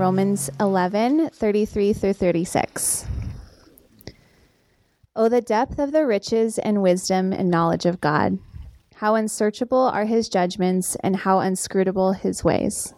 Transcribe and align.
Romans 0.00 0.48
11 0.58 1.28
33 1.28 1.92
through 1.92 2.14
36. 2.14 3.06
Oh, 5.14 5.28
the 5.28 5.42
depth 5.42 5.78
of 5.78 5.92
the 5.92 6.06
riches 6.06 6.58
and 6.58 6.80
wisdom 6.80 7.34
and 7.34 7.50
knowledge 7.50 7.84
of 7.84 8.00
God! 8.00 8.38
How 8.94 9.14
unsearchable 9.14 9.76
are 9.76 10.06
his 10.06 10.30
judgments 10.30 10.96
and 11.04 11.16
how 11.16 11.40
inscrutable 11.40 12.14
his 12.14 12.42
ways! 12.42 12.94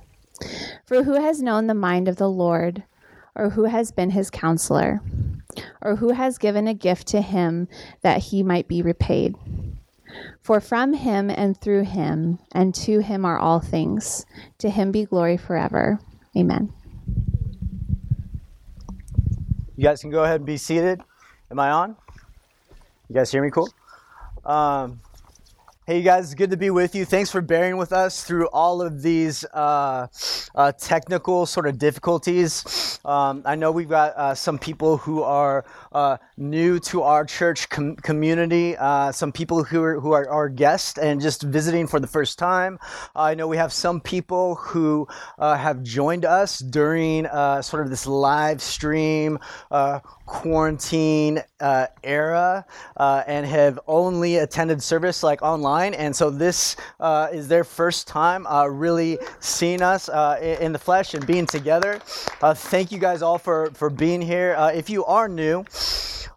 For 0.86 1.02
who 1.02 1.14
has 1.14 1.42
known 1.42 1.66
the 1.66 1.74
mind 1.74 2.06
of 2.06 2.18
the 2.18 2.30
Lord, 2.30 2.84
or 3.34 3.50
who 3.50 3.64
has 3.64 3.90
been 3.90 4.10
his 4.10 4.30
counselor, 4.30 5.00
or 5.80 5.96
who 5.96 6.12
has 6.12 6.38
given 6.38 6.68
a 6.68 6.72
gift 6.72 7.08
to 7.08 7.20
him 7.20 7.66
that 8.02 8.18
he 8.18 8.44
might 8.44 8.68
be 8.68 8.80
repaid? 8.80 9.34
For 10.40 10.60
from 10.60 10.92
him 10.92 11.30
and 11.30 11.60
through 11.60 11.82
him 11.82 12.38
and 12.52 12.72
to 12.76 13.00
him 13.00 13.24
are 13.24 13.40
all 13.40 13.58
things. 13.58 14.24
To 14.58 14.70
him 14.70 14.92
be 14.92 15.04
glory 15.04 15.36
forever. 15.36 15.98
Amen. 16.36 16.72
You 19.82 19.88
guys 19.88 20.00
can 20.00 20.10
go 20.10 20.22
ahead 20.22 20.36
and 20.36 20.46
be 20.46 20.58
seated. 20.58 21.02
Am 21.50 21.58
I 21.58 21.72
on? 21.72 21.96
You 23.08 23.16
guys 23.16 23.32
hear 23.32 23.42
me 23.42 23.50
cool? 23.50 23.68
Um, 24.44 25.00
Hey, 25.84 25.98
you 25.98 26.04
guys, 26.04 26.32
good 26.34 26.50
to 26.50 26.56
be 26.56 26.70
with 26.70 26.94
you. 26.94 27.04
Thanks 27.04 27.32
for 27.32 27.40
bearing 27.40 27.76
with 27.76 27.92
us 27.92 28.22
through 28.22 28.46
all 28.52 28.80
of 28.80 29.02
these 29.02 29.44
uh, 29.52 30.06
uh, 30.54 30.70
technical 30.78 31.44
sort 31.44 31.66
of 31.66 31.76
difficulties. 31.76 33.00
Um, 33.04 33.42
I 33.44 33.56
know 33.56 33.72
we've 33.72 33.88
got 33.88 34.16
uh, 34.16 34.36
some 34.36 34.60
people 34.60 34.96
who 34.96 35.24
are 35.24 35.64
uh, 35.90 36.18
new 36.36 36.78
to 36.78 37.02
our 37.02 37.24
church 37.24 37.68
com- 37.68 37.96
community, 37.96 38.76
uh, 38.76 39.10
some 39.10 39.32
people 39.32 39.64
who 39.64 39.82
are, 39.82 39.98
who 39.98 40.12
are 40.12 40.28
our 40.28 40.48
guests 40.48 41.00
and 41.00 41.20
just 41.20 41.42
visiting 41.42 41.88
for 41.88 41.98
the 41.98 42.06
first 42.06 42.38
time. 42.38 42.78
I 43.16 43.34
know 43.34 43.48
we 43.48 43.56
have 43.56 43.72
some 43.72 44.00
people 44.00 44.54
who 44.54 45.08
uh, 45.40 45.56
have 45.56 45.82
joined 45.82 46.24
us 46.24 46.60
during 46.60 47.24
sort 47.24 47.82
of 47.82 47.90
this 47.90 48.06
live 48.06 48.62
stream 48.62 49.40
quarantine 50.32 51.42
uh, 51.60 51.86
era 52.02 52.64
uh, 52.96 53.22
and 53.26 53.44
have 53.44 53.78
only 53.86 54.38
attended 54.38 54.82
service 54.82 55.22
like 55.22 55.42
online. 55.42 55.92
And 55.92 56.16
so 56.16 56.30
this 56.30 56.74
uh, 57.00 57.28
is 57.30 57.48
their 57.48 57.64
first 57.64 58.08
time 58.08 58.46
uh, 58.46 58.66
really 58.66 59.18
seeing 59.40 59.82
us 59.82 60.08
uh, 60.08 60.38
in 60.58 60.72
the 60.72 60.78
flesh 60.78 61.12
and 61.12 61.26
being 61.26 61.44
together. 61.44 62.00
Uh, 62.40 62.54
thank 62.54 62.90
you 62.90 62.98
guys 62.98 63.20
all 63.20 63.36
for, 63.36 63.70
for 63.74 63.90
being 63.90 64.22
here. 64.22 64.56
if 64.74 64.88
you 64.88 65.04
are 65.04 65.28
new, 65.28 65.66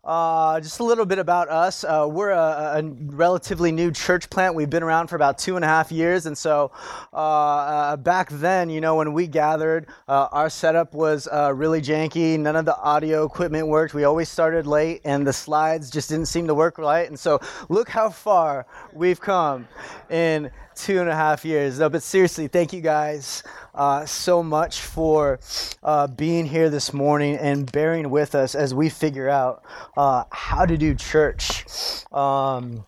uh, 0.06 0.60
just 0.60 0.80
a 0.80 0.84
little 0.84 1.06
bit 1.06 1.18
about 1.18 1.50
us. 1.50 1.84
Uh, 1.84 2.08
we're 2.10 2.30
a, 2.30 2.80
a, 2.80 2.84
relatively 2.84 3.72
new 3.72 3.92
church 3.92 4.30
plant. 4.30 4.54
We've 4.54 4.70
been 4.70 4.84
around 4.84 5.08
for 5.08 5.16
about 5.16 5.40
two 5.40 5.56
and 5.56 5.66
a 5.66 5.68
half 5.68 5.92
years. 5.92 6.28
And 6.28 6.38
so 6.38 6.72
uh, 7.12 7.16
uh 7.16 7.98
back 7.98 8.30
then, 8.30 8.70
you 8.70 8.82
know, 8.82 8.96
when 8.96 9.14
we 9.14 9.26
gathered, 9.26 9.88
uh, 10.08 10.28
our 10.32 10.50
setup 10.50 10.94
was 10.94 11.28
uh, 11.32 11.52
really 11.54 11.82
janky. 11.82 12.38
None 12.38 12.56
of 12.56 12.66
the 12.66 12.78
audio 12.78 13.26
equipment 13.26 13.68
worked. 13.68 13.96
We 13.96 14.04
always 14.04 14.30
started 14.30 14.68
late, 14.68 15.02
and 15.06 15.26
the 15.26 15.34
slides 15.34 15.90
just 15.90 16.10
didn't 16.10 16.28
seem 16.28 16.46
to 16.48 16.54
work 16.54 16.78
right. 16.78 17.08
And 17.08 17.20
so 17.20 17.40
look 17.70 17.90
how 17.90 18.10
far 18.10 18.68
we've 18.94 19.20
come 19.20 19.68
in 20.12 20.52
two 20.76 21.00
and 21.00 21.10
a 21.10 21.16
half 21.16 21.44
years. 21.44 21.80
No, 21.80 21.90
but 21.90 22.04
seriously, 22.04 22.48
thank 22.48 22.74
you 22.74 22.82
guys 22.82 23.42
uh, 23.76 24.06
so 24.06 24.42
much 24.42 24.82
for 24.82 25.40
uh, 25.84 26.08
being 26.08 26.46
here 26.46 26.70
this 26.70 26.94
morning 26.94 27.36
and 27.38 27.72
bearing 27.72 28.10
with 28.10 28.34
us 28.34 28.56
as 28.56 28.74
we 28.74 28.90
figure 28.90 29.30
out 29.30 29.64
uh, 29.98 30.24
how 30.32 30.66
to 30.66 30.78
do 30.78 30.96
church 30.96 31.66
um, 32.12 32.86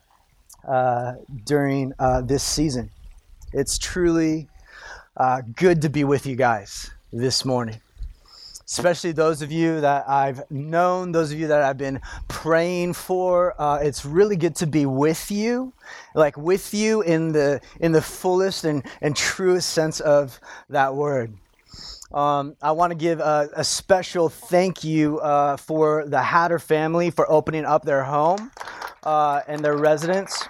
uh, 0.66 1.14
during 1.44 1.92
uh, 1.98 2.20
this 2.22 2.42
season. 2.42 2.90
It's 3.52 3.78
truly 3.78 4.48
good 5.56 5.82
to 5.82 5.88
be 5.88 6.04
with 6.04 6.26
you 6.26 6.36
guys 6.36 6.90
this 7.12 7.44
morning 7.44 7.80
especially 8.68 9.12
those 9.12 9.40
of 9.40 9.50
you 9.50 9.80
that 9.80 10.08
I've 10.08 10.48
known, 10.50 11.12
those 11.12 11.32
of 11.32 11.40
you 11.40 11.46
that 11.48 11.62
I've 11.62 11.78
been 11.78 12.00
praying 12.28 12.92
for. 12.92 13.60
Uh, 13.60 13.78
it's 13.82 14.04
really 14.04 14.36
good 14.36 14.54
to 14.56 14.66
be 14.66 14.84
with 14.84 15.30
you, 15.30 15.72
like 16.14 16.36
with 16.36 16.74
you 16.74 17.00
in 17.02 17.32
the 17.32 17.60
in 17.80 17.92
the 17.92 18.02
fullest 18.02 18.64
and, 18.64 18.84
and 19.00 19.16
truest 19.16 19.70
sense 19.70 20.00
of 20.00 20.38
that 20.68 20.94
word. 20.94 21.32
Um, 22.12 22.56
I 22.62 22.72
want 22.72 22.90
to 22.90 22.96
give 22.96 23.20
a, 23.20 23.50
a, 23.54 23.62
special 23.62 24.30
thank 24.30 24.82
you 24.82 25.18
uh, 25.20 25.58
for 25.58 26.06
the 26.06 26.22
Hatter 26.22 26.58
family 26.58 27.10
for 27.10 27.30
opening 27.30 27.66
up 27.66 27.84
their 27.84 28.02
home 28.02 28.50
uh, 29.02 29.42
and 29.46 29.62
their 29.62 29.76
residence 29.76 30.42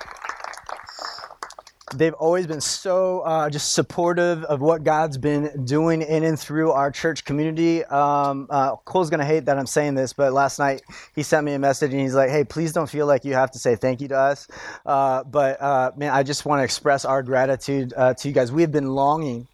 they've 1.95 2.15
always 2.15 2.47
been 2.47 2.61
so 2.61 3.21
uh, 3.21 3.51
just 3.51 3.73
supportive 3.75 4.45
of 4.45 4.61
what 4.61 4.85
God's 4.85 5.19
been 5.19 5.65
doing 5.65 6.03
in 6.03 6.25
and 6.25 6.39
through 6.39 6.73
our 6.73 6.91
church 6.91 7.25
community. 7.25 7.85
Um, 7.85 8.47
uh, 8.51 8.77
Cole's 8.77 9.11
gonna 9.11 9.25
hate 9.25 9.47
that 9.47 9.59
I'm 9.59 9.67
saying 9.67 9.95
this, 9.95 10.13
but 10.13 10.33
last 10.33 10.59
night 10.59 10.83
he 11.15 11.23
sent 11.23 11.45
me 11.45 11.55
a 11.55 11.59
message 11.59 11.93
and 11.93 12.01
he's 12.01 12.15
like, 12.15 12.31
"Hey, 12.31 12.45
please 12.45 12.73
don't 12.73 12.89
feel 12.89 13.07
like 13.07 13.25
you 13.25 13.35
have 13.35 13.51
to 13.53 13.59
say 13.59 13.77
thank 13.77 14.01
you 14.01 14.09
to 14.09 14.19
us." 14.19 14.49
Uh, 14.87 15.25
but 15.25 15.61
uh, 15.61 15.93
man, 15.97 16.13
I 16.13 16.23
just 16.23 16.45
want 16.45 16.61
to 16.61 16.65
express 16.65 17.05
our 17.05 17.23
gratitude 17.23 17.93
uh, 17.97 18.15
to 18.15 18.29
you 18.29 18.35
guys. 18.35 18.53
We 18.53 18.63
have 18.63 18.73
been 18.73 18.89
longing 18.89 19.49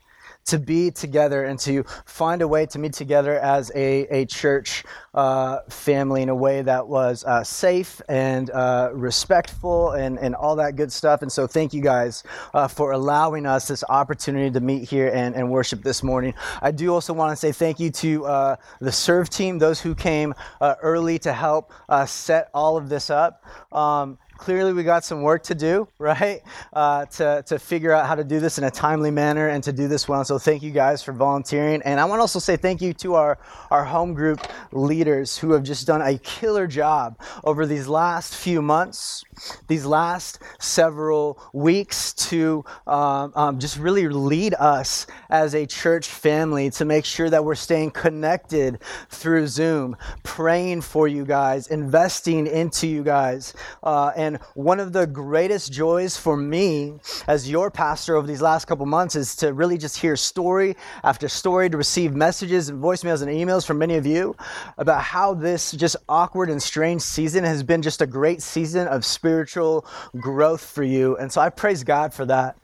to 0.47 0.59
be 0.59 0.91
together 0.91 1.45
and 1.45 1.59
to 1.61 1.85
find 2.05 2.43
a 2.43 2.49
way 2.49 2.67
to 2.67 2.79
meet 2.79 2.93
together 2.93 3.39
as 3.39 3.71
a, 3.75 4.07
a 4.09 4.27
church 4.27 4.85
uh, 5.15 5.61
family 5.69 6.23
in 6.23 6.29
a 6.29 6.35
way 6.35 6.63
that 6.63 6.87
was 6.87 7.25
uh, 7.25 7.43
safe 7.43 8.03
and 8.09 8.51
uh, 8.51 8.91
respectful 8.93 9.93
and, 9.93 10.19
and 10.19 10.35
all 10.35 10.57
that 10.57 10.77
good 10.77 10.93
stuff. 10.93 11.23
And 11.23 11.31
so, 11.31 11.47
thank 11.47 11.73
you 11.73 11.81
guys 11.81 12.25
uh, 12.53 12.69
for 12.69 12.93
allowing 12.93 13.47
us 13.47 13.69
this 13.69 13.85
opportunity 13.89 14.51
to 14.51 14.61
meet 14.61 14.89
here 14.89 15.11
and, 15.15 15.35
and 15.35 15.51
worship 15.51 15.83
this 15.83 16.03
morning. 16.03 16.35
I 16.61 16.71
do 16.71 16.93
also 16.93 17.13
want 17.13 17.31
to 17.33 17.37
say 17.37 17.53
thank 17.53 17.81
you 17.81 17.91
to 17.91 18.27
uh, 18.27 18.57
the 18.81 18.93
serve 18.93 19.31
team, 19.31 19.59
those 19.59 19.81
who 19.81 19.95
came 19.95 20.35
uh, 20.61 20.75
early 20.83 21.19
to 21.21 21.33
help 21.33 21.73
set 22.07 22.51
all 22.53 22.77
of 22.77 22.89
this 22.89 23.11
up. 23.11 23.45
Um, 23.73 24.19
clearly 24.37 24.73
we 24.73 24.83
got 24.83 25.05
some 25.05 25.23
work 25.23 25.43
to 25.45 25.55
do, 25.55 25.89
right? 25.99 26.43
Uh, 26.73 27.07
to, 27.07 27.43
to 27.47 27.59
figure 27.59 27.93
out 27.93 28.07
how 28.07 28.15
to 28.15 28.25
do 28.25 28.41
this 28.41 28.59
in 28.59 28.65
a 28.65 28.71
timely 28.71 29.11
manner 29.11 29.49
and 29.49 29.63
to 29.65 29.73
do 29.73 29.89
this 29.89 30.09
well. 30.09 30.25
So 30.25 30.39
thank 30.39 30.63
you 30.63 30.71
guys 30.71 31.03
for 31.03 31.13
volunteering. 31.13 31.83
And 31.83 32.01
I 32.01 32.05
want 32.05 32.19
to 32.19 32.23
also 32.23 32.39
say 32.39 32.57
thank 32.57 32.81
you 32.81 32.93
to 32.95 33.15
our, 33.15 33.39
our 33.71 33.85
home 33.85 34.15
group 34.15 34.41
leaders 34.73 35.39
who 35.39 35.53
have 35.53 35.63
just 35.63 35.87
done 35.87 36.03
a 36.03 36.19
killer 36.19 36.67
job 36.67 37.19
over 37.45 37.67
these 37.67 37.89
last 37.89 38.35
few 38.35 38.63
months, 38.63 39.25
these 39.69 39.85
last 39.85 40.41
several 40.59 41.41
weeks 41.53 42.13
to 42.13 42.65
um, 42.87 43.33
um, 43.35 43.59
just 43.59 43.79
really 43.79 44.09
lead 44.09 44.55
us 44.55 45.07
as 45.31 45.55
a 45.55 45.67
church 45.67 46.09
family 46.09 46.71
to 46.71 46.85
make 46.85 47.05
sure 47.05 47.31
that 47.31 47.45
we're 47.45 47.55
staying 47.55 47.91
connected 47.91 48.79
through 49.11 49.47
Zoom, 49.47 49.97
praying 50.23 50.81
for 50.81 51.09
you 51.09 51.25
guys, 51.25 51.69
investing 51.69 52.47
into 52.47 52.87
you 52.87 53.03
guys. 53.03 53.55
Uh, 53.83 54.13
and 54.25 54.39
one 54.55 54.81
of 54.81 54.93
the 54.93 55.07
greatest 55.07 55.71
joys 55.71 56.17
for 56.17 56.37
me 56.37 56.95
as 57.29 57.51
your 57.51 57.71
pastor 57.71 58.17
over 58.17 58.27
these 58.27 58.41
last 58.41 58.65
couple 58.65 58.87
months 58.87 59.17
is 59.17 59.37
to 59.37 59.53
really 59.53 59.77
just 59.77 59.99
hear 59.99 60.17
story 60.17 60.77
after 61.03 61.29
story, 61.29 61.69
to 61.69 61.77
receive 61.77 62.15
messages 62.15 62.71
and 62.71 62.83
voicemails 62.83 63.23
and 63.23 63.31
emails 63.31 63.67
from 63.67 63.79
many 63.79 63.97
of 63.97 64.07
you 64.07 64.35
about 64.79 65.03
how 65.03 65.35
this 65.35 65.73
just 65.73 65.97
awkward 66.09 66.49
and 66.49 66.63
strange 66.63 67.03
season 67.03 67.45
has 67.45 67.63
been 67.63 67.83
just 67.83 68.01
a 68.01 68.07
great 68.07 68.41
season 68.41 68.89
of 68.89 69.05
spiritual 69.05 69.87
growth 70.21 70.65
for 70.65 70.83
you. 70.83 71.17
And 71.19 71.31
so 71.31 71.41
I 71.41 71.51
praise 71.51 71.85
God 71.85 72.15
for 72.15 72.25
that. 72.27 72.57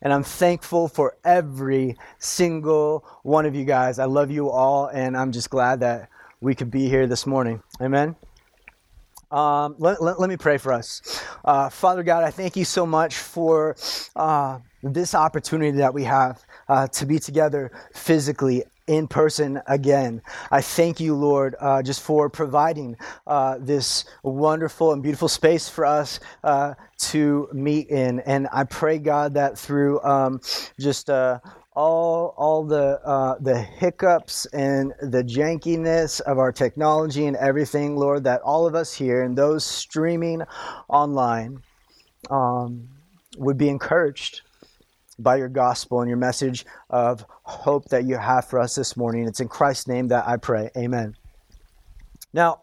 And 0.00 0.12
I'm 0.12 0.24
thankful 0.24 0.88
for 0.88 1.16
every 1.24 1.96
single 2.18 3.04
one 3.22 3.46
of 3.46 3.54
you 3.54 3.64
guys. 3.64 3.98
I 3.98 4.06
love 4.06 4.30
you 4.30 4.50
all, 4.50 4.86
and 4.86 5.16
I'm 5.16 5.32
just 5.32 5.50
glad 5.50 5.80
that 5.80 6.08
we 6.40 6.54
could 6.54 6.70
be 6.70 6.88
here 6.88 7.06
this 7.06 7.26
morning. 7.26 7.62
Amen. 7.80 8.16
Um, 9.34 9.74
let, 9.78 10.00
let, 10.00 10.20
let, 10.20 10.30
me 10.30 10.36
pray 10.36 10.58
for 10.58 10.72
us. 10.72 11.02
Uh, 11.44 11.68
Father 11.68 12.04
God, 12.04 12.22
I 12.22 12.30
thank 12.30 12.54
you 12.54 12.64
so 12.64 12.86
much 12.86 13.16
for 13.16 13.74
uh, 14.14 14.60
this 14.84 15.12
opportunity 15.12 15.78
that 15.78 15.92
we 15.92 16.04
have 16.04 16.40
uh, 16.68 16.86
to 16.86 17.04
be 17.04 17.18
together 17.18 17.72
physically 17.92 18.62
in 18.86 19.08
person 19.08 19.60
again. 19.66 20.22
I 20.52 20.60
thank 20.60 21.00
you, 21.00 21.16
Lord, 21.16 21.56
uh, 21.58 21.82
just 21.82 22.00
for 22.00 22.30
providing 22.30 22.96
uh, 23.26 23.58
this 23.58 24.04
wonderful 24.22 24.92
and 24.92 25.02
beautiful 25.02 25.26
space 25.26 25.68
for 25.68 25.84
us 25.84 26.20
uh, 26.44 26.74
to 26.98 27.48
meet 27.52 27.88
in. 27.88 28.20
And 28.20 28.46
I 28.52 28.62
pray, 28.62 28.98
God, 28.98 29.34
that 29.34 29.58
through 29.58 30.00
um, 30.04 30.40
just 30.78 31.10
uh, 31.10 31.40
all 31.74 32.34
all 32.36 32.64
the 32.64 33.00
uh, 33.04 33.36
the 33.40 33.58
hiccups 33.58 34.46
and 34.46 34.92
the 35.00 35.22
jankiness 35.22 36.20
of 36.20 36.38
our 36.38 36.52
technology 36.52 37.26
and 37.26 37.36
everything, 37.36 37.96
Lord, 37.96 38.24
that 38.24 38.40
all 38.42 38.66
of 38.66 38.74
us 38.74 38.94
here 38.94 39.22
and 39.22 39.36
those 39.36 39.64
streaming 39.64 40.42
online 40.88 41.62
um, 42.30 42.88
would 43.36 43.58
be 43.58 43.68
encouraged 43.68 44.42
by 45.18 45.36
your 45.36 45.48
gospel 45.48 46.00
and 46.00 46.08
your 46.08 46.18
message 46.18 46.64
of 46.90 47.24
hope 47.42 47.88
that 47.90 48.04
you 48.04 48.16
have 48.16 48.46
for 48.46 48.58
us 48.58 48.74
this 48.74 48.96
morning. 48.96 49.26
It's 49.26 49.40
in 49.40 49.48
Christ's 49.48 49.88
name 49.88 50.08
that 50.08 50.26
I 50.26 50.36
pray. 50.36 50.70
Amen. 50.76 51.16
Now, 52.34 52.62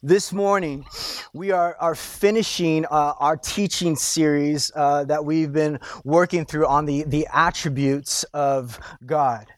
this 0.00 0.32
morning, 0.32 0.86
we 1.32 1.50
are, 1.50 1.74
are 1.80 1.96
finishing 1.96 2.84
uh, 2.84 3.14
our 3.18 3.36
teaching 3.36 3.96
series 3.96 4.70
uh, 4.76 5.06
that 5.06 5.24
we've 5.24 5.52
been 5.52 5.80
working 6.04 6.44
through 6.44 6.68
on 6.68 6.86
the, 6.86 7.02
the 7.02 7.26
attributes 7.32 8.22
of 8.32 8.78
God. 9.04 9.48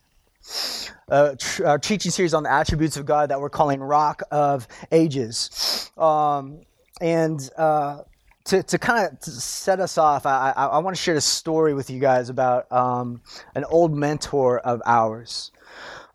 uh, 1.11 1.35
tr- 1.39 1.67
our 1.67 1.79
teaching 1.79 2.11
series 2.11 2.33
on 2.33 2.43
the 2.45 2.51
attributes 2.51 2.97
of 2.97 3.05
God 3.05 3.29
that 3.29 3.39
we're 3.39 3.51
calling 3.51 3.81
Rock 3.81 4.23
of 4.31 4.67
Ages. 4.93 5.91
Um, 5.99 6.63
and 7.03 7.51
uh, 7.59 7.99
to, 8.45 8.63
to 8.63 8.79
kind 8.79 9.07
of 9.13 9.23
set 9.23 9.79
us 9.79 9.99
off, 9.99 10.25
I, 10.25 10.55
I, 10.57 10.67
I 10.69 10.79
want 10.79 10.97
to 10.97 11.03
share 11.03 11.17
a 11.17 11.21
story 11.21 11.75
with 11.75 11.91
you 11.91 12.01
guys 12.01 12.31
about 12.31 12.71
um, 12.73 13.21
an 13.55 13.65
old 13.65 13.95
mentor 13.95 14.59
of 14.61 14.81
ours. 14.87 15.53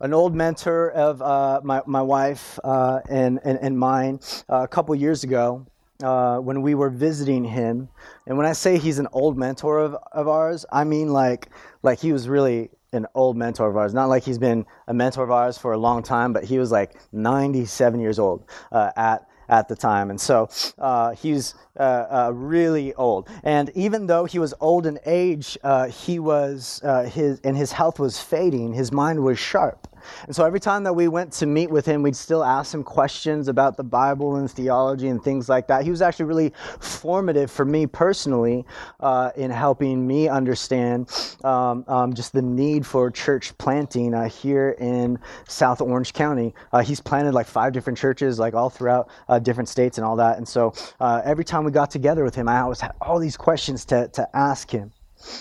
An 0.00 0.12
old 0.12 0.34
mentor 0.34 0.90
of 0.90 1.22
uh, 1.22 1.60
my, 1.64 1.82
my 1.86 2.02
wife 2.02 2.58
uh, 2.62 3.00
and, 3.08 3.40
and, 3.44 3.58
and 3.60 3.78
mine 3.78 4.20
uh, 4.50 4.62
a 4.62 4.68
couple 4.68 4.94
years 4.94 5.24
ago. 5.24 5.66
Uh, 6.02 6.36
when 6.36 6.60
we 6.60 6.74
were 6.74 6.90
visiting 6.90 7.42
him, 7.42 7.88
and 8.26 8.36
when 8.36 8.46
I 8.46 8.52
say 8.52 8.76
he's 8.76 8.98
an 8.98 9.08
old 9.12 9.38
mentor 9.38 9.78
of, 9.78 9.96
of 10.12 10.28
ours, 10.28 10.66
I 10.70 10.84
mean 10.84 11.08
like 11.08 11.48
like 11.82 11.98
he 12.00 12.12
was 12.12 12.28
really 12.28 12.68
an 12.92 13.06
old 13.14 13.34
mentor 13.34 13.70
of 13.70 13.78
ours. 13.78 13.94
Not 13.94 14.10
like 14.10 14.22
he's 14.22 14.36
been 14.36 14.66
a 14.88 14.92
mentor 14.92 15.24
of 15.24 15.30
ours 15.30 15.56
for 15.56 15.72
a 15.72 15.78
long 15.78 16.02
time, 16.02 16.34
but 16.34 16.44
he 16.44 16.58
was 16.58 16.70
like 16.70 16.96
97 17.12 17.98
years 17.98 18.18
old 18.18 18.44
uh, 18.72 18.90
at 18.94 19.26
at 19.48 19.68
the 19.68 19.76
time. 19.76 20.10
And 20.10 20.20
so 20.20 20.48
uh, 20.78 21.12
he's 21.12 21.54
uh, 21.78 21.82
uh, 21.82 22.30
really 22.34 22.94
old. 22.94 23.28
And 23.42 23.70
even 23.74 24.06
though 24.06 24.24
he 24.24 24.38
was 24.38 24.54
old 24.60 24.86
in 24.86 24.98
age, 25.04 25.58
uh, 25.62 25.88
he 25.88 26.18
was 26.18 26.80
uh, 26.82 27.04
his 27.04 27.40
and 27.40 27.56
his 27.56 27.72
health 27.72 27.98
was 27.98 28.20
fading. 28.20 28.72
His 28.74 28.92
mind 28.92 29.22
was 29.22 29.38
sharp. 29.38 29.88
And 30.26 30.34
so 30.34 30.44
every 30.44 30.60
time 30.60 30.84
that 30.84 30.92
we 30.92 31.08
went 31.08 31.32
to 31.34 31.46
meet 31.46 31.70
with 31.70 31.86
him, 31.86 32.02
we'd 32.02 32.16
still 32.16 32.44
ask 32.44 32.74
him 32.74 32.82
questions 32.82 33.48
about 33.48 33.76
the 33.76 33.84
Bible 33.84 34.36
and 34.36 34.50
theology 34.50 35.08
and 35.08 35.22
things 35.22 35.48
like 35.48 35.66
that. 35.68 35.84
He 35.84 35.90
was 35.90 36.02
actually 36.02 36.26
really 36.26 36.52
formative 36.80 37.50
for 37.50 37.64
me 37.64 37.86
personally 37.86 38.64
uh, 39.00 39.30
in 39.36 39.50
helping 39.50 40.06
me 40.06 40.28
understand 40.28 41.10
um, 41.44 41.84
um, 41.88 42.14
just 42.14 42.32
the 42.32 42.42
need 42.42 42.86
for 42.86 43.10
church 43.10 43.56
planting 43.58 44.14
uh, 44.14 44.28
here 44.28 44.76
in 44.78 45.18
South 45.48 45.80
Orange 45.80 46.12
County. 46.12 46.54
Uh, 46.72 46.82
he's 46.82 47.00
planted 47.00 47.32
like 47.32 47.46
five 47.46 47.72
different 47.72 47.98
churches, 47.98 48.38
like 48.38 48.54
all 48.54 48.70
throughout 48.70 49.08
uh, 49.28 49.38
different 49.38 49.68
states 49.68 49.98
and 49.98 50.04
all 50.04 50.16
that. 50.16 50.38
And 50.38 50.46
so 50.46 50.74
uh, 51.00 51.22
every 51.24 51.44
time 51.44 51.64
we 51.64 51.70
got 51.70 51.90
together 51.90 52.24
with 52.24 52.34
him, 52.34 52.48
I 52.48 52.60
always 52.60 52.80
had 52.80 52.92
all 53.00 53.18
these 53.18 53.36
questions 53.36 53.84
to, 53.86 54.08
to 54.08 54.28
ask 54.36 54.70
him. 54.70 54.92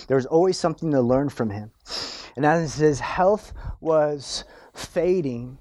There 0.07 0.17
was 0.17 0.25
always 0.25 0.57
something 0.57 0.91
to 0.91 1.01
learn 1.01 1.29
from 1.29 1.49
him. 1.49 1.71
And 2.35 2.45
as 2.45 2.75
his 2.75 2.99
health 2.99 3.53
was 3.79 4.43
fading, 4.73 5.57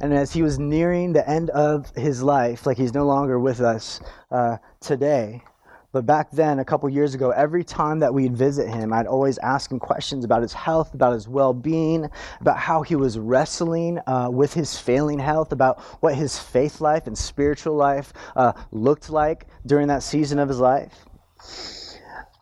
and 0.00 0.12
as 0.14 0.32
he 0.32 0.42
was 0.42 0.58
nearing 0.58 1.12
the 1.12 1.28
end 1.28 1.50
of 1.50 1.94
his 1.96 2.22
life, 2.22 2.66
like 2.66 2.76
he's 2.76 2.94
no 2.94 3.04
longer 3.06 3.38
with 3.38 3.60
us 3.60 4.00
uh, 4.30 4.58
today, 4.80 5.42
but 5.90 6.04
back 6.04 6.30
then, 6.30 6.58
a 6.58 6.64
couple 6.66 6.88
years 6.90 7.14
ago, 7.14 7.30
every 7.30 7.64
time 7.64 8.00
that 8.00 8.12
we'd 8.12 8.36
visit 8.36 8.68
him, 8.68 8.92
I'd 8.92 9.06
always 9.06 9.38
ask 9.38 9.70
him 9.70 9.78
questions 9.78 10.22
about 10.22 10.42
his 10.42 10.52
health, 10.52 10.92
about 10.92 11.14
his 11.14 11.26
well 11.26 11.54
being, 11.54 12.10
about 12.40 12.58
how 12.58 12.82
he 12.82 12.94
was 12.94 13.18
wrestling 13.18 13.98
uh, 14.06 14.28
with 14.30 14.52
his 14.52 14.78
failing 14.78 15.18
health, 15.18 15.50
about 15.50 15.80
what 16.02 16.14
his 16.14 16.38
faith 16.38 16.82
life 16.82 17.06
and 17.06 17.16
spiritual 17.16 17.74
life 17.74 18.12
uh, 18.36 18.52
looked 18.70 19.08
like 19.08 19.46
during 19.64 19.88
that 19.88 20.02
season 20.02 20.38
of 20.38 20.48
his 20.48 20.60
life. 20.60 21.06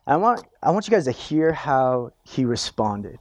I 0.06 0.16
want, 0.16 0.44
I 0.62 0.70
want 0.70 0.86
you 0.86 0.92
guys 0.92 1.04
to 1.06 1.12
hear 1.12 1.52
how 1.52 2.12
he 2.22 2.44
responded 2.44 3.18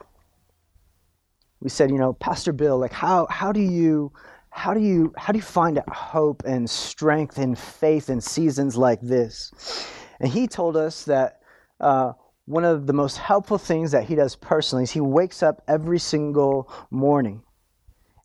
we 1.65 1.69
said, 1.69 1.89
you 1.89 1.97
know, 1.97 2.13
Pastor 2.13 2.53
Bill, 2.53 2.77
like 2.77 2.93
how 2.93 3.25
how 3.25 3.51
do 3.51 3.59
you 3.59 4.11
how 4.51 4.75
do 4.75 4.79
you 4.79 5.13
how 5.17 5.33
do 5.33 5.39
you 5.39 5.43
find 5.43 5.81
hope 5.91 6.43
and 6.45 6.69
strength 6.69 7.39
and 7.39 7.57
faith 7.57 8.07
in 8.07 8.21
seasons 8.21 8.77
like 8.77 9.01
this? 9.01 9.89
And 10.19 10.31
he 10.31 10.47
told 10.47 10.77
us 10.77 11.05
that 11.05 11.41
uh, 11.79 12.13
one 12.45 12.63
of 12.63 12.85
the 12.85 12.93
most 12.93 13.17
helpful 13.17 13.57
things 13.57 13.91
that 13.93 14.03
he 14.03 14.13
does 14.13 14.35
personally 14.35 14.83
is 14.83 14.91
he 14.91 15.01
wakes 15.01 15.41
up 15.41 15.63
every 15.67 15.97
single 15.97 16.71
morning 16.91 17.41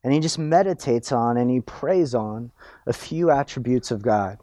and 0.05 0.13
he 0.13 0.21
just 0.21 0.39
meditates 0.39 1.11
on 1.11 1.39
and 1.39 1.51
he 1.51 1.63
prays 1.63 2.15
on 2.15 2.53
a 2.87 2.93
few 2.93 3.31
attributes 3.31 3.91
of 3.91 4.03
God. 4.03 4.39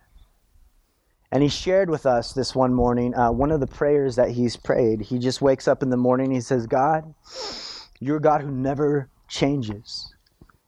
And 1.32 1.44
he 1.44 1.50
shared 1.50 1.90
with 1.90 2.06
us 2.06 2.34
this 2.34 2.56
one 2.56 2.74
morning 2.74 3.14
uh, 3.14 3.32
one 3.32 3.52
of 3.52 3.60
the 3.60 3.68
prayers 3.68 4.16
that 4.16 4.32
he's 4.32 4.56
prayed. 4.56 5.02
He 5.02 5.20
just 5.20 5.42
wakes 5.42 5.68
up 5.68 5.84
in 5.84 5.90
the 5.90 5.98
morning. 5.98 6.32
He 6.32 6.40
says, 6.40 6.66
God, 6.68 7.14
you're 8.00 8.20
God 8.20 8.42
who 8.42 8.52
never 8.52 9.10
changes. 9.28 10.14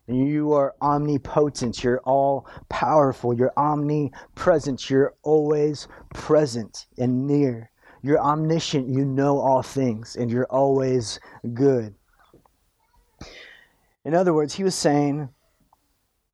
You 0.08 0.54
are 0.54 0.76
omnipotent. 0.82 1.84
You're 1.84 2.02
all 2.02 2.48
powerful. 2.68 3.34
You're 3.34 3.54
omnipresent. 3.56 4.90
You're 4.90 5.14
always 5.22 5.88
present 6.14 6.88
and 6.98 7.28
near. 7.28 7.70
You're 8.02 8.20
omniscient. 8.20 8.90
You 8.90 9.06
know 9.06 9.40
all 9.40 9.62
things, 9.62 10.16
and 10.16 10.32
you're 10.32 10.48
always 10.48 11.20
good. 11.54 11.94
In 14.04 14.16
other 14.16 14.34
words, 14.34 14.56
he 14.56 14.64
was 14.64 14.76
saying, 14.76 15.30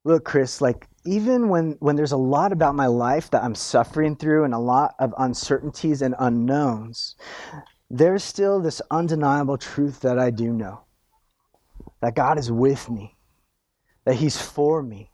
Look, 0.05 0.23
Chris, 0.23 0.61
like 0.61 0.87
even 1.05 1.49
when, 1.49 1.77
when 1.79 1.95
there's 1.95 2.11
a 2.11 2.17
lot 2.17 2.51
about 2.51 2.75
my 2.75 2.87
life 2.87 3.29
that 3.29 3.43
I'm 3.43 3.55
suffering 3.55 4.15
through 4.15 4.43
and 4.43 4.53
a 4.53 4.59
lot 4.59 4.95
of 4.99 5.13
uncertainties 5.17 6.01
and 6.01 6.15
unknowns, 6.19 7.15
there's 7.89 8.23
still 8.23 8.59
this 8.59 8.81
undeniable 8.89 9.57
truth 9.57 10.01
that 10.01 10.17
I 10.17 10.31
do 10.31 10.51
know 10.51 10.81
that 12.01 12.15
God 12.15 12.37
is 12.37 12.51
with 12.51 12.89
me, 12.89 13.15
that 14.05 14.15
He's 14.15 14.41
for 14.41 14.81
me. 14.81 15.11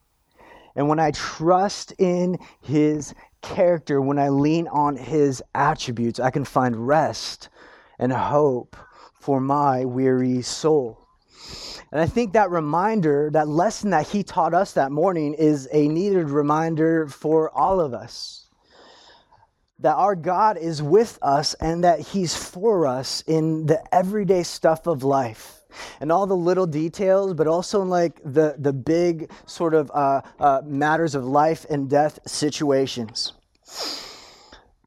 And 0.75 0.87
when 0.87 0.99
I 0.99 1.11
trust 1.11 1.93
in 1.99 2.37
His 2.61 3.13
character, 3.41 4.01
when 4.01 4.17
I 4.17 4.29
lean 4.29 4.67
on 4.69 4.95
His 4.95 5.43
attributes, 5.53 6.19
I 6.19 6.31
can 6.31 6.45
find 6.45 6.87
rest 6.87 7.49
and 7.99 8.11
hope 8.11 8.75
for 9.19 9.39
my 9.39 9.85
weary 9.85 10.41
soul. 10.41 11.00
And 11.91 11.99
I 11.99 12.05
think 12.05 12.33
that 12.33 12.49
reminder, 12.49 13.29
that 13.31 13.47
lesson 13.47 13.89
that 13.89 14.07
he 14.07 14.23
taught 14.23 14.53
us 14.53 14.73
that 14.73 14.91
morning, 14.91 15.33
is 15.33 15.67
a 15.71 15.87
needed 15.87 16.29
reminder 16.29 17.07
for 17.07 17.49
all 17.51 17.81
of 17.81 17.93
us. 17.93 18.47
That 19.79 19.95
our 19.95 20.15
God 20.15 20.57
is 20.57 20.81
with 20.81 21.19
us 21.21 21.53
and 21.55 21.83
that 21.83 21.99
he's 21.99 22.35
for 22.35 22.85
us 22.85 23.21
in 23.27 23.65
the 23.65 23.83
everyday 23.93 24.43
stuff 24.43 24.87
of 24.87 25.03
life 25.03 25.61
and 25.99 26.11
all 26.11 26.27
the 26.27 26.35
little 26.35 26.67
details, 26.67 27.33
but 27.33 27.47
also 27.47 27.81
in 27.81 27.89
like 27.89 28.21
the, 28.23 28.55
the 28.57 28.73
big 28.73 29.31
sort 29.45 29.73
of 29.73 29.91
uh, 29.93 30.21
uh, 30.39 30.61
matters 30.65 31.15
of 31.15 31.25
life 31.25 31.65
and 31.69 31.89
death 31.89 32.19
situations. 32.25 33.33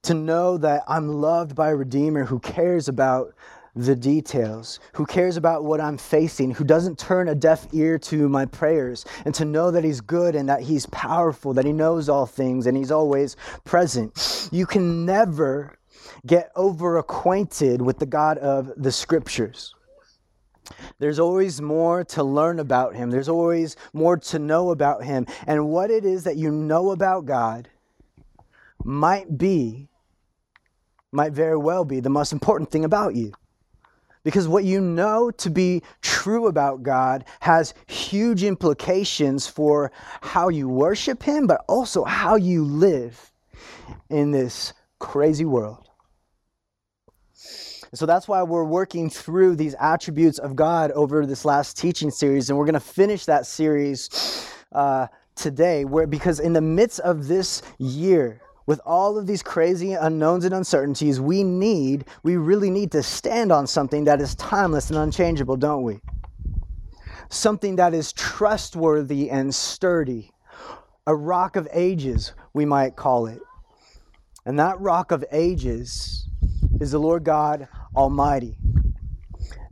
To 0.02 0.14
know 0.14 0.58
that 0.58 0.82
I'm 0.86 1.08
loved 1.08 1.54
by 1.54 1.70
a 1.70 1.76
Redeemer 1.76 2.24
who 2.24 2.38
cares 2.38 2.88
about 2.88 3.34
the 3.76 3.96
details, 3.96 4.78
who 4.92 5.04
cares 5.04 5.36
about 5.36 5.64
what 5.64 5.80
I'm 5.80 5.98
facing, 5.98 6.52
who 6.52 6.64
doesn't 6.64 6.98
turn 6.98 7.28
a 7.28 7.34
deaf 7.34 7.66
ear 7.72 7.98
to 7.98 8.28
my 8.28 8.46
prayers, 8.46 9.04
and 9.24 9.34
to 9.34 9.44
know 9.44 9.70
that 9.70 9.84
He's 9.84 10.00
good 10.00 10.34
and 10.36 10.48
that 10.48 10.62
He's 10.62 10.86
powerful, 10.86 11.52
that 11.54 11.64
He 11.64 11.72
knows 11.72 12.08
all 12.08 12.26
things 12.26 12.66
and 12.66 12.76
He's 12.76 12.92
always 12.92 13.36
present. 13.64 14.48
You 14.52 14.66
can 14.66 15.04
never 15.04 15.78
get 16.26 16.50
over 16.54 16.98
acquainted 16.98 17.82
with 17.82 17.98
the 17.98 18.06
God 18.06 18.38
of 18.38 18.70
the 18.76 18.92
Scriptures. 18.92 19.74
There's 20.98 21.18
always 21.18 21.60
more 21.60 22.04
to 22.04 22.22
learn 22.22 22.60
about 22.60 22.94
Him. 22.94 23.10
There's 23.10 23.28
always 23.28 23.76
more 23.92 24.16
to 24.16 24.38
know 24.38 24.70
about 24.70 25.04
Him. 25.04 25.26
And 25.46 25.68
what 25.68 25.90
it 25.90 26.04
is 26.04 26.24
that 26.24 26.36
you 26.36 26.50
know 26.50 26.92
about 26.92 27.26
God 27.26 27.68
might 28.82 29.36
be, 29.36 29.88
might 31.12 31.32
very 31.32 31.56
well 31.56 31.84
be 31.84 32.00
the 32.00 32.10
most 32.10 32.32
important 32.32 32.70
thing 32.70 32.84
about 32.84 33.14
you. 33.14 33.32
Because 34.24 34.48
what 34.48 34.64
you 34.64 34.80
know 34.80 35.30
to 35.32 35.50
be 35.50 35.82
true 36.00 36.46
about 36.46 36.82
God 36.82 37.24
has 37.40 37.74
huge 37.86 38.42
implications 38.42 39.46
for 39.46 39.92
how 40.22 40.48
you 40.48 40.68
worship 40.68 41.22
Him, 41.22 41.46
but 41.46 41.62
also 41.68 42.04
how 42.04 42.36
you 42.36 42.64
live 42.64 43.30
in 44.08 44.30
this 44.30 44.72
crazy 44.98 45.44
world. 45.44 45.88
So 47.92 48.06
that's 48.06 48.26
why 48.26 48.42
we're 48.42 48.64
working 48.64 49.08
through 49.08 49.54
these 49.54 49.76
attributes 49.78 50.38
of 50.38 50.56
God 50.56 50.90
over 50.92 51.26
this 51.26 51.44
last 51.44 51.78
teaching 51.78 52.10
series. 52.10 52.50
And 52.50 52.58
we're 52.58 52.64
going 52.64 52.74
to 52.74 52.80
finish 52.80 53.26
that 53.26 53.46
series 53.46 54.50
uh, 54.72 55.06
today, 55.36 55.84
where, 55.84 56.06
because 56.06 56.40
in 56.40 56.54
the 56.54 56.60
midst 56.60 56.98
of 57.00 57.28
this 57.28 57.62
year, 57.78 58.40
with 58.66 58.80
all 58.84 59.18
of 59.18 59.26
these 59.26 59.42
crazy 59.42 59.92
unknowns 59.92 60.44
and 60.44 60.54
uncertainties, 60.54 61.20
we 61.20 61.44
need, 61.44 62.06
we 62.22 62.36
really 62.36 62.70
need 62.70 62.92
to 62.92 63.02
stand 63.02 63.52
on 63.52 63.66
something 63.66 64.04
that 64.04 64.20
is 64.20 64.34
timeless 64.34 64.90
and 64.90 64.98
unchangeable, 64.98 65.56
don't 65.56 65.82
we? 65.82 66.00
Something 67.28 67.76
that 67.76 67.94
is 67.94 68.12
trustworthy 68.12 69.30
and 69.30 69.54
sturdy. 69.54 70.30
A 71.06 71.14
rock 71.14 71.56
of 71.56 71.68
ages, 71.72 72.32
we 72.54 72.64
might 72.64 72.96
call 72.96 73.26
it. 73.26 73.40
And 74.46 74.58
that 74.58 74.80
rock 74.80 75.10
of 75.10 75.24
ages 75.32 76.26
is 76.80 76.92
the 76.92 76.98
Lord 76.98 77.24
God 77.24 77.68
Almighty. 77.94 78.56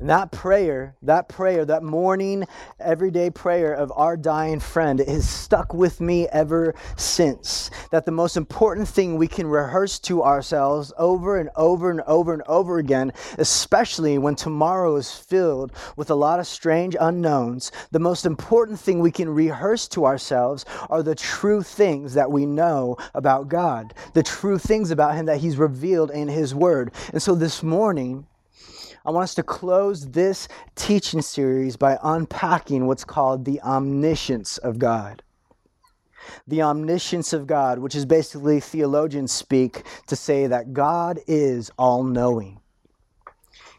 And 0.03 0.11
that 0.11 0.33
prayer, 0.33 0.97
that 1.03 1.29
prayer, 1.29 1.65
that 1.65 1.85
morning, 1.85 2.45
everyday 2.81 3.31
prayer 3.31 3.73
of 3.73 3.93
our 3.95 4.17
dying 4.17 4.59
friend 4.59 4.99
has 4.99 5.29
stuck 5.29 5.73
with 5.73 6.01
me 6.01 6.27
ever 6.27 6.75
since. 6.97 7.71
That 7.93 8.05
the 8.05 8.11
most 8.11 8.37
important 8.37 8.89
thing 8.89 9.17
we 9.17 9.29
can 9.29 9.47
rehearse 9.47 10.01
to 10.01 10.25
ourselves 10.25 10.93
over 10.99 11.39
and 11.39 11.51
over 11.55 11.89
and 11.89 12.01
over 12.09 12.33
and 12.33 12.43
over 12.49 12.79
again, 12.79 13.13
especially 13.39 14.19
when 14.19 14.35
tomorrow 14.35 14.97
is 14.97 15.13
filled 15.13 15.71
with 15.95 16.11
a 16.11 16.17
lot 16.17 16.41
of 16.41 16.49
strange 16.49 16.97
unknowns, 16.99 17.71
the 17.93 18.01
most 18.01 18.27
important 18.27 18.81
thing 18.81 18.99
we 18.99 19.13
can 19.13 19.29
rehearse 19.29 19.87
to 19.87 20.05
ourselves 20.05 20.65
are 20.91 21.05
the 21.05 21.15
true 21.15 21.63
things 21.63 22.15
that 22.15 22.33
we 22.33 22.45
know 22.45 22.97
about 23.15 23.49
God, 23.49 23.95
the 24.15 24.25
true 24.25 24.59
things 24.59 24.91
about 24.91 25.15
Him 25.15 25.27
that 25.27 25.39
He's 25.39 25.59
revealed 25.59 26.11
in 26.11 26.27
His 26.27 26.57
Word. 26.57 26.93
And 27.13 27.23
so 27.23 27.37
this 27.37 27.63
morning, 27.63 28.27
I 29.05 29.11
want 29.11 29.25
us 29.25 29.35
to 29.35 29.43
close 29.43 30.11
this 30.11 30.47
teaching 30.77 31.23
series 31.23 31.77
by 31.77 31.99
unpacking 32.03 32.87
what's 32.87 33.05
called 33.05 33.45
the 33.45 33.61
omniscience 33.63 34.59
of 34.59 34.79
God. 34.79 35.23
The 36.47 36.63
omniscience 36.63 37.33
of 37.33 37.49
God, 37.49 37.81
which 37.81 37.97
is 37.97 38.07
basically 38.07 38.61
theologians 38.61 39.33
speak 39.33 39.83
to 40.07 40.15
say 40.15 40.47
that 40.47 40.73
God 40.73 41.19
is 41.27 41.71
all 41.77 42.05
knowing. 42.05 42.61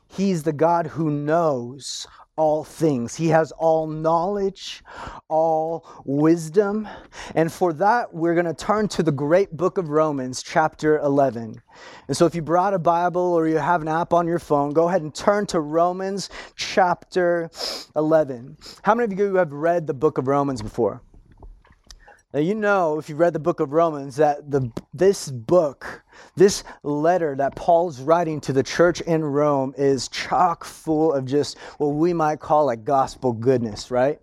He's 0.05 0.43
the 0.43 0.53
God 0.53 0.87
who 0.87 1.09
knows 1.09 2.05
all 2.35 2.63
things. 2.63 3.15
He 3.15 3.27
has 3.27 3.51
all 3.53 3.87
knowledge, 3.87 4.83
all 5.27 5.87
wisdom. 6.05 6.87
And 7.35 7.51
for 7.51 7.73
that, 7.73 8.13
we're 8.13 8.33
going 8.33 8.45
to 8.45 8.53
turn 8.53 8.87
to 8.89 9.03
the 9.03 9.11
great 9.11 9.55
book 9.55 9.77
of 9.77 9.89
Romans, 9.89 10.41
chapter 10.41 10.97
11. 10.99 11.61
And 12.07 12.17
so 12.17 12.25
if 12.25 12.33
you 12.33 12.41
brought 12.41 12.73
a 12.73 12.79
Bible 12.79 13.21
or 13.21 13.47
you 13.47 13.57
have 13.57 13.81
an 13.81 13.87
app 13.87 14.13
on 14.13 14.27
your 14.27 14.39
phone, 14.39 14.73
go 14.73 14.89
ahead 14.89 15.01
and 15.01 15.13
turn 15.13 15.45
to 15.47 15.59
Romans, 15.59 16.29
chapter 16.55 17.49
11. 17.95 18.57
How 18.81 18.95
many 18.95 19.13
of 19.13 19.19
you 19.19 19.35
have 19.35 19.51
read 19.51 19.87
the 19.87 19.93
book 19.93 20.17
of 20.17 20.27
Romans 20.27 20.61
before? 20.61 21.01
Now, 22.33 22.39
you 22.39 22.55
know, 22.55 22.97
if 22.97 23.09
you've 23.09 23.19
read 23.19 23.33
the 23.33 23.39
book 23.39 23.59
of 23.59 23.73
Romans, 23.73 24.15
that 24.15 24.49
the, 24.49 24.71
this 24.91 25.29
book, 25.29 26.02
this 26.35 26.63
letter 26.83 27.35
that 27.35 27.55
Paul's 27.55 28.01
writing 28.01 28.41
to 28.41 28.53
the 28.53 28.63
church 28.63 29.01
in 29.01 29.23
Rome 29.23 29.73
is 29.77 30.07
chock 30.07 30.63
full 30.63 31.13
of 31.13 31.25
just 31.25 31.57
what 31.77 31.89
we 31.89 32.13
might 32.13 32.39
call 32.39 32.65
like 32.65 32.83
gospel 32.83 33.33
goodness, 33.33 33.91
right? 33.91 34.19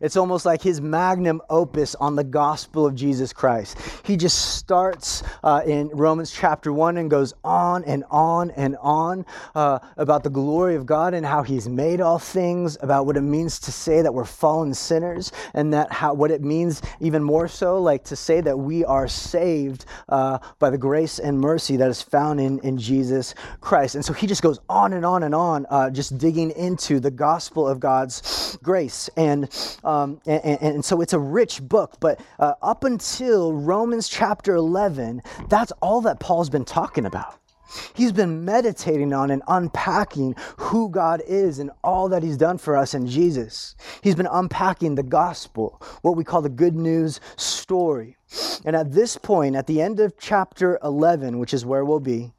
It's 0.00 0.16
almost 0.16 0.44
like 0.44 0.62
his 0.62 0.80
magnum 0.80 1.40
opus 1.48 1.94
on 1.94 2.16
the 2.16 2.24
gospel 2.24 2.86
of 2.86 2.94
Jesus 2.94 3.32
Christ. 3.32 3.78
He 4.04 4.16
just 4.16 4.56
starts 4.56 5.22
uh, 5.42 5.62
in 5.66 5.88
Romans 5.88 6.30
chapter 6.30 6.72
1 6.72 6.96
and 6.96 7.10
goes 7.10 7.34
on 7.44 7.84
and 7.84 8.04
on 8.10 8.50
and 8.52 8.76
on 8.80 9.24
uh, 9.54 9.78
about 9.96 10.22
the 10.24 10.30
glory 10.30 10.74
of 10.74 10.86
God 10.86 11.14
and 11.14 11.24
how 11.24 11.42
he's 11.42 11.68
made 11.68 12.00
all 12.00 12.18
things, 12.18 12.76
about 12.80 13.06
what 13.06 13.16
it 13.16 13.22
means 13.22 13.58
to 13.60 13.72
say 13.72 14.02
that 14.02 14.12
we're 14.12 14.24
fallen 14.24 14.74
sinners, 14.74 15.32
and 15.54 15.72
that 15.72 15.92
how 15.92 16.14
what 16.14 16.30
it 16.30 16.42
means 16.42 16.82
even 17.00 17.22
more 17.22 17.48
so, 17.48 17.80
like 17.80 18.04
to 18.04 18.16
say 18.16 18.40
that 18.40 18.56
we 18.56 18.84
are 18.84 19.08
saved 19.08 19.84
uh, 20.08 20.38
by 20.58 20.70
the 20.70 20.78
grace 20.78 21.18
and 21.18 21.40
mercy 21.40 21.76
that 21.76 21.88
is 21.88 22.02
found 22.02 22.40
in, 22.40 22.58
in 22.60 22.78
Jesus 22.78 23.34
Christ. 23.60 23.94
And 23.94 24.04
so 24.04 24.12
he 24.12 24.26
just 24.26 24.42
goes 24.42 24.60
on 24.68 24.92
and 24.92 25.04
on 25.04 25.22
and 25.22 25.34
on, 25.34 25.66
uh, 25.70 25.90
just 25.90 26.18
digging 26.18 26.50
into 26.52 27.00
the 27.00 27.10
gospel 27.10 27.66
of 27.66 27.80
God's 27.80 28.58
grace. 28.62 29.08
And 29.16 29.48
um, 29.86 30.20
and, 30.26 30.60
and, 30.60 30.84
so 30.84 31.00
it's 31.00 31.12
a 31.12 31.18
rich 31.18 31.62
book, 31.62 31.94
but 32.00 32.20
uh, 32.40 32.54
up 32.60 32.82
until 32.82 33.52
Romans 33.52 34.08
chapter 34.08 34.56
11, 34.56 35.22
that's 35.48 35.72
all 35.80 36.00
that 36.00 36.18
Paul's 36.18 36.50
been 36.50 36.64
talking 36.64 37.06
about. 37.06 37.38
He's 37.94 38.12
been 38.12 38.44
meditating 38.44 39.12
on 39.12 39.30
and 39.30 39.42
unpacking 39.48 40.34
who 40.56 40.88
God 40.88 41.22
is 41.26 41.58
and 41.58 41.70
all 41.84 42.08
that 42.08 42.22
He's 42.22 42.36
done 42.36 42.58
for 42.58 42.76
us 42.76 42.94
in 42.94 43.06
Jesus. 43.06 43.76
He's 44.02 44.14
been 44.14 44.28
unpacking 44.30 44.94
the 44.94 45.02
gospel, 45.02 45.80
what 46.02 46.16
we 46.16 46.24
call 46.24 46.42
the 46.42 46.48
good 46.48 46.74
news 46.74 47.20
story. 47.36 48.16
And 48.64 48.74
at 48.74 48.92
this 48.92 49.16
point, 49.16 49.56
at 49.56 49.66
the 49.66 49.80
end 49.80 50.00
of 50.00 50.18
chapter 50.18 50.78
11, 50.82 51.38
which 51.38 51.54
is 51.54 51.64
where 51.64 51.84
we'll 51.84 52.00
be, 52.00 52.32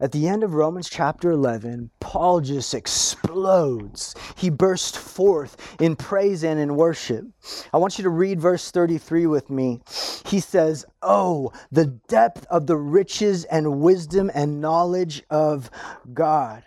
at 0.00 0.12
the 0.12 0.28
end 0.28 0.42
of 0.42 0.54
Romans 0.54 0.88
chapter 0.88 1.30
11, 1.30 1.90
Paul 2.00 2.40
just 2.40 2.72
explodes. 2.72 4.14
He 4.36 4.48
bursts 4.48 4.96
forth 4.96 5.76
in 5.78 5.94
praise 5.94 6.42
and 6.42 6.58
in 6.58 6.74
worship. 6.74 7.26
I 7.72 7.76
want 7.76 7.98
you 7.98 8.04
to 8.04 8.10
read 8.10 8.40
verse 8.40 8.70
33 8.70 9.26
with 9.26 9.50
me. 9.50 9.82
He 10.26 10.40
says, 10.40 10.86
Oh, 11.02 11.52
the 11.70 11.86
depth 12.08 12.46
of 12.50 12.66
the 12.66 12.76
riches 12.76 13.44
and 13.44 13.80
wisdom 13.80 14.30
and 14.34 14.60
knowledge 14.60 15.22
of 15.28 15.70
God. 16.12 16.64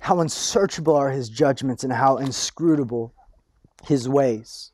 How 0.00 0.20
unsearchable 0.20 0.96
are 0.96 1.10
his 1.10 1.28
judgments 1.28 1.84
and 1.84 1.92
how 1.92 2.16
inscrutable 2.16 3.14
his 3.86 4.08
ways. 4.08 4.71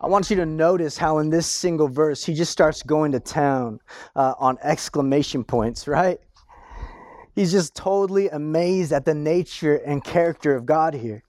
I 0.00 0.06
want 0.06 0.30
you 0.30 0.36
to 0.36 0.46
notice 0.46 0.96
how 0.96 1.18
in 1.18 1.28
this 1.28 1.48
single 1.48 1.88
verse 1.88 2.24
he 2.24 2.32
just 2.32 2.52
starts 2.52 2.84
going 2.84 3.10
to 3.12 3.20
town 3.20 3.80
uh, 4.14 4.34
on 4.38 4.56
exclamation 4.62 5.42
points, 5.42 5.88
right? 5.88 6.20
He's 7.34 7.50
just 7.50 7.74
totally 7.74 8.28
amazed 8.28 8.92
at 8.92 9.04
the 9.04 9.14
nature 9.14 9.76
and 9.76 10.02
character 10.04 10.54
of 10.54 10.66
God 10.66 10.94
here. 10.94 11.24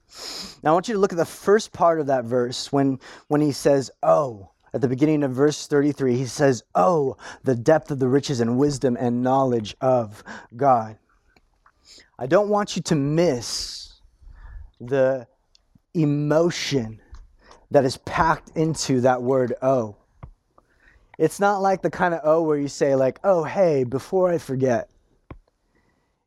Now 0.61 0.71
I 0.71 0.73
want 0.73 0.88
you 0.88 0.93
to 0.93 0.99
look 0.99 1.11
at 1.11 1.17
the 1.17 1.25
first 1.25 1.73
part 1.73 1.99
of 1.99 2.07
that 2.07 2.25
verse 2.25 2.71
when, 2.71 2.99
when 3.27 3.41
he 3.41 3.51
says, 3.51 3.89
Oh, 4.03 4.49
at 4.71 4.81
the 4.81 4.88
beginning 4.88 5.23
of 5.23 5.31
verse 5.31 5.65
33, 5.65 6.15
he 6.15 6.25
says, 6.27 6.63
Oh, 6.75 7.17
the 7.43 7.55
depth 7.55 7.89
of 7.89 7.97
the 7.97 8.07
riches 8.07 8.39
and 8.39 8.59
wisdom 8.59 8.97
and 8.99 9.23
knowledge 9.23 9.75
of 9.81 10.23
God. 10.55 10.97
I 12.19 12.27
don't 12.27 12.49
want 12.49 12.75
you 12.75 12.83
to 12.83 12.95
miss 12.95 13.99
the 14.79 15.27
emotion 15.95 17.01
that 17.71 17.85
is 17.85 17.97
packed 17.97 18.49
into 18.55 19.01
that 19.01 19.21
word 19.21 19.53
oh. 19.61 19.95
It's 21.17 21.39
not 21.39 21.61
like 21.61 21.81
the 21.81 21.89
kind 21.89 22.13
of 22.13 22.21
oh 22.23 22.43
where 22.43 22.57
you 22.57 22.69
say, 22.69 22.95
like, 22.95 23.19
oh, 23.25 23.43
hey, 23.43 23.83
before 23.83 24.31
I 24.31 24.38
forget. 24.38 24.89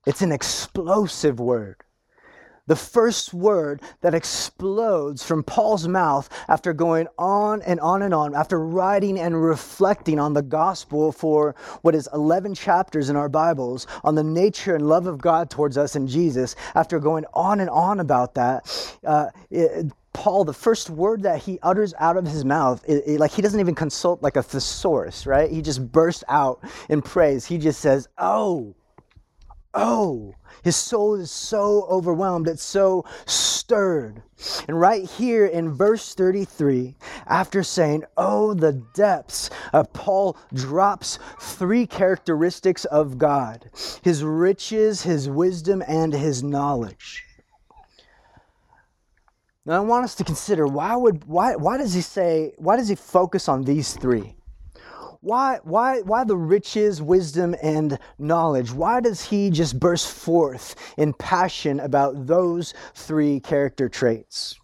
It's 0.06 0.20
an 0.20 0.32
explosive 0.32 1.40
word. 1.40 1.82
The 2.66 2.76
first 2.76 3.34
word 3.34 3.82
that 4.02 4.14
explodes 4.14 5.24
from 5.24 5.42
Paul's 5.42 5.88
mouth 5.88 6.28
after 6.48 6.72
going 6.72 7.08
on 7.18 7.60
and 7.62 7.80
on 7.80 8.02
and 8.02 8.14
on, 8.14 8.34
after 8.36 8.64
writing 8.64 9.18
and 9.18 9.42
reflecting 9.42 10.20
on 10.20 10.32
the 10.32 10.42
gospel 10.42 11.10
for 11.10 11.56
what 11.82 11.94
is 11.94 12.08
11 12.14 12.54
chapters 12.54 13.10
in 13.10 13.16
our 13.16 13.28
Bibles, 13.28 13.86
on 14.04 14.14
the 14.14 14.22
nature 14.22 14.76
and 14.76 14.88
love 14.88 15.06
of 15.06 15.20
God 15.20 15.50
towards 15.50 15.76
us 15.76 15.96
in 15.96 16.06
Jesus, 16.06 16.54
after 16.74 17.00
going 17.00 17.24
on 17.34 17.58
and 17.58 17.70
on 17.70 17.98
about 17.98 18.34
that, 18.34 18.96
uh, 19.04 19.26
it, 19.50 19.92
Paul, 20.12 20.44
the 20.44 20.52
first 20.52 20.90
word 20.90 21.22
that 21.22 21.42
he 21.42 21.58
utters 21.62 21.94
out 21.98 22.16
of 22.16 22.26
his 22.26 22.44
mouth, 22.44 22.84
it, 22.86 23.02
it, 23.06 23.20
like 23.20 23.30
he 23.30 23.42
doesn't 23.42 23.60
even 23.60 23.74
consult 23.74 24.22
like 24.22 24.36
a 24.36 24.42
thesaurus, 24.42 25.26
right? 25.26 25.50
He 25.50 25.62
just 25.62 25.90
bursts 25.90 26.24
out 26.28 26.62
in 26.88 27.02
praise. 27.02 27.46
He 27.46 27.58
just 27.58 27.80
says, 27.80 28.08
Oh, 28.18 28.74
oh. 29.74 30.34
His 30.62 30.76
soul 30.76 31.14
is 31.14 31.30
so 31.30 31.86
overwhelmed, 31.90 32.46
it's 32.46 32.62
so 32.62 33.04
stirred. 33.26 34.22
And 34.68 34.78
right 34.78 35.04
here 35.04 35.46
in 35.46 35.72
verse 35.72 36.14
33, 36.14 36.94
after 37.26 37.62
saying, 37.62 38.04
Oh, 38.16 38.54
the 38.54 38.72
depths, 38.94 39.50
uh, 39.72 39.84
Paul 39.84 40.36
drops 40.52 41.18
three 41.40 41.86
characteristics 41.86 42.84
of 42.84 43.18
God 43.18 43.70
his 44.02 44.22
riches, 44.22 45.02
his 45.02 45.28
wisdom, 45.28 45.82
and 45.88 46.12
his 46.12 46.42
knowledge. 46.42 47.24
Now 49.64 49.76
I 49.76 49.80
want 49.80 50.04
us 50.04 50.16
to 50.16 50.24
consider 50.24 50.66
why 50.66 50.96
would 50.96 51.24
why 51.24 51.54
why 51.54 51.78
does 51.78 51.94
he 51.94 52.00
say 52.00 52.52
why 52.56 52.76
does 52.76 52.88
he 52.88 52.96
focus 52.96 53.48
on 53.48 53.62
these 53.62 53.92
three? 53.94 54.34
Why 55.20 55.60
why 55.62 56.00
why 56.00 56.24
the 56.24 56.36
riches, 56.36 57.00
wisdom, 57.00 57.54
and 57.62 57.96
knowledge? 58.18 58.72
Why 58.72 59.00
does 59.00 59.22
he 59.22 59.50
just 59.50 59.78
burst 59.78 60.12
forth 60.12 60.74
in 60.98 61.12
passion 61.12 61.78
about 61.78 62.26
those 62.26 62.74
three 62.94 63.38
character 63.38 63.88
traits? 63.88 64.58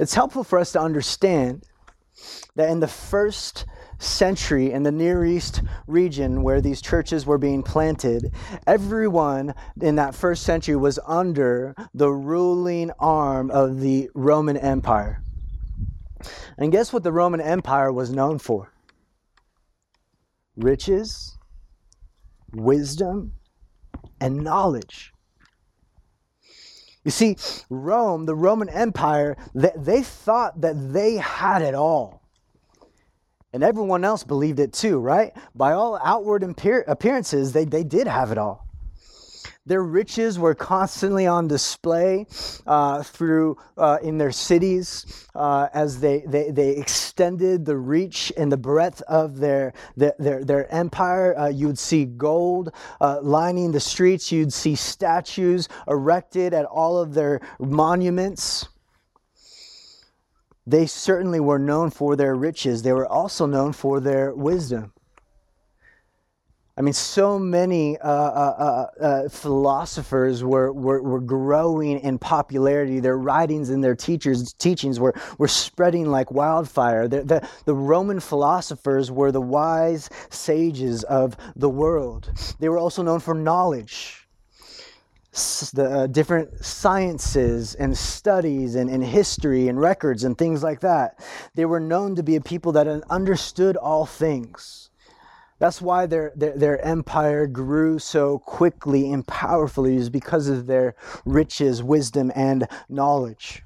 It's 0.00 0.14
helpful 0.14 0.42
for 0.42 0.58
us 0.58 0.72
to 0.72 0.80
understand 0.80 1.62
that 2.56 2.68
in 2.68 2.80
the 2.80 2.88
first 2.88 3.64
century 4.02 4.72
in 4.72 4.82
the 4.82 4.92
Near 4.92 5.24
East 5.24 5.62
region 5.86 6.42
where 6.42 6.60
these 6.60 6.82
churches 6.82 7.24
were 7.24 7.38
being 7.38 7.62
planted, 7.62 8.32
everyone 8.66 9.54
in 9.80 9.96
that 9.96 10.14
first 10.14 10.42
century 10.42 10.76
was 10.76 10.98
under 11.06 11.74
the 11.94 12.10
ruling 12.10 12.90
arm 12.98 13.50
of 13.50 13.80
the 13.80 14.10
Roman 14.14 14.56
Empire. 14.56 15.22
And 16.58 16.72
guess 16.72 16.92
what 16.92 17.02
the 17.02 17.12
Roman 17.12 17.40
Empire 17.40 17.92
was 17.92 18.10
known 18.10 18.38
for? 18.38 18.72
Riches, 20.56 21.38
wisdom, 22.52 23.32
and 24.20 24.42
knowledge. 24.42 25.12
You 27.04 27.10
see, 27.10 27.36
Rome, 27.68 28.26
the 28.26 28.34
Roman 28.34 28.68
Empire, 28.68 29.36
they, 29.54 29.72
they 29.76 30.02
thought 30.02 30.60
that 30.60 30.92
they 30.92 31.16
had 31.16 31.62
it 31.62 31.74
all. 31.74 32.21
And 33.52 33.62
everyone 33.62 34.04
else 34.04 34.24
believed 34.24 34.60
it 34.60 34.72
too, 34.72 34.98
right? 34.98 35.32
By 35.54 35.72
all 35.72 36.00
outward 36.02 36.42
appearances, 36.42 37.52
they, 37.52 37.64
they 37.64 37.84
did 37.84 38.06
have 38.06 38.32
it 38.32 38.38
all. 38.38 38.66
Their 39.64 39.82
riches 39.84 40.40
were 40.40 40.56
constantly 40.56 41.28
on 41.28 41.46
display 41.46 42.26
uh, 42.66 43.04
through 43.04 43.58
uh, 43.78 43.98
in 44.02 44.18
their 44.18 44.32
cities 44.32 45.28
uh, 45.36 45.68
as 45.72 46.00
they, 46.00 46.24
they, 46.26 46.50
they 46.50 46.70
extended 46.70 47.64
the 47.64 47.76
reach 47.76 48.32
and 48.36 48.50
the 48.50 48.56
breadth 48.56 49.02
of 49.02 49.38
their, 49.38 49.72
their, 49.96 50.14
their, 50.18 50.44
their 50.44 50.74
empire. 50.74 51.38
Uh, 51.38 51.46
you 51.46 51.68
would 51.68 51.78
see 51.78 52.04
gold 52.04 52.72
uh, 53.00 53.20
lining 53.22 53.70
the 53.70 53.78
streets, 53.78 54.32
you'd 54.32 54.52
see 54.52 54.74
statues 54.74 55.68
erected 55.86 56.54
at 56.54 56.64
all 56.64 56.98
of 56.98 57.14
their 57.14 57.40
monuments. 57.60 58.66
They 60.66 60.86
certainly 60.86 61.40
were 61.40 61.58
known 61.58 61.90
for 61.90 62.16
their 62.16 62.34
riches, 62.34 62.82
they 62.82 62.92
were 62.92 63.06
also 63.06 63.46
known 63.46 63.72
for 63.72 64.00
their 64.00 64.34
wisdom. 64.34 64.92
I 66.74 66.80
mean, 66.80 66.94
so 66.94 67.38
many 67.38 67.98
uh, 67.98 68.08
uh, 68.10 68.88
uh, 68.98 69.04
uh, 69.04 69.28
philosophers 69.28 70.42
were, 70.42 70.72
were, 70.72 71.02
were 71.02 71.20
growing 71.20 72.00
in 72.00 72.18
popularity. 72.18 72.98
Their 72.98 73.18
writings 73.18 73.68
and 73.68 73.84
their 73.84 73.94
teachers' 73.94 74.54
teachings 74.54 74.98
were, 74.98 75.14
were 75.36 75.48
spreading 75.48 76.06
like 76.10 76.30
wildfire. 76.30 77.08
The, 77.08 77.24
the, 77.24 77.48
the 77.66 77.74
Roman 77.74 78.20
philosophers 78.20 79.10
were 79.10 79.30
the 79.30 79.40
wise 79.40 80.08
sages 80.30 81.04
of 81.04 81.36
the 81.56 81.68
world. 81.68 82.30
They 82.58 82.70
were 82.70 82.78
also 82.78 83.02
known 83.02 83.20
for 83.20 83.34
knowledge, 83.34 84.21
the 85.32 85.90
uh, 85.90 86.06
different 86.08 86.62
sciences 86.62 87.74
and 87.74 87.96
studies 87.96 88.74
and, 88.74 88.90
and 88.90 89.02
history 89.02 89.68
and 89.68 89.80
records 89.80 90.24
and 90.24 90.36
things 90.36 90.62
like 90.62 90.80
that. 90.80 91.18
They 91.54 91.64
were 91.64 91.80
known 91.80 92.16
to 92.16 92.22
be 92.22 92.36
a 92.36 92.40
people 92.40 92.72
that 92.72 92.86
understood 92.86 93.78
all 93.78 94.04
things. 94.04 94.90
That's 95.58 95.80
why 95.80 96.06
their, 96.06 96.32
their, 96.34 96.58
their, 96.58 96.84
empire 96.84 97.46
grew 97.46 97.98
so 97.98 98.40
quickly 98.40 99.10
and 99.12 99.26
powerfully, 99.26 99.96
is 99.96 100.10
because 100.10 100.48
of 100.48 100.66
their 100.66 100.96
riches, 101.24 101.82
wisdom, 101.82 102.32
and 102.34 102.66
knowledge. 102.88 103.62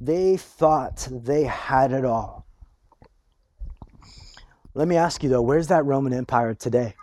They 0.00 0.36
thought 0.36 1.06
they 1.10 1.44
had 1.44 1.92
it 1.92 2.04
all. 2.04 2.46
Let 4.74 4.88
me 4.88 4.96
ask 4.96 5.22
you 5.22 5.28
though, 5.28 5.42
where's 5.42 5.68
that 5.68 5.84
Roman 5.84 6.14
Empire 6.14 6.54
today? 6.54 6.94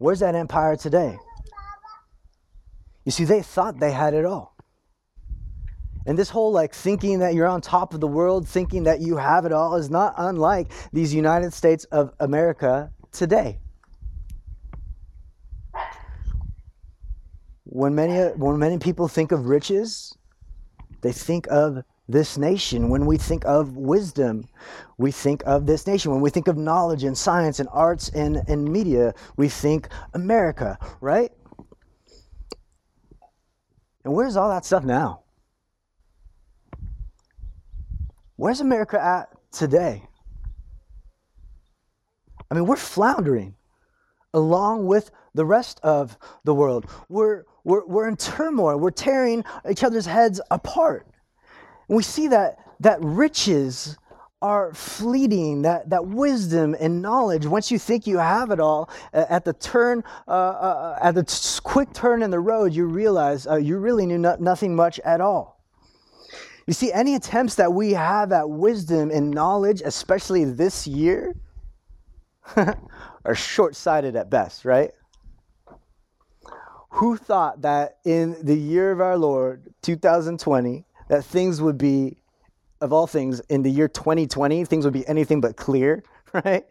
Where's 0.00 0.20
that 0.20 0.34
empire 0.34 0.76
today? 0.76 1.18
You 3.04 3.12
see, 3.12 3.24
they 3.24 3.42
thought 3.42 3.78
they 3.78 3.92
had 3.92 4.14
it 4.14 4.24
all. 4.24 4.56
And 6.06 6.18
this 6.18 6.30
whole 6.30 6.52
like 6.52 6.72
thinking 6.72 7.18
that 7.18 7.34
you're 7.34 7.46
on 7.46 7.60
top 7.60 7.92
of 7.92 8.00
the 8.00 8.06
world, 8.06 8.48
thinking 8.48 8.84
that 8.84 9.02
you 9.02 9.18
have 9.18 9.44
it 9.44 9.52
all, 9.52 9.76
is 9.76 9.90
not 9.90 10.14
unlike 10.16 10.72
these 10.94 11.12
United 11.12 11.52
States 11.52 11.84
of 11.92 12.14
America 12.18 12.90
today. 13.12 13.60
When 17.64 17.94
many, 17.94 18.14
when 18.38 18.58
many 18.58 18.78
people 18.78 19.06
think 19.06 19.32
of 19.32 19.48
riches, 19.50 20.16
they 21.02 21.12
think 21.12 21.46
of 21.50 21.84
this 22.10 22.36
nation. 22.36 22.88
When 22.88 23.06
we 23.06 23.16
think 23.16 23.44
of 23.44 23.76
wisdom, 23.76 24.48
we 24.98 25.10
think 25.10 25.42
of 25.46 25.66
this 25.66 25.86
nation. 25.86 26.10
When 26.12 26.20
we 26.20 26.30
think 26.30 26.48
of 26.48 26.56
knowledge 26.56 27.04
and 27.04 27.16
science 27.16 27.60
and 27.60 27.68
arts 27.72 28.08
and, 28.10 28.42
and 28.48 28.64
media, 28.64 29.14
we 29.36 29.48
think 29.48 29.88
America, 30.14 30.78
right? 31.00 31.32
And 34.04 34.14
where's 34.14 34.36
all 34.36 34.48
that 34.48 34.64
stuff 34.64 34.84
now? 34.84 35.22
Where's 38.36 38.60
America 38.60 39.02
at 39.02 39.28
today? 39.52 40.02
I 42.50 42.54
mean, 42.54 42.66
we're 42.66 42.76
floundering 42.76 43.54
along 44.32 44.86
with 44.86 45.10
the 45.34 45.44
rest 45.44 45.78
of 45.82 46.16
the 46.44 46.54
world. 46.54 46.86
We're, 47.08 47.44
we're, 47.64 47.86
we're 47.86 48.08
in 48.08 48.16
turmoil. 48.16 48.78
We're 48.78 48.90
tearing 48.90 49.44
each 49.68 49.84
other's 49.84 50.06
heads 50.06 50.40
apart. 50.50 51.06
We 51.90 52.04
see 52.04 52.28
that, 52.28 52.58
that 52.78 52.98
riches 53.02 53.98
are 54.40 54.72
fleeting, 54.72 55.62
that, 55.62 55.90
that 55.90 56.06
wisdom 56.06 56.76
and 56.78 57.02
knowledge, 57.02 57.46
once 57.46 57.72
you 57.72 57.80
think 57.80 58.06
you 58.06 58.18
have 58.18 58.52
it 58.52 58.60
all, 58.60 58.88
at 59.12 59.44
the 59.44 59.52
turn, 59.52 60.04
uh, 60.28 60.30
uh, 60.30 60.98
at 61.02 61.16
the 61.16 61.60
quick 61.64 61.92
turn 61.92 62.22
in 62.22 62.30
the 62.30 62.38
road, 62.38 62.72
you 62.72 62.86
realize 62.86 63.44
uh, 63.48 63.56
you 63.56 63.78
really 63.78 64.06
knew 64.06 64.18
no- 64.18 64.36
nothing 64.38 64.74
much 64.74 65.00
at 65.00 65.20
all. 65.20 65.60
You 66.68 66.74
see, 66.74 66.92
any 66.92 67.16
attempts 67.16 67.56
that 67.56 67.72
we 67.72 67.92
have 67.94 68.30
at 68.30 68.48
wisdom 68.48 69.10
and 69.10 69.32
knowledge, 69.32 69.82
especially 69.84 70.44
this 70.44 70.86
year, 70.86 71.34
are 72.56 73.34
short 73.34 73.74
sighted 73.74 74.14
at 74.14 74.30
best, 74.30 74.64
right? 74.64 74.92
Who 76.90 77.16
thought 77.16 77.62
that 77.62 77.98
in 78.04 78.36
the 78.44 78.56
year 78.56 78.92
of 78.92 79.00
our 79.00 79.18
Lord, 79.18 79.74
2020, 79.82 80.84
that 81.10 81.24
things 81.24 81.60
would 81.60 81.76
be, 81.76 82.16
of 82.80 82.92
all 82.92 83.08
things, 83.08 83.40
in 83.48 83.62
the 83.62 83.70
year 83.70 83.88
2020, 83.88 84.64
things 84.64 84.84
would 84.84 84.94
be 84.94 85.06
anything 85.08 85.40
but 85.40 85.56
clear, 85.56 86.04
right? 86.44 86.64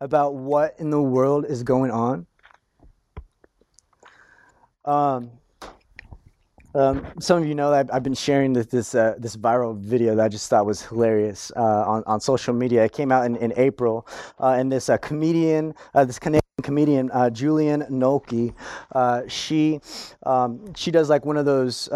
About 0.00 0.34
what 0.34 0.74
in 0.78 0.90
the 0.90 1.00
world 1.00 1.46
is 1.46 1.62
going 1.62 1.92
on? 1.92 2.26
Um, 4.84 5.30
um, 6.74 7.06
some 7.20 7.40
of 7.42 7.46
you 7.46 7.54
know 7.54 7.72
I've, 7.72 7.90
I've 7.92 8.02
been 8.02 8.14
sharing 8.14 8.52
this 8.54 8.66
this, 8.66 8.94
uh, 8.94 9.14
this, 9.18 9.36
viral 9.36 9.76
video 9.76 10.16
that 10.16 10.24
I 10.24 10.28
just 10.28 10.50
thought 10.50 10.66
was 10.66 10.82
hilarious 10.82 11.52
uh, 11.54 11.84
on, 11.86 12.02
on 12.06 12.20
social 12.20 12.54
media. 12.54 12.84
It 12.84 12.92
came 12.92 13.12
out 13.12 13.24
in, 13.24 13.36
in 13.36 13.52
April, 13.56 14.06
uh, 14.40 14.56
and 14.58 14.70
this 14.72 14.88
uh, 14.88 14.96
comedian, 14.96 15.74
uh, 15.94 16.04
this 16.04 16.18
Canadian 16.18 16.40
comedian 16.62 17.10
uh, 17.12 17.30
Julie 17.30 17.66
Nolke, 17.66 18.52
she 19.30 19.80
um, 20.24 20.74
she 20.74 20.90
does 20.90 21.08
like 21.08 21.24
one 21.24 21.36
of 21.36 21.44
those 21.44 21.88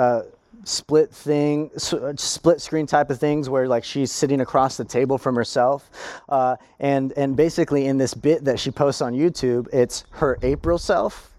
split 0.65 1.11
thing, 1.11 1.71
split 1.77 2.61
screen 2.61 2.87
type 2.87 3.11
of 3.11 3.19
things 3.19 3.49
where 3.49 3.69
like 3.69 3.85
she's 3.85 4.13
sitting 4.13 4.41
across 4.41 4.77
the 4.77 4.85
table 4.85 5.19
from 5.19 5.35
herself, 5.35 5.91
uh, 6.29 6.57
and 6.81 7.13
and 7.17 7.37
basically 7.37 7.87
in 7.87 7.99
this 7.99 8.15
bit 8.15 8.45
that 8.45 8.59
she 8.59 8.71
posts 8.71 9.01
on 9.01 9.15
YouTube, 9.15 9.69
it's 9.73 10.05
her 10.11 10.39
April 10.43 10.79
self 10.79 11.35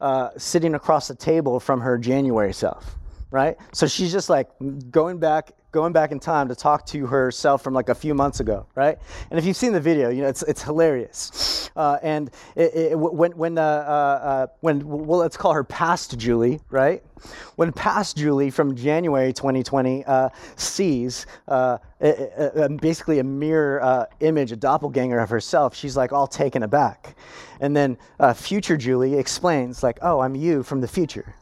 uh, 0.00 0.30
sitting 0.36 0.74
across 0.74 1.08
the 1.08 1.14
table 1.14 1.58
from 1.60 1.80
her 1.80 1.98
January 1.98 2.52
self, 2.52 2.97
right? 3.30 3.56
So 3.72 3.86
she's 3.86 4.12
just 4.12 4.30
like 4.30 4.48
going 4.90 5.18
back, 5.18 5.52
going 5.70 5.92
back 5.92 6.12
in 6.12 6.20
time 6.20 6.48
to 6.48 6.54
talk 6.54 6.86
to 6.86 7.06
herself 7.06 7.62
from 7.62 7.74
like 7.74 7.88
a 7.88 7.94
few 7.94 8.14
months 8.14 8.40
ago, 8.40 8.66
right? 8.74 8.98
And 9.30 9.38
if 9.38 9.44
you've 9.44 9.56
seen 9.56 9.72
the 9.72 9.80
video, 9.80 10.08
you 10.08 10.22
know 10.22 10.28
it's 10.28 10.42
it's 10.44 10.62
hilarious. 10.62 11.70
Uh, 11.76 11.98
and 12.02 12.30
it, 12.56 12.74
it, 12.74 12.98
when 12.98 13.32
when 13.32 13.58
uh, 13.58 13.62
uh, 13.62 13.64
uh, 13.64 14.46
when 14.60 14.86
well, 14.86 15.20
let's 15.20 15.36
call 15.36 15.52
her 15.52 15.64
past 15.64 16.18
Julie, 16.18 16.60
right? 16.70 17.02
When 17.56 17.72
past 17.72 18.16
Julie 18.16 18.50
from 18.50 18.76
January 18.76 19.32
2020 19.32 20.04
uh, 20.04 20.28
sees 20.56 21.26
uh, 21.48 21.78
basically 22.80 23.18
a 23.18 23.24
mirror 23.24 24.06
image, 24.20 24.52
a 24.52 24.56
doppelganger 24.56 25.18
of 25.18 25.28
herself, 25.28 25.74
she's 25.74 25.96
like 25.96 26.12
all 26.12 26.26
taken 26.26 26.62
aback. 26.62 27.16
And 27.60 27.76
then 27.76 27.98
future 28.34 28.76
Julie 28.76 29.18
explains 29.18 29.82
like, 29.82 29.98
"Oh, 30.00 30.20
I'm 30.20 30.34
you 30.34 30.62
from 30.62 30.80
the 30.80 30.88
future, 30.88 31.34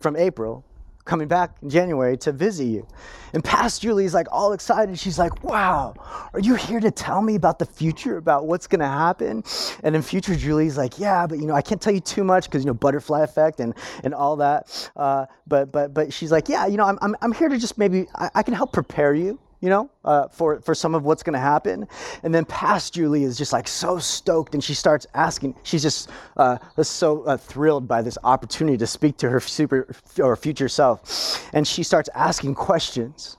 from 0.00 0.16
April." 0.16 0.64
Coming 1.10 1.26
back 1.26 1.56
in 1.60 1.68
January 1.68 2.16
to 2.16 2.30
visit 2.30 2.66
you. 2.66 2.86
And 3.32 3.42
past 3.42 3.82
Julie's 3.82 4.14
like 4.14 4.28
all 4.30 4.52
excited. 4.52 4.96
She's 4.96 5.18
like, 5.18 5.42
wow, 5.42 5.92
are 6.32 6.38
you 6.38 6.54
here 6.54 6.78
to 6.78 6.92
tell 6.92 7.20
me 7.20 7.34
about 7.34 7.58
the 7.58 7.66
future, 7.66 8.16
about 8.16 8.46
what's 8.46 8.68
going 8.68 8.78
to 8.78 8.86
happen? 8.86 9.42
And 9.82 9.92
then 9.92 10.02
future 10.02 10.36
Julie's 10.36 10.78
like, 10.78 11.00
yeah, 11.00 11.26
but 11.26 11.40
you 11.40 11.46
know, 11.46 11.54
I 11.54 11.62
can't 11.62 11.82
tell 11.82 11.92
you 11.92 11.98
too 11.98 12.22
much 12.22 12.44
because, 12.44 12.62
you 12.62 12.68
know, 12.68 12.74
butterfly 12.74 13.24
effect 13.24 13.58
and, 13.58 13.74
and 14.04 14.14
all 14.14 14.36
that. 14.36 14.90
Uh, 14.94 15.26
but, 15.48 15.72
but, 15.72 15.92
but 15.92 16.12
she's 16.12 16.30
like, 16.30 16.48
yeah, 16.48 16.66
you 16.66 16.76
know, 16.76 16.84
I'm, 16.84 16.98
I'm, 17.02 17.16
I'm 17.22 17.32
here 17.32 17.48
to 17.48 17.58
just 17.58 17.76
maybe, 17.76 18.06
I, 18.14 18.30
I 18.36 18.42
can 18.44 18.54
help 18.54 18.72
prepare 18.72 19.12
you 19.12 19.40
you 19.60 19.68
know, 19.68 19.90
uh, 20.04 20.28
for, 20.28 20.60
for 20.60 20.74
some 20.74 20.94
of 20.94 21.04
what's 21.04 21.22
going 21.22 21.34
to 21.34 21.38
happen. 21.38 21.86
And 22.22 22.34
then 22.34 22.44
past 22.46 22.94
Julie 22.94 23.24
is 23.24 23.36
just 23.36 23.52
like 23.52 23.68
so 23.68 23.98
stoked 23.98 24.54
and 24.54 24.64
she 24.64 24.74
starts 24.74 25.06
asking, 25.14 25.54
she's 25.62 25.82
just 25.82 26.08
uh, 26.36 26.58
so 26.82 27.22
uh, 27.24 27.36
thrilled 27.36 27.86
by 27.86 28.02
this 28.02 28.16
opportunity 28.24 28.78
to 28.78 28.86
speak 28.86 29.18
to 29.18 29.28
her 29.28 29.40
super 29.40 29.94
or 30.18 30.34
future 30.36 30.68
self. 30.68 31.48
And 31.52 31.66
she 31.66 31.82
starts 31.82 32.08
asking 32.14 32.54
questions 32.54 33.36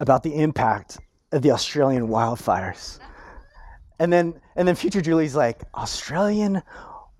about 0.00 0.22
the 0.22 0.34
impact 0.34 0.98
of 1.32 1.42
the 1.42 1.50
Australian 1.50 2.08
wildfires. 2.08 2.98
And 3.98 4.12
then, 4.12 4.40
and 4.56 4.68
then 4.68 4.74
future 4.74 5.00
Julie's 5.00 5.34
like, 5.34 5.62
Australian 5.74 6.62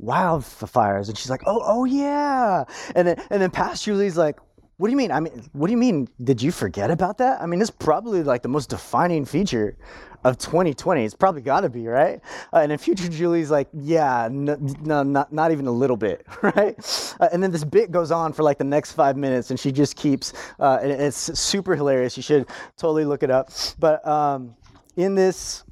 wildfires. 0.01 1.09
And 1.09 1.17
she's 1.17 1.31
like, 1.31 1.43
oh, 1.47 1.61
oh 1.65 1.85
yeah. 1.85 2.65
And 2.95 3.09
then, 3.09 3.23
and 3.31 3.43
then 3.43 3.51
past 3.51 3.85
Julie's 3.85 4.17
like, 4.17 4.39
what 4.79 4.87
do 4.87 4.93
you 4.93 4.97
mean? 4.97 5.11
I 5.11 5.19
mean, 5.19 5.45
what 5.53 5.67
do 5.67 5.73
you 5.73 5.77
mean? 5.77 6.09
Did 6.23 6.41
you 6.41 6.53
forget 6.53 6.89
about 6.91 7.19
that? 7.19 7.43
I 7.43 7.47
mean, 7.47 7.61
it's 7.61 7.71
probably 7.71 8.23
like 8.23 8.43
the 8.43 8.49
most 8.49 8.71
defining 8.71 9.25
feature 9.25 9.77
of 10.23 10.39
2020. 10.39 11.05
It's 11.05 11.15
probably 11.15 11.43
got 11.43 11.63
to 11.63 11.69
be 11.69 11.89
right. 11.89 12.21
Uh, 12.53 12.59
and 12.59 12.71
then 12.71 12.79
future 12.79 13.09
Julie's 13.09 13.51
like, 13.51 13.67
yeah, 13.73 14.29
no, 14.31 14.57
no, 14.81 15.03
not 15.03 15.33
not 15.33 15.51
even 15.51 15.67
a 15.67 15.73
little 15.73 15.97
bit, 15.97 16.25
right? 16.43 16.77
Uh, 17.19 17.29
and 17.33 17.43
then 17.43 17.51
this 17.51 17.65
bit 17.65 17.91
goes 17.91 18.13
on 18.13 18.33
for 18.33 18.45
like 18.45 18.59
the 18.59 18.65
next 18.65 18.93
five 18.93 19.17
minutes, 19.17 19.51
and 19.51 19.59
she 19.59 19.73
just 19.73 19.97
keeps. 19.97 20.33
Uh, 20.61 20.79
and 20.81 20.93
it's 20.93 21.39
super 21.39 21.75
hilarious. 21.75 22.17
You 22.17 22.23
should 22.23 22.47
totally 22.77 23.05
look 23.05 23.25
it 23.25 23.33
up. 23.33 23.51
But 23.81 24.07
um, 24.07 24.55
in 24.97 25.17
this, 25.17 25.65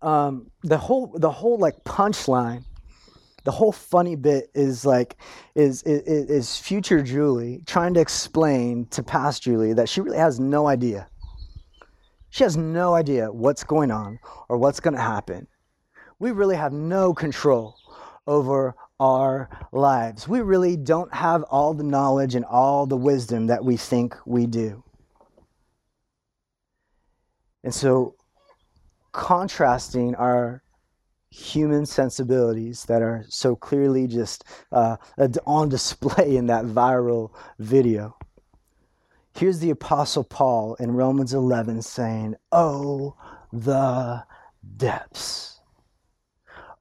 um, 0.00 0.48
the 0.62 0.78
whole 0.78 1.08
the 1.18 1.30
whole 1.30 1.58
like 1.58 1.82
punchline 1.82 2.62
the 3.44 3.50
whole 3.50 3.72
funny 3.72 4.16
bit 4.16 4.50
is 4.54 4.84
like 4.84 5.16
is, 5.54 5.82
is 5.82 6.30
is 6.30 6.56
future 6.56 7.02
Julie 7.02 7.62
trying 7.66 7.94
to 7.94 8.00
explain 8.00 8.86
to 8.86 9.02
past 9.02 9.42
Julie 9.42 9.72
that 9.72 9.88
she 9.88 10.00
really 10.00 10.18
has 10.18 10.38
no 10.38 10.66
idea. 10.66 11.08
She 12.30 12.44
has 12.44 12.56
no 12.56 12.94
idea 12.94 13.30
what's 13.30 13.64
going 13.64 13.90
on 13.90 14.18
or 14.48 14.56
what's 14.56 14.80
going 14.80 14.94
to 14.94 15.02
happen. 15.02 15.46
We 16.18 16.30
really 16.30 16.56
have 16.56 16.72
no 16.72 17.12
control 17.12 17.76
over 18.26 18.74
our 19.00 19.50
lives. 19.72 20.28
We 20.28 20.40
really 20.40 20.76
don't 20.76 21.12
have 21.12 21.42
all 21.44 21.74
the 21.74 21.84
knowledge 21.84 22.34
and 22.34 22.44
all 22.44 22.86
the 22.86 22.96
wisdom 22.96 23.48
that 23.48 23.64
we 23.64 23.76
think 23.76 24.16
we 24.24 24.46
do. 24.46 24.82
And 27.64 27.74
so 27.74 28.14
contrasting 29.12 30.14
our 30.14 30.61
human 31.32 31.86
sensibilities 31.86 32.84
that 32.84 33.00
are 33.00 33.24
so 33.28 33.56
clearly 33.56 34.06
just 34.06 34.44
uh, 34.70 34.96
on 35.46 35.68
display 35.68 36.36
in 36.36 36.46
that 36.46 36.64
viral 36.66 37.30
video. 37.58 38.16
Here's 39.34 39.60
the 39.60 39.70
Apostle 39.70 40.24
Paul 40.24 40.74
in 40.74 40.92
Romans 40.92 41.32
11 41.32 41.80
saying, 41.82 42.36
Oh, 42.52 43.16
the 43.50 44.24
depths. 44.76 45.60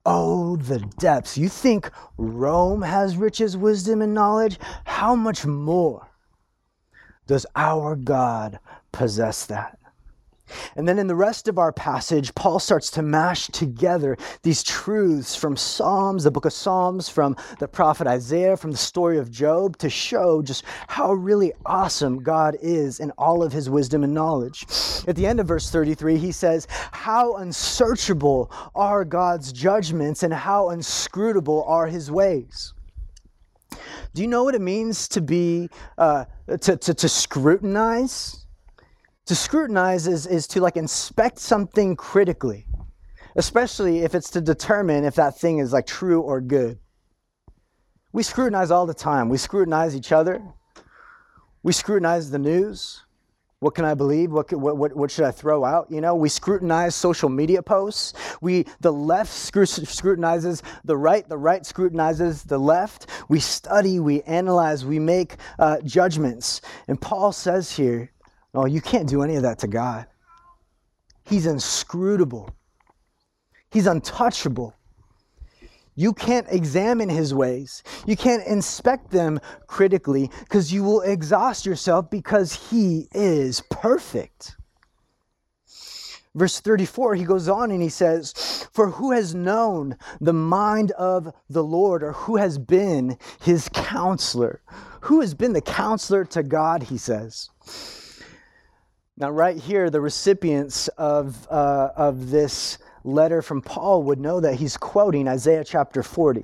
Oh, 0.05 0.57
the 0.57 0.79
depths. 0.79 1.37
You 1.37 1.47
think 1.47 1.89
Rome 2.17 2.81
has 2.81 3.15
riches, 3.15 3.55
wisdom, 3.55 4.01
and 4.01 4.13
knowledge? 4.13 4.59
How 4.83 5.15
much 5.15 5.45
more 5.45 6.09
does 7.25 7.45
our 7.55 7.95
God 7.95 8.59
possess 8.91 9.45
that? 9.45 9.77
And 10.75 10.87
then 10.87 10.99
in 10.99 11.07
the 11.07 11.15
rest 11.15 11.47
of 11.47 11.57
our 11.57 11.71
passage, 11.71 12.33
Paul 12.35 12.59
starts 12.59 12.89
to 12.91 13.01
mash 13.01 13.47
together 13.47 14.17
these 14.43 14.63
truths 14.63 15.35
from 15.35 15.57
Psalms, 15.57 16.23
the 16.23 16.31
book 16.31 16.45
of 16.45 16.53
Psalms, 16.53 17.09
from 17.09 17.35
the 17.59 17.67
prophet 17.67 18.07
Isaiah, 18.07 18.57
from 18.57 18.71
the 18.71 18.77
story 18.77 19.17
of 19.17 19.31
Job, 19.31 19.77
to 19.77 19.89
show 19.89 20.41
just 20.41 20.63
how 20.87 21.13
really 21.13 21.53
awesome 21.65 22.23
God 22.23 22.57
is 22.61 22.99
in 22.99 23.11
all 23.17 23.43
of 23.43 23.51
his 23.51 23.69
wisdom 23.69 24.03
and 24.03 24.13
knowledge. 24.13 24.65
At 25.07 25.15
the 25.15 25.25
end 25.25 25.39
of 25.39 25.47
verse 25.47 25.69
33, 25.69 26.17
he 26.17 26.31
says, 26.31 26.67
How 26.91 27.35
unsearchable 27.35 28.51
are 28.75 29.05
God's 29.05 29.51
judgments 29.51 30.23
and 30.23 30.33
how 30.33 30.69
inscrutable 30.69 31.63
are 31.65 31.87
his 31.87 32.11
ways. 32.11 32.73
Do 34.13 34.21
you 34.21 34.27
know 34.27 34.43
what 34.43 34.55
it 34.55 34.61
means 34.61 35.07
to 35.09 35.21
be, 35.21 35.69
uh, 35.97 36.25
to, 36.47 36.77
to, 36.77 36.93
to 36.93 37.09
scrutinize? 37.09 38.45
To 39.27 39.35
scrutinize 39.35 40.07
is, 40.07 40.25
is 40.25 40.47
to 40.47 40.61
like 40.61 40.77
inspect 40.77 41.39
something 41.39 41.95
critically, 41.95 42.65
especially 43.35 43.99
if 43.99 44.15
it's 44.15 44.29
to 44.31 44.41
determine 44.41 45.03
if 45.05 45.15
that 45.15 45.37
thing 45.37 45.59
is 45.59 45.71
like 45.71 45.87
true 45.87 46.21
or 46.21 46.41
good. 46.41 46.79
We 48.11 48.23
scrutinize 48.23 48.71
all 48.71 48.85
the 48.85 48.93
time. 48.93 49.29
We 49.29 49.37
scrutinize 49.37 49.95
each 49.95 50.11
other. 50.11 50.41
We 51.63 51.71
scrutinize 51.71 52.31
the 52.31 52.39
news. 52.39 53.03
What 53.59 53.75
can 53.75 53.85
I 53.85 53.93
believe? 53.93 54.31
What, 54.31 54.51
what, 54.51 54.75
what, 54.75 54.95
what 54.95 55.11
should 55.11 55.23
I 55.23 55.29
throw 55.29 55.63
out? 55.63 55.91
You 55.91 56.01
know, 56.01 56.15
we 56.15 56.29
scrutinize 56.29 56.95
social 56.95 57.29
media 57.29 57.61
posts. 57.61 58.13
We, 58.41 58.65
the 58.79 58.91
left 58.91 59.31
scrutinizes 59.31 60.63
the 60.83 60.97
right. 60.97 61.29
The 61.29 61.37
right 61.37 61.63
scrutinizes 61.63 62.43
the 62.43 62.57
left. 62.57 63.05
We 63.29 63.39
study, 63.39 63.99
we 63.99 64.23
analyze, 64.23 64.83
we 64.83 64.97
make 64.97 65.35
uh, 65.59 65.79
judgments. 65.81 66.61
And 66.87 66.99
Paul 66.99 67.31
says 67.31 67.71
here, 67.71 68.11
Oh, 68.53 68.65
you 68.65 68.81
can't 68.81 69.07
do 69.07 69.21
any 69.23 69.35
of 69.35 69.43
that 69.43 69.59
to 69.59 69.67
God. 69.67 70.07
He's 71.23 71.45
inscrutable, 71.45 72.49
He's 73.71 73.87
untouchable. 73.87 74.75
You 75.95 76.13
can't 76.13 76.47
examine 76.49 77.09
his 77.09 77.33
ways. 77.33 77.83
You 78.07 78.15
can't 78.15 78.47
inspect 78.47 79.11
them 79.11 79.39
critically 79.67 80.31
because 80.39 80.71
you 80.71 80.83
will 80.83 81.01
exhaust 81.01 81.65
yourself 81.65 82.09
because 82.09 82.69
he 82.69 83.07
is 83.11 83.61
perfect. 83.69 84.55
Verse 86.33 86.61
34, 86.61 87.15
he 87.15 87.25
goes 87.25 87.49
on 87.49 87.71
and 87.71 87.81
he 87.81 87.89
says, 87.89 88.67
For 88.71 88.89
who 88.89 89.11
has 89.11 89.35
known 89.35 89.97
the 90.21 90.33
mind 90.33 90.91
of 90.91 91.33
the 91.49 91.63
Lord, 91.63 92.03
or 92.03 92.13
who 92.13 92.37
has 92.37 92.57
been 92.57 93.17
his 93.41 93.67
counselor? 93.73 94.61
Who 95.01 95.19
has 95.19 95.33
been 95.33 95.51
the 95.51 95.61
counselor 95.61 96.23
to 96.25 96.41
God, 96.41 96.83
he 96.83 96.97
says. 96.97 97.49
Now, 99.21 99.29
right 99.29 99.55
here, 99.55 99.91
the 99.91 100.01
recipients 100.01 100.87
of, 100.97 101.47
uh, 101.51 101.91
of 101.95 102.31
this 102.31 102.79
letter 103.03 103.43
from 103.43 103.61
Paul 103.61 104.01
would 104.05 104.19
know 104.19 104.39
that 104.39 104.55
he's 104.55 104.77
quoting 104.77 105.27
Isaiah 105.27 105.63
chapter 105.63 106.01
40. 106.01 106.43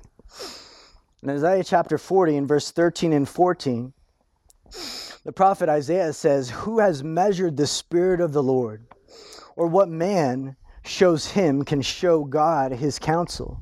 In 1.23 1.29
Isaiah 1.31 1.63
chapter 1.63 1.97
40, 1.97 2.35
in 2.35 2.45
verse 2.45 2.69
13 2.69 3.13
and 3.13 3.27
14, 3.27 3.93
the 5.23 5.31
prophet 5.31 5.69
Isaiah 5.69 6.13
says, 6.13 6.51
Who 6.51 6.77
has 6.77 7.03
measured 7.03 7.57
the 7.57 7.65
Spirit 7.65 8.21
of 8.21 8.31
the 8.31 8.43
Lord? 8.43 8.85
Or 9.55 9.65
what 9.65 9.89
man 9.89 10.55
shows 10.85 11.31
him 11.31 11.65
can 11.65 11.81
show 11.81 12.25
God 12.25 12.73
his 12.73 12.99
counsel? 12.99 13.59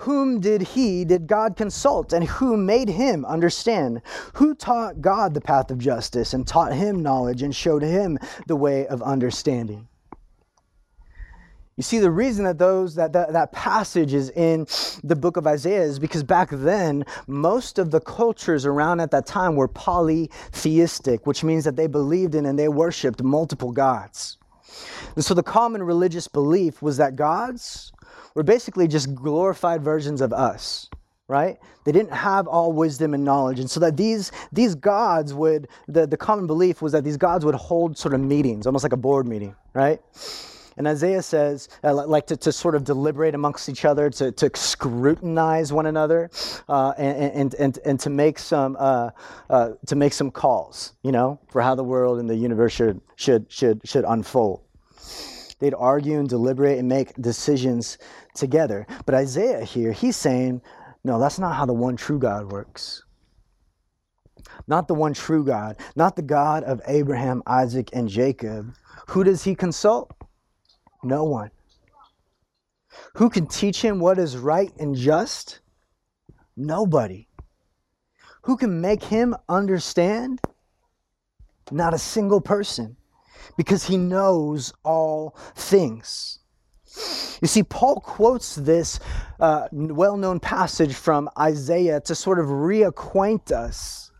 Whom 0.00 0.40
did 0.40 0.62
he, 0.62 1.04
did 1.04 1.26
God 1.26 1.56
consult, 1.56 2.12
and 2.12 2.24
who 2.24 2.56
made 2.56 2.88
him 2.88 3.24
understand? 3.24 4.02
Who 4.34 4.54
taught 4.54 5.00
God 5.00 5.34
the 5.34 5.40
path 5.40 5.70
of 5.70 5.78
justice, 5.78 6.34
and 6.34 6.46
taught 6.46 6.72
him 6.74 7.02
knowledge, 7.02 7.42
and 7.42 7.54
showed 7.54 7.82
him 7.82 8.18
the 8.46 8.56
way 8.56 8.86
of 8.86 9.02
understanding? 9.02 9.88
You 11.76 11.82
see, 11.82 11.98
the 11.98 12.10
reason 12.10 12.44
that 12.44 12.58
those 12.58 12.94
that, 12.94 13.12
that 13.12 13.34
that 13.34 13.52
passage 13.52 14.14
is 14.14 14.30
in 14.30 14.66
the 15.04 15.16
book 15.16 15.36
of 15.36 15.46
Isaiah 15.46 15.82
is 15.82 15.98
because 15.98 16.22
back 16.22 16.48
then 16.50 17.04
most 17.26 17.78
of 17.78 17.90
the 17.90 18.00
cultures 18.00 18.64
around 18.64 19.00
at 19.00 19.10
that 19.10 19.26
time 19.26 19.56
were 19.56 19.68
polytheistic, 19.68 21.26
which 21.26 21.44
means 21.44 21.64
that 21.64 21.76
they 21.76 21.86
believed 21.86 22.34
in 22.34 22.46
and 22.46 22.58
they 22.58 22.68
worshipped 22.68 23.22
multiple 23.22 23.72
gods. 23.72 24.38
And 25.14 25.24
so 25.24 25.34
the 25.34 25.42
common 25.42 25.82
religious 25.82 26.28
belief 26.28 26.80
was 26.80 26.96
that 26.96 27.14
gods 27.14 27.92
were 28.36 28.44
basically 28.44 28.86
just 28.86 29.14
glorified 29.14 29.82
versions 29.82 30.20
of 30.20 30.32
us 30.32 30.88
right? 31.28 31.58
They 31.84 31.90
didn't 31.90 32.12
have 32.12 32.46
all 32.46 32.72
wisdom 32.72 33.12
and 33.12 33.24
knowledge. 33.24 33.58
And 33.58 33.68
so 33.68 33.80
that 33.80 33.96
these 33.96 34.30
these 34.52 34.74
gods 34.76 35.34
would 35.34 35.66
the, 35.88 36.06
the 36.06 36.16
common 36.16 36.46
belief 36.46 36.80
was 36.80 36.92
that 36.92 37.02
these 37.02 37.16
gods 37.16 37.44
would 37.44 37.54
hold 37.56 37.98
sort 37.98 38.14
of 38.14 38.20
meetings 38.20 38.64
almost 38.64 38.84
like 38.84 38.92
a 38.92 38.96
board 38.96 39.26
meeting 39.26 39.56
right? 39.74 40.00
And 40.78 40.86
isaiah 40.86 41.22
says 41.22 41.68
uh, 41.82 42.06
like 42.06 42.26
to, 42.28 42.36
to 42.36 42.52
sort 42.52 42.74
of 42.74 42.84
deliberate 42.84 43.34
amongst 43.34 43.68
each 43.68 43.84
other 43.84 44.08
to, 44.10 44.30
to 44.32 44.50
scrutinize 44.54 45.72
one 45.72 45.86
another 45.86 46.30
uh, 46.68 46.92
and, 46.98 47.32
and, 47.32 47.54
and, 47.54 47.78
and 47.84 48.00
to 48.00 48.10
make 48.10 48.38
some 48.38 48.76
uh, 48.78 49.10
uh, 49.50 49.70
to 49.86 49.96
make 49.96 50.12
some 50.12 50.30
calls 50.30 50.92
you 51.02 51.12
know 51.12 51.40
for 51.50 51.60
how 51.60 51.74
the 51.74 51.84
world 51.84 52.20
and 52.20 52.30
the 52.30 52.36
universe 52.36 52.72
should 52.72 53.00
should 53.16 53.50
should 53.50 53.80
should 53.84 54.04
unfold. 54.06 54.62
They'd 55.58 55.74
argue 55.74 56.18
and 56.18 56.28
deliberate 56.28 56.78
and 56.78 56.86
make 56.86 57.14
decisions 57.14 57.96
together. 58.36 58.86
But 59.04 59.14
Isaiah 59.14 59.64
here, 59.64 59.92
he's 59.92 60.16
saying, 60.16 60.62
no, 61.04 61.18
that's 61.18 61.38
not 61.38 61.56
how 61.56 61.66
the 61.66 61.72
one 61.72 61.96
true 61.96 62.18
God 62.18 62.50
works. 62.52 63.02
Not 64.68 64.88
the 64.88 64.94
one 64.94 65.14
true 65.14 65.44
God, 65.44 65.76
not 65.96 66.16
the 66.16 66.22
God 66.22 66.64
of 66.64 66.80
Abraham, 66.86 67.42
Isaac, 67.46 67.90
and 67.92 68.08
Jacob. 68.08 68.74
Who 69.08 69.24
does 69.24 69.44
he 69.44 69.54
consult? 69.54 70.12
No 71.02 71.24
one. 71.24 71.50
Who 73.14 73.28
can 73.28 73.46
teach 73.46 73.82
him 73.82 74.00
what 74.00 74.18
is 74.18 74.36
right 74.36 74.72
and 74.78 74.94
just? 74.94 75.60
Nobody. 76.56 77.28
Who 78.42 78.56
can 78.56 78.80
make 78.80 79.02
him 79.02 79.36
understand? 79.48 80.40
Not 81.70 81.94
a 81.94 81.98
single 81.98 82.40
person, 82.40 82.96
because 83.56 83.84
he 83.84 83.96
knows 83.96 84.72
all 84.84 85.36
things. 85.56 86.38
You 87.40 87.48
see, 87.48 87.62
Paul 87.62 88.00
quotes 88.00 88.54
this 88.54 88.98
uh, 89.40 89.68
well 89.72 90.16
known 90.16 90.40
passage 90.40 90.94
from 90.94 91.28
Isaiah 91.38 92.00
to 92.02 92.14
sort 92.14 92.38
of 92.38 92.46
reacquaint 92.46 93.52
us 93.52 94.10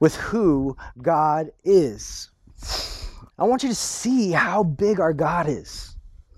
with 0.00 0.16
who 0.16 0.76
God 1.00 1.50
is. 1.64 2.30
I 3.38 3.44
want 3.44 3.62
you 3.62 3.68
to 3.68 3.74
see 3.74 4.30
how 4.30 4.62
big 4.62 5.00
our 5.00 5.12
God 5.12 5.48
is. 5.48 5.96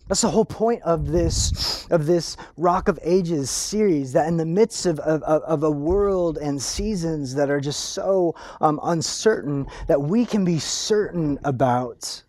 That's 0.08 0.20
the 0.20 0.30
whole 0.30 0.44
point 0.44 0.82
of 0.82 1.08
this, 1.08 1.86
of 1.90 2.06
this 2.06 2.36
Rock 2.56 2.88
of 2.88 2.98
Ages 3.02 3.50
series, 3.50 4.12
that 4.12 4.28
in 4.28 4.36
the 4.36 4.46
midst 4.46 4.86
of, 4.86 5.00
of, 5.00 5.22
of 5.22 5.64
a 5.64 5.70
world 5.70 6.38
and 6.38 6.62
seasons 6.62 7.34
that 7.34 7.50
are 7.50 7.60
just 7.60 7.90
so 7.90 8.34
um, 8.60 8.78
uncertain, 8.84 9.66
that 9.88 10.00
we 10.00 10.24
can 10.24 10.44
be 10.44 10.60
certain 10.60 11.40
about 11.42 12.22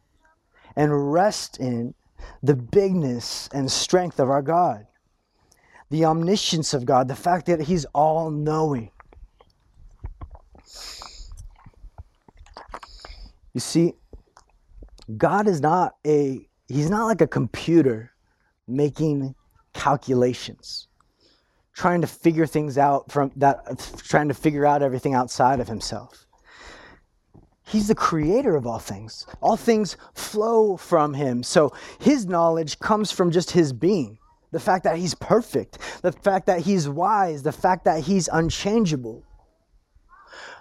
and 0.75 1.13
rest 1.13 1.59
in 1.59 1.93
the 2.43 2.55
bigness 2.55 3.49
and 3.53 3.71
strength 3.71 4.19
of 4.19 4.29
our 4.29 4.41
God, 4.41 4.85
the 5.89 6.05
omniscience 6.05 6.73
of 6.73 6.85
God, 6.85 7.07
the 7.07 7.15
fact 7.15 7.45
that 7.47 7.61
He's 7.61 7.85
all 7.93 8.29
knowing. 8.29 8.91
You 13.53 13.61
see, 13.61 13.93
God 15.17 15.47
is 15.47 15.61
not 15.61 15.95
a, 16.05 16.47
He's 16.67 16.89
not 16.89 17.05
like 17.05 17.21
a 17.21 17.27
computer 17.27 18.11
making 18.67 19.33
calculations, 19.73 20.87
trying 21.73 22.01
to 22.01 22.07
figure 22.07 22.45
things 22.45 22.77
out 22.77 23.11
from 23.11 23.31
that 23.37 23.79
trying 24.03 24.27
to 24.27 24.33
figure 24.33 24.65
out 24.65 24.81
everything 24.81 25.13
outside 25.13 25.59
of 25.59 25.67
himself. 25.67 26.26
He's 27.67 27.89
the 27.89 27.95
creator 27.95 28.55
of 28.55 28.65
all 28.65 28.79
things. 28.79 29.27
All 29.41 29.57
things 29.57 29.97
flow 30.13 30.77
from 30.77 31.13
him. 31.13 31.43
So 31.43 31.73
his 31.99 32.25
knowledge 32.25 32.79
comes 32.79 33.11
from 33.11 33.29
just 33.29 33.51
his 33.51 33.73
being. 33.73 34.17
The 34.51 34.59
fact 34.59 34.85
that 34.85 34.95
he's 34.95 35.13
perfect, 35.13 35.77
the 36.01 36.13
fact 36.13 36.45
that 36.45 36.61
he's 36.61 36.87
wise, 36.87 37.43
the 37.43 37.51
fact 37.51 37.83
that 37.83 38.03
he's 38.05 38.29
unchangeable. 38.29 39.25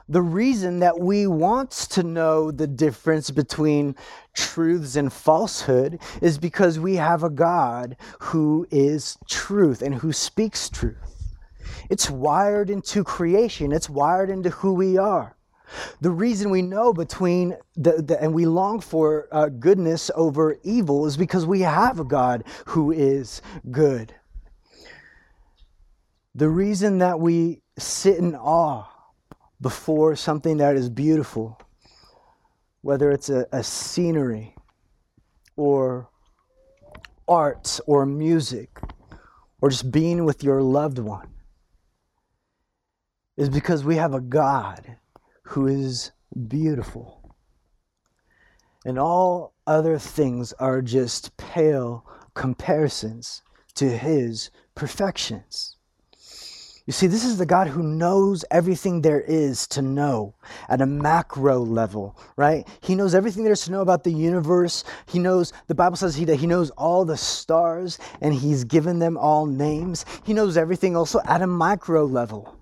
The 0.08 0.22
reason 0.22 0.80
that 0.80 0.98
we 0.98 1.28
want 1.28 1.70
to 1.90 2.02
know 2.02 2.50
the 2.50 2.66
difference 2.66 3.30
between 3.30 3.94
truths 4.34 4.96
and 4.96 5.12
falsehood 5.12 6.00
is 6.20 6.38
because 6.38 6.80
we 6.80 6.96
have 6.96 7.22
a 7.22 7.30
God 7.30 7.96
who 8.18 8.66
is 8.72 9.16
truth 9.28 9.80
and 9.80 9.94
who 9.94 10.12
speaks 10.12 10.68
truth. 10.68 11.36
It's 11.88 12.10
wired 12.10 12.68
into 12.68 13.04
creation, 13.04 13.70
it's 13.70 13.88
wired 13.88 14.28
into 14.28 14.50
who 14.50 14.74
we 14.74 14.98
are. 14.98 15.35
The 16.00 16.10
reason 16.10 16.50
we 16.50 16.62
know 16.62 16.92
between 16.92 17.56
the, 17.76 18.02
the 18.02 18.22
and 18.22 18.34
we 18.34 18.46
long 18.46 18.80
for 18.80 19.28
uh, 19.32 19.48
goodness 19.48 20.10
over 20.14 20.58
evil 20.62 21.06
is 21.06 21.16
because 21.16 21.46
we 21.46 21.60
have 21.60 21.98
a 22.00 22.04
God 22.04 22.44
who 22.66 22.92
is 22.92 23.42
good. 23.70 24.14
The 26.34 26.48
reason 26.48 26.98
that 26.98 27.18
we 27.18 27.62
sit 27.78 28.18
in 28.18 28.34
awe 28.34 28.86
before 29.60 30.16
something 30.16 30.58
that 30.58 30.76
is 30.76 30.90
beautiful, 30.90 31.58
whether 32.82 33.10
it's 33.10 33.30
a, 33.30 33.46
a 33.52 33.62
scenery 33.62 34.54
or 35.56 36.08
art 37.26 37.80
or 37.86 38.04
music 38.04 38.78
or 39.60 39.70
just 39.70 39.90
being 39.90 40.24
with 40.24 40.44
your 40.44 40.62
loved 40.62 40.98
one, 40.98 41.28
is 43.36 43.48
because 43.48 43.84
we 43.84 43.96
have 43.96 44.14
a 44.14 44.20
God 44.20 44.96
who 45.46 45.66
is 45.66 46.12
beautiful. 46.48 47.34
And 48.84 48.98
all 48.98 49.54
other 49.66 49.98
things 49.98 50.52
are 50.54 50.82
just 50.82 51.36
pale 51.36 52.04
comparisons 52.34 53.42
to 53.74 53.88
his 53.88 54.50
perfections. 54.74 55.76
You 56.86 56.92
see, 56.92 57.08
this 57.08 57.24
is 57.24 57.38
the 57.38 57.46
God 57.46 57.66
who 57.66 57.82
knows 57.82 58.44
everything 58.50 59.02
there 59.02 59.20
is 59.20 59.66
to 59.68 59.82
know 59.82 60.34
at 60.68 60.80
a 60.80 60.86
macro 60.86 61.58
level, 61.58 62.16
right? 62.36 62.66
He 62.80 62.94
knows 62.94 63.12
everything 63.12 63.42
there 63.42 63.52
is 63.52 63.64
to 63.64 63.72
know 63.72 63.80
about 63.80 64.04
the 64.04 64.12
universe. 64.12 64.84
He 65.06 65.18
knows, 65.18 65.52
the 65.66 65.74
Bible 65.74 65.96
says 65.96 66.14
he, 66.14 66.24
that 66.26 66.36
he 66.36 66.46
knows 66.46 66.70
all 66.70 67.04
the 67.04 67.16
stars 67.16 67.98
and 68.20 68.32
he's 68.32 68.62
given 68.62 69.00
them 69.00 69.16
all 69.16 69.46
names. 69.46 70.04
He 70.24 70.32
knows 70.32 70.56
everything 70.56 70.96
also 70.96 71.20
at 71.24 71.42
a 71.42 71.46
micro 71.46 72.04
level. 72.04 72.56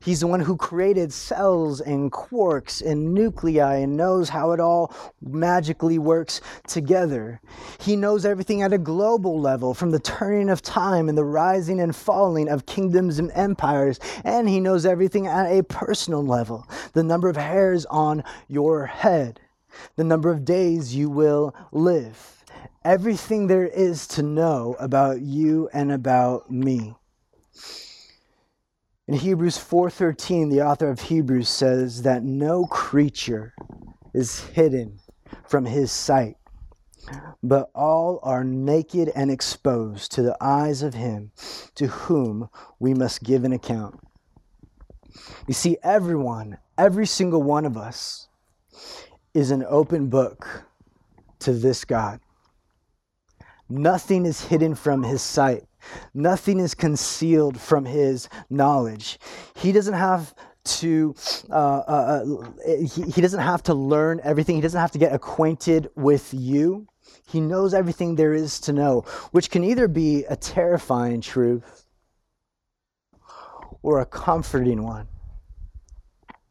He's 0.00 0.20
the 0.20 0.26
one 0.26 0.40
who 0.40 0.56
created 0.56 1.12
cells 1.12 1.80
and 1.80 2.12
quarks 2.12 2.84
and 2.84 3.14
nuclei 3.14 3.76
and 3.76 3.96
knows 3.96 4.28
how 4.28 4.52
it 4.52 4.60
all 4.60 4.94
magically 5.20 5.98
works 5.98 6.40
together. 6.66 7.40
He 7.80 7.96
knows 7.96 8.24
everything 8.24 8.62
at 8.62 8.72
a 8.72 8.78
global 8.78 9.40
level, 9.40 9.74
from 9.74 9.90
the 9.90 9.98
turning 9.98 10.50
of 10.50 10.62
time 10.62 11.08
and 11.08 11.16
the 11.16 11.24
rising 11.24 11.80
and 11.80 11.94
falling 11.94 12.48
of 12.48 12.66
kingdoms 12.66 13.18
and 13.18 13.30
empires. 13.32 13.98
And 14.24 14.48
he 14.48 14.60
knows 14.60 14.86
everything 14.86 15.26
at 15.26 15.46
a 15.46 15.62
personal 15.64 16.24
level 16.24 16.66
the 16.92 17.02
number 17.02 17.28
of 17.28 17.36
hairs 17.36 17.84
on 17.86 18.24
your 18.48 18.86
head, 18.86 19.40
the 19.96 20.04
number 20.04 20.30
of 20.30 20.44
days 20.44 20.94
you 20.94 21.10
will 21.10 21.54
live. 21.72 22.44
Everything 22.84 23.48
there 23.48 23.66
is 23.66 24.06
to 24.08 24.22
know 24.22 24.76
about 24.78 25.20
you 25.20 25.68
and 25.72 25.90
about 25.90 26.50
me. 26.50 26.94
In 29.08 29.14
Hebrews 29.14 29.56
4:13, 29.56 30.50
the 30.50 30.62
author 30.62 30.90
of 30.90 31.02
Hebrews 31.02 31.48
says 31.48 32.02
that 32.02 32.24
no 32.24 32.64
creature 32.66 33.54
is 34.12 34.40
hidden 34.40 34.98
from 35.46 35.64
his 35.64 35.92
sight, 35.92 36.36
but 37.40 37.70
all 37.72 38.18
are 38.24 38.42
naked 38.42 39.12
and 39.14 39.30
exposed 39.30 40.10
to 40.12 40.22
the 40.22 40.36
eyes 40.40 40.82
of 40.82 40.94
him 40.94 41.30
to 41.76 41.86
whom 41.86 42.48
we 42.80 42.94
must 42.94 43.22
give 43.22 43.44
an 43.44 43.52
account. 43.52 44.00
You 45.46 45.54
see, 45.54 45.78
everyone, 45.84 46.58
every 46.76 47.06
single 47.06 47.44
one 47.44 47.64
of 47.64 47.76
us, 47.76 48.26
is 49.34 49.52
an 49.52 49.64
open 49.68 50.08
book 50.08 50.64
to 51.38 51.52
this 51.52 51.84
God. 51.84 52.18
Nothing 53.68 54.26
is 54.26 54.46
hidden 54.46 54.74
from 54.74 55.04
his 55.04 55.22
sight. 55.22 55.64
Nothing 56.14 56.60
is 56.60 56.74
concealed 56.74 57.60
from 57.60 57.84
his 57.84 58.28
knowledge. 58.50 59.18
He 59.54 59.72
doesn't 59.72 59.94
have 59.94 60.34
to 60.66 61.14
uh, 61.50 61.54
uh, 61.54 62.24
uh, 62.26 62.38
he, 62.66 63.02
he 63.02 63.20
doesn't 63.20 63.40
have 63.40 63.62
to 63.64 63.74
learn 63.74 64.20
everything. 64.24 64.56
He 64.56 64.62
doesn't 64.62 64.80
have 64.80 64.90
to 64.92 64.98
get 64.98 65.12
acquainted 65.12 65.88
with 65.94 66.34
you. 66.34 66.86
He 67.28 67.40
knows 67.40 67.74
everything 67.74 68.14
there 68.14 68.34
is 68.34 68.60
to 68.60 68.72
know 68.72 69.02
which 69.32 69.50
can 69.50 69.64
either 69.64 69.88
be 69.88 70.24
a 70.28 70.36
terrifying 70.36 71.20
truth 71.20 71.86
or 73.82 74.00
a 74.00 74.06
comforting 74.06 74.82
one 74.82 75.08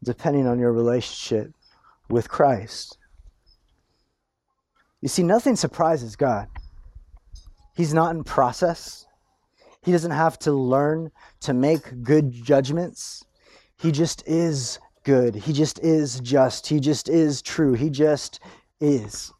depending 0.03 0.47
on 0.47 0.59
your 0.59 0.71
relationship 0.71 1.51
with 2.09 2.29
christ. 2.29 2.97
You 5.01 5.09
see 5.09 5.23
nothing 5.23 5.55
surprises 5.55 6.15
god. 6.15 6.47
He's 7.75 7.93
not 7.93 8.15
in 8.15 8.23
process 8.23 9.04
he 9.85 9.91
doesn't 9.91 10.11
have 10.11 10.39
to 10.39 10.51
learn 10.51 11.11
to 11.41 11.53
make 11.53 12.01
good 12.01 12.31
judgments. 12.31 13.23
He 13.77 13.91
just 13.91 14.27
is 14.27 14.79
good. 15.03 15.35
He 15.35 15.53
just 15.53 15.77
is 15.77 16.19
just. 16.21 16.65
He 16.65 16.79
just 16.79 17.07
is 17.07 17.43
true. 17.43 17.73
He 17.73 17.91
just 17.91 18.39
is. 18.81 19.31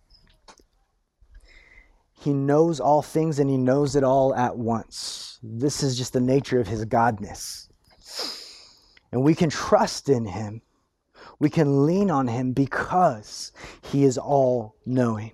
He 2.22 2.32
knows 2.32 2.80
all 2.80 3.02
things 3.02 3.40
and 3.40 3.50
he 3.50 3.58
knows 3.58 3.96
it 3.96 4.04
all 4.04 4.36
at 4.36 4.56
once. 4.56 5.40
This 5.42 5.82
is 5.82 5.98
just 5.98 6.14
the 6.14 6.22
nature 6.22 6.60
of 6.60 6.68
his 6.68 6.86
godness. 6.86 7.68
And 9.12 9.24
we 9.24 9.34
can 9.34 9.50
trust 9.50 10.10
in 10.10 10.26
him. 10.26 10.62
We 11.40 11.50
can 11.50 11.88
lean 11.88 12.12
on 12.12 12.28
him 12.28 12.54
because 12.54 13.52
he 13.82 14.04
is 14.04 14.20
all 14.20 14.76
knowing. 14.86 15.32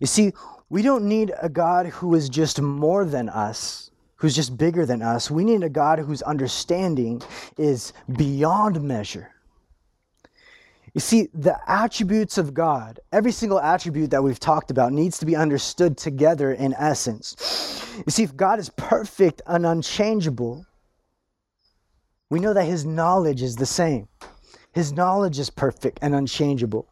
You 0.00 0.08
see, 0.08 0.32
we 0.70 0.82
don't 0.82 1.04
need 1.04 1.32
a 1.40 1.48
God 1.48 1.86
who 1.86 2.14
is 2.14 2.28
just 2.28 2.60
more 2.60 3.04
than 3.04 3.28
us, 3.28 3.90
who's 4.16 4.34
just 4.34 4.56
bigger 4.58 4.84
than 4.84 5.00
us. 5.00 5.30
We 5.30 5.44
need 5.44 5.62
a 5.62 5.68
God 5.68 5.98
whose 5.98 6.22
understanding 6.22 7.22
is 7.56 7.92
beyond 8.16 8.80
measure. 8.82 9.30
You 10.94 11.00
see, 11.00 11.28
the 11.32 11.58
attributes 11.66 12.38
of 12.38 12.54
God, 12.54 12.98
every 13.12 13.32
single 13.32 13.60
attribute 13.60 14.10
that 14.10 14.22
we've 14.22 14.40
talked 14.40 14.70
about, 14.70 14.92
needs 14.92 15.18
to 15.18 15.26
be 15.26 15.36
understood 15.36 15.96
together 15.96 16.52
in 16.52 16.74
essence. 16.74 17.94
You 18.04 18.10
see, 18.10 18.22
if 18.22 18.36
God 18.36 18.58
is 18.58 18.68
perfect 18.70 19.40
and 19.46 19.64
unchangeable, 19.64 20.66
we 22.30 22.40
know 22.40 22.52
that 22.52 22.64
his 22.64 22.84
knowledge 22.84 23.42
is 23.42 23.56
the 23.56 23.66
same. 23.66 24.08
His 24.72 24.92
knowledge 24.92 25.38
is 25.38 25.50
perfect 25.50 25.98
and 26.02 26.14
unchangeable. 26.14 26.88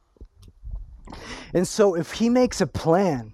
And 1.53 1.67
so, 1.67 1.95
if 1.95 2.12
he 2.12 2.29
makes 2.29 2.61
a 2.61 2.67
plan 2.67 3.33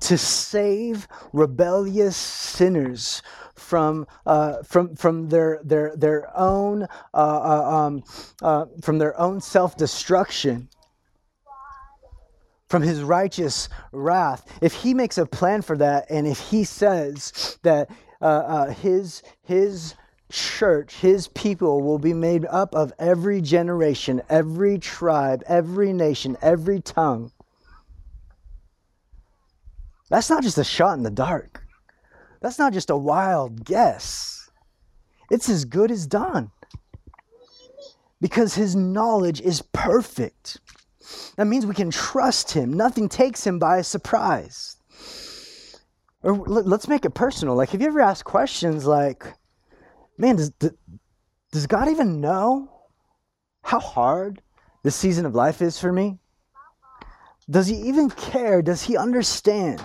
to 0.00 0.18
save 0.18 1.08
rebellious 1.32 2.16
sinners 2.16 3.22
from 3.54 4.06
uh, 4.26 4.62
from 4.62 4.94
from 4.96 5.28
their 5.28 5.60
their 5.64 5.94
their 5.96 6.36
own 6.36 6.82
uh, 6.82 6.86
uh, 7.16 7.76
um, 7.76 8.02
uh, 8.42 8.66
from 8.82 8.98
their 8.98 9.18
own 9.18 9.40
self 9.40 9.76
destruction 9.76 10.68
from 12.68 12.82
his 12.82 13.02
righteous 13.02 13.68
wrath. 13.92 14.46
If 14.60 14.72
he 14.72 14.94
makes 14.94 15.18
a 15.18 15.26
plan 15.26 15.62
for 15.62 15.76
that 15.78 16.06
and 16.10 16.26
if 16.26 16.38
he 16.38 16.64
says 16.64 17.58
that 17.62 17.90
uh, 18.20 18.24
uh, 18.24 18.70
his 18.70 19.22
his 19.42 19.94
church 20.32 20.96
his 20.96 21.28
people 21.28 21.82
will 21.82 21.98
be 21.98 22.14
made 22.14 22.44
up 22.46 22.74
of 22.74 22.92
every 22.98 23.40
generation 23.40 24.20
every 24.28 24.78
tribe 24.78 25.44
every 25.46 25.92
nation 25.92 26.36
every 26.42 26.80
tongue 26.80 27.30
that's 30.14 30.30
not 30.30 30.44
just 30.44 30.58
a 30.58 30.64
shot 30.64 30.96
in 30.96 31.02
the 31.02 31.10
dark. 31.10 31.66
That's 32.40 32.56
not 32.56 32.72
just 32.72 32.88
a 32.88 32.96
wild 32.96 33.64
guess. 33.64 34.48
It's 35.28 35.48
as 35.48 35.64
good 35.64 35.90
as 35.90 36.06
done. 36.06 36.52
Because 38.20 38.54
his 38.54 38.76
knowledge 38.76 39.40
is 39.40 39.60
perfect. 39.72 40.60
That 41.36 41.48
means 41.48 41.66
we 41.66 41.74
can 41.74 41.90
trust 41.90 42.52
him. 42.52 42.72
Nothing 42.72 43.08
takes 43.08 43.44
him 43.44 43.58
by 43.58 43.82
surprise. 43.82 44.76
Or 46.22 46.36
let's 46.36 46.86
make 46.86 47.04
it 47.04 47.10
personal. 47.10 47.56
Like, 47.56 47.70
have 47.70 47.80
you 47.80 47.88
ever 47.88 48.00
asked 48.00 48.24
questions 48.24 48.86
like, 48.86 49.26
man, 50.16 50.36
does, 50.36 50.52
does 51.50 51.66
God 51.66 51.88
even 51.88 52.20
know 52.20 52.70
how 53.62 53.80
hard 53.80 54.40
this 54.84 54.94
season 54.94 55.26
of 55.26 55.34
life 55.34 55.60
is 55.60 55.76
for 55.80 55.92
me? 55.92 56.20
Does 57.50 57.66
he 57.66 57.74
even 57.88 58.10
care? 58.10 58.62
Does 58.62 58.84
he 58.84 58.96
understand? 58.96 59.82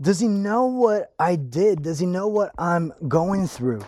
Does 0.00 0.20
he 0.20 0.28
know 0.28 0.66
what 0.66 1.12
I 1.18 1.36
did? 1.36 1.82
Does 1.82 1.98
he 1.98 2.06
know 2.06 2.26
what 2.26 2.52
I'm 2.58 2.92
going 3.06 3.46
through? 3.46 3.82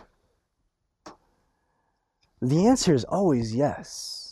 The 2.41 2.67
answer 2.67 2.95
is 2.95 3.05
always 3.05 3.55
yes. 3.55 4.27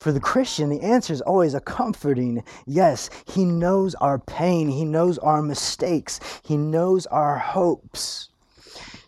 For 0.00 0.12
the 0.12 0.20
Christian, 0.20 0.68
the 0.68 0.80
answer 0.80 1.12
is 1.12 1.20
always 1.20 1.54
a 1.54 1.60
comforting 1.60 2.44
yes. 2.66 3.10
He 3.26 3.44
knows 3.44 3.94
our 3.96 4.18
pain, 4.18 4.68
He 4.68 4.84
knows 4.84 5.18
our 5.18 5.42
mistakes, 5.42 6.20
He 6.44 6.56
knows 6.56 7.06
our 7.06 7.38
hopes, 7.38 8.28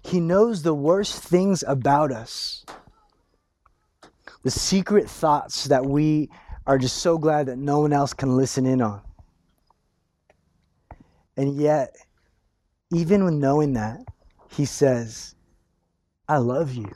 He 0.03 0.19
knows 0.19 0.63
the 0.63 0.75
worst 0.75 1.23
things 1.23 1.63
about 1.67 2.11
us, 2.11 2.65
the 4.43 4.51
secret 4.51 5.09
thoughts 5.09 5.65
that 5.65 5.87
we 5.87 6.31
are 6.67 6.79
just 6.79 6.97
so 6.99 7.19
glad 7.19 7.47
that 7.47 7.59
no 7.59 7.81
one 7.81 7.93
else 7.93 8.13
can 8.13 8.37
listen 8.37 8.67
in 8.67 8.81
on. 8.83 9.01
And 11.41 11.57
yet, 11.57 11.97
even 12.93 13.25
with 13.25 13.33
knowing 13.33 13.73
that, 13.73 14.01
He 14.51 14.67
says, 14.67 15.35
I 16.29 16.37
love 16.37 16.75
you. 16.75 16.93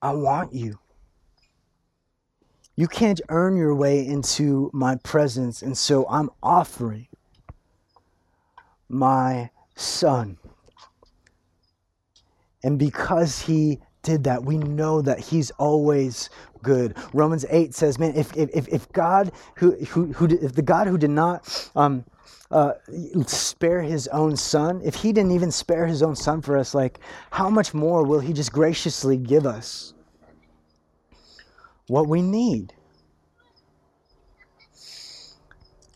I 0.00 0.12
want 0.12 0.54
you. 0.54 0.78
You 2.74 2.88
can't 2.88 3.20
earn 3.28 3.54
your 3.54 3.74
way 3.74 4.06
into 4.06 4.70
my 4.72 4.96
presence, 4.96 5.60
and 5.60 5.76
so 5.76 6.08
I'm 6.08 6.30
offering 6.42 7.08
my 8.88 9.50
son. 9.76 10.38
And 12.62 12.78
because 12.78 13.42
he 13.42 13.78
did 14.02 14.24
that, 14.24 14.44
we 14.44 14.58
know 14.58 15.02
that 15.02 15.18
he's 15.18 15.50
always 15.52 16.30
good. 16.62 16.96
Romans 17.12 17.44
8 17.48 17.74
says, 17.74 17.98
man, 17.98 18.14
if, 18.14 18.34
if, 18.36 18.68
if 18.68 18.90
God 18.92 19.32
who, 19.56 19.72
who, 19.86 20.12
who 20.12 20.26
if 20.26 20.54
the 20.54 20.62
God 20.62 20.86
who 20.86 20.98
did 20.98 21.10
not 21.10 21.70
um, 21.76 22.04
uh, 22.50 22.72
spare 23.26 23.82
his 23.82 24.08
own 24.08 24.36
son, 24.36 24.80
if 24.84 24.94
he 24.94 25.12
didn't 25.12 25.32
even 25.32 25.50
spare 25.50 25.86
his 25.86 26.02
own 26.02 26.16
son 26.16 26.42
for 26.42 26.56
us, 26.56 26.74
like 26.74 26.98
how 27.30 27.48
much 27.48 27.74
more 27.74 28.04
will 28.04 28.20
he 28.20 28.32
just 28.32 28.52
graciously 28.52 29.16
give 29.16 29.46
us 29.46 29.94
what 31.86 32.08
we 32.08 32.22
need? 32.22 32.72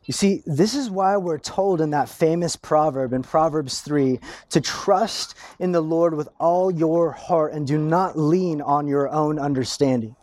You 0.07 0.12
see, 0.12 0.43
this 0.45 0.75
is 0.75 0.90
why 0.90 1.17
we're 1.17 1.38
told 1.38 1.81
in 1.81 1.90
that 1.90 2.11
famous 2.11 2.57
proverb 2.57 3.14
in 3.14 3.23
Proverbs 3.23 3.81
3 3.81 4.21
to 4.51 4.61
trust 4.61 5.35
in 5.59 5.73
the 5.73 5.81
Lord 5.81 6.14
with 6.14 6.29
all 6.38 6.71
your 6.71 7.12
heart 7.12 7.55
and 7.55 7.67
do 7.67 7.79
not 7.79 8.19
lean 8.19 8.61
on 8.61 8.87
your 8.87 9.09
own 9.09 9.38
understanding. 9.38 10.14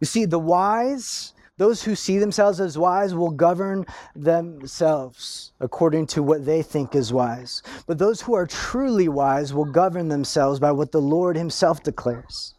You 0.00 0.06
see, 0.06 0.26
the 0.26 0.38
wise, 0.38 1.32
those 1.56 1.82
who 1.82 1.94
see 1.94 2.18
themselves 2.18 2.60
as 2.60 2.76
wise, 2.76 3.14
will 3.14 3.30
govern 3.30 3.86
themselves 4.14 5.52
according 5.60 6.08
to 6.08 6.22
what 6.22 6.44
they 6.44 6.60
think 6.60 6.94
is 6.94 7.10
wise. 7.10 7.62
But 7.86 7.98
those 7.98 8.20
who 8.20 8.34
are 8.34 8.46
truly 8.46 9.08
wise 9.08 9.54
will 9.54 9.64
govern 9.64 10.08
themselves 10.08 10.60
by 10.60 10.72
what 10.72 10.92
the 10.92 11.00
Lord 11.00 11.36
Himself 11.36 11.82
declares. 11.82 12.54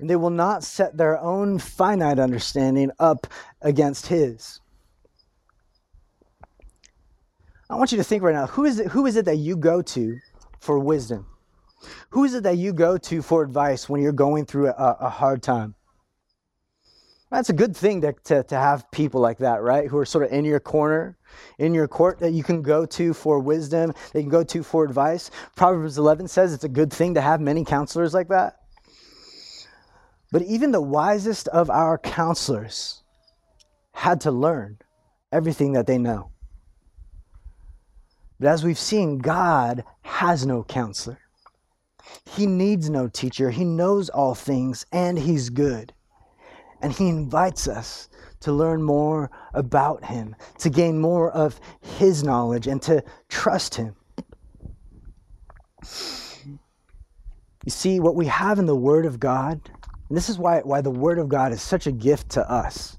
And 0.00 0.10
they 0.10 0.16
will 0.16 0.30
not 0.30 0.64
set 0.64 0.96
their 0.96 1.18
own 1.18 1.60
finite 1.60 2.18
understanding 2.18 2.90
up 2.98 3.28
against 3.60 4.08
His. 4.08 4.61
I 7.72 7.76
want 7.76 7.90
you 7.90 7.96
to 7.96 8.04
think 8.04 8.22
right 8.22 8.34
now 8.34 8.46
who 8.46 8.66
is 8.66 8.78
it, 8.78 8.88
who 8.88 9.06
is 9.06 9.16
it 9.16 9.24
that 9.24 9.36
you 9.36 9.56
go 9.56 9.80
to 9.80 10.20
for 10.60 10.78
wisdom? 10.78 11.26
Who 12.10 12.24
is 12.24 12.34
it 12.34 12.42
that 12.42 12.58
you 12.58 12.74
go 12.74 12.98
to 12.98 13.22
for 13.22 13.42
advice 13.42 13.88
when 13.88 14.02
you're 14.02 14.12
going 14.12 14.44
through 14.44 14.68
a, 14.68 14.96
a 15.00 15.08
hard 15.08 15.42
time? 15.42 15.74
That's 17.30 17.48
a 17.48 17.54
good 17.54 17.74
thing 17.74 18.02
to, 18.02 18.12
to, 18.24 18.42
to 18.42 18.56
have 18.56 18.90
people 18.90 19.22
like 19.22 19.38
that, 19.38 19.62
right? 19.62 19.88
Who 19.88 19.96
are 19.96 20.04
sort 20.04 20.26
of 20.26 20.32
in 20.32 20.44
your 20.44 20.60
corner, 20.60 21.16
in 21.58 21.72
your 21.72 21.88
court 21.88 22.18
that 22.18 22.32
you 22.32 22.42
can 22.42 22.60
go 22.60 22.84
to 22.84 23.14
for 23.14 23.38
wisdom, 23.38 23.94
they 24.12 24.20
can 24.20 24.28
go 24.28 24.44
to 24.44 24.62
for 24.62 24.84
advice. 24.84 25.30
Proverbs 25.56 25.96
11 25.96 26.28
says 26.28 26.52
it's 26.52 26.64
a 26.64 26.68
good 26.68 26.92
thing 26.92 27.14
to 27.14 27.22
have 27.22 27.40
many 27.40 27.64
counselors 27.64 28.12
like 28.12 28.28
that. 28.28 28.58
But 30.30 30.42
even 30.42 30.72
the 30.72 30.82
wisest 30.82 31.48
of 31.48 31.70
our 31.70 31.96
counselors 31.96 33.02
had 33.94 34.20
to 34.20 34.30
learn 34.30 34.76
everything 35.32 35.72
that 35.72 35.86
they 35.86 35.96
know. 35.96 36.31
But 38.42 38.48
as 38.48 38.64
we've 38.64 38.76
seen, 38.76 39.18
God 39.18 39.84
has 40.02 40.44
no 40.44 40.64
counselor. 40.64 41.20
He 42.28 42.44
needs 42.44 42.90
no 42.90 43.06
teacher. 43.06 43.50
He 43.50 43.64
knows 43.64 44.08
all 44.08 44.34
things 44.34 44.84
and 44.90 45.16
He's 45.16 45.48
good. 45.48 45.92
And 46.80 46.92
He 46.92 47.08
invites 47.08 47.68
us 47.68 48.08
to 48.40 48.50
learn 48.50 48.82
more 48.82 49.30
about 49.54 50.04
Him, 50.06 50.34
to 50.58 50.70
gain 50.70 51.00
more 51.00 51.30
of 51.30 51.60
His 51.82 52.24
knowledge, 52.24 52.66
and 52.66 52.82
to 52.82 53.04
trust 53.28 53.76
Him. 53.76 53.94
You 57.64 57.68
see, 57.68 58.00
what 58.00 58.16
we 58.16 58.26
have 58.26 58.58
in 58.58 58.66
the 58.66 58.74
Word 58.74 59.06
of 59.06 59.20
God, 59.20 59.60
and 60.08 60.18
this 60.18 60.28
is 60.28 60.36
why, 60.36 60.62
why 60.64 60.80
the 60.80 60.90
Word 60.90 61.20
of 61.20 61.28
God 61.28 61.52
is 61.52 61.62
such 61.62 61.86
a 61.86 61.92
gift 61.92 62.30
to 62.30 62.50
us 62.50 62.96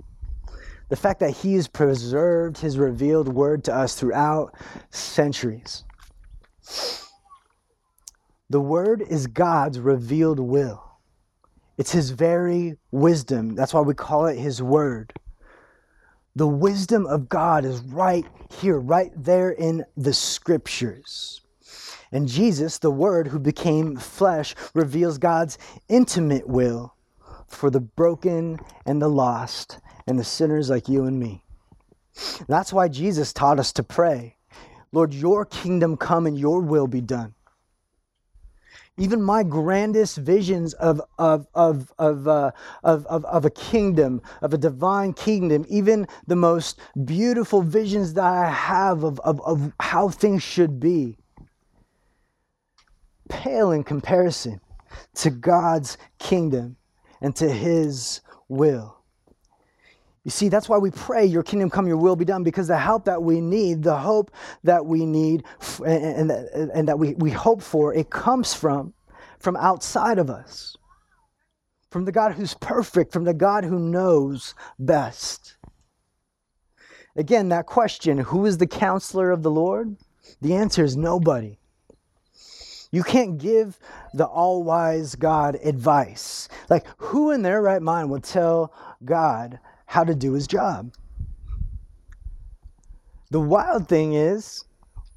the 0.94 0.98
fact 0.98 1.22
that 1.22 1.32
He 1.32 1.56
has 1.56 1.68
preserved 1.68 2.60
His 2.60 2.78
revealed 2.78 3.28
word 3.28 3.64
to 3.64 3.74
us 3.74 3.96
throughout 3.96 4.54
centuries. 4.92 5.86
The 8.52 8.60
word 8.62 9.02
is 9.02 9.26
God's 9.26 9.80
revealed 9.80 10.40
will. 10.40 10.84
It's 11.80 11.92
His 11.92 12.12
very 12.12 12.78
wisdom. 12.92 13.56
That's 13.56 13.74
why 13.74 13.82
we 13.82 13.96
call 13.96 14.28
it 14.28 14.38
His 14.38 14.62
word. 14.62 15.14
The 16.36 16.48
wisdom 16.48 17.08
of 17.08 17.28
God 17.28 17.66
is 17.66 17.82
right 17.82 18.28
here, 18.62 18.80
right 18.80 19.12
there 19.16 19.50
in 19.50 19.86
the 19.98 20.14
scriptures. 20.14 21.42
And 22.12 22.28
Jesus, 22.28 22.78
the 22.78 22.92
Word 22.92 23.30
who 23.30 23.40
became 23.40 23.98
flesh, 23.98 24.54
reveals 24.76 25.18
God's 25.18 25.58
intimate 25.90 26.48
will 26.48 26.94
for 27.48 27.70
the 27.70 27.80
broken 27.80 28.60
and 28.86 29.02
the 29.02 29.10
lost 29.10 29.80
and 30.08 30.20
the 30.20 30.24
sinners 30.24 30.70
like 30.70 30.90
you 30.90 31.06
and 31.06 31.20
me. 31.20 31.44
That's 32.48 32.74
why 32.74 32.88
Jesus 32.88 33.34
taught 33.34 33.60
us 33.60 33.72
to 33.74 33.84
pray 33.84 34.36
Lord, 34.92 35.12
your 35.12 35.44
kingdom 35.44 35.98
come 35.98 36.28
and 36.28 36.38
your 36.38 36.62
will 36.62 36.86
be 36.86 37.02
done. 37.02 37.34
Even 38.96 39.24
my 39.24 39.42
grandest 39.42 40.18
visions 40.18 40.74
of, 40.76 41.02
of, 41.18 41.48
of, 41.56 41.92
of, 41.98 42.28
uh, 42.28 42.52
of, 42.84 43.08
of, 43.08 43.26
of 43.26 43.44
a 43.44 43.50
kingdom, 43.50 44.22
of 44.44 44.54
a 44.54 44.58
divine 44.58 45.14
kingdom, 45.14 45.66
even 45.68 46.08
the 46.28 46.36
most 46.36 46.80
beautiful 47.06 47.64
visions 47.64 48.14
that 48.14 48.24
I 48.24 48.48
have 48.52 49.04
of, 49.04 49.20
of, 49.22 49.42
of 49.42 49.74
how 49.80 50.10
things 50.10 50.44
should 50.44 50.80
be, 50.80 51.18
pale 53.30 53.72
in 53.72 53.84
comparison 53.84 54.62
to 55.16 55.32
God's 55.32 55.98
kingdom 56.20 56.78
and 57.24 57.36
to 57.38 57.50
his 57.50 58.22
will. 58.48 59.00
You 60.24 60.32
see, 60.32 60.50
that's 60.50 60.70
why 60.70 60.78
we 60.78 60.92
pray, 60.92 61.26
Your 61.26 61.42
kingdom 61.42 61.70
come, 61.70 61.88
Your 61.88 61.98
will 61.98 62.16
be 62.16 62.26
done, 62.26 62.44
because 62.44 62.68
the 62.68 62.78
help 62.78 63.06
that 63.06 63.24
we 63.24 63.42
need, 63.42 63.82
the 63.82 63.98
hope 63.98 64.32
that 64.64 64.86
we 64.86 65.06
need, 65.06 65.44
and, 65.86 66.30
and, 66.32 66.72
and 66.72 66.88
that 66.88 67.00
we, 67.00 67.16
we 67.16 67.32
hope 67.32 67.62
for, 67.62 67.94
it 67.94 68.10
comes 68.10 68.54
from, 68.54 68.94
from 69.40 69.56
outside 69.58 70.20
of 70.20 70.30
us, 70.30 70.78
from 71.90 72.06
the 72.06 72.12
God 72.12 72.34
who's 72.34 72.54
perfect, 72.54 73.12
from 73.12 73.24
the 73.24 73.34
God 73.34 73.64
who 73.64 73.80
knows 73.80 74.54
best. 74.80 75.58
Again, 77.16 77.50
that 77.50 77.66
question, 77.66 78.18
who 78.18 78.46
is 78.46 78.58
the 78.58 78.68
counselor 78.68 79.32
of 79.32 79.44
the 79.44 79.52
Lord? 79.52 79.98
The 80.42 80.56
answer 80.56 80.84
is 80.84 80.96
nobody. 80.96 81.58
You 82.94 83.02
can't 83.02 83.40
give 83.40 83.80
the 84.14 84.26
all 84.26 84.64
wise 84.64 85.16
God 85.16 85.58
advice. 85.64 86.48
Like, 86.70 86.86
who 86.98 87.32
in 87.32 87.42
their 87.42 87.60
right 87.60 87.82
mind 87.82 88.12
would 88.12 88.24
tell 88.24 88.72
God 89.04 89.58
how 89.88 90.04
to 90.04 90.14
do 90.14 90.34
his 90.34 90.46
job. 90.46 90.94
The 93.32 93.40
wild 93.40 93.90
thing 93.90 94.14
is, 94.14 94.66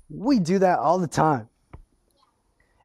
we 0.08 0.38
do 0.38 0.58
that 0.60 0.78
all 0.78 0.98
the 0.98 1.06
time. 1.06 1.50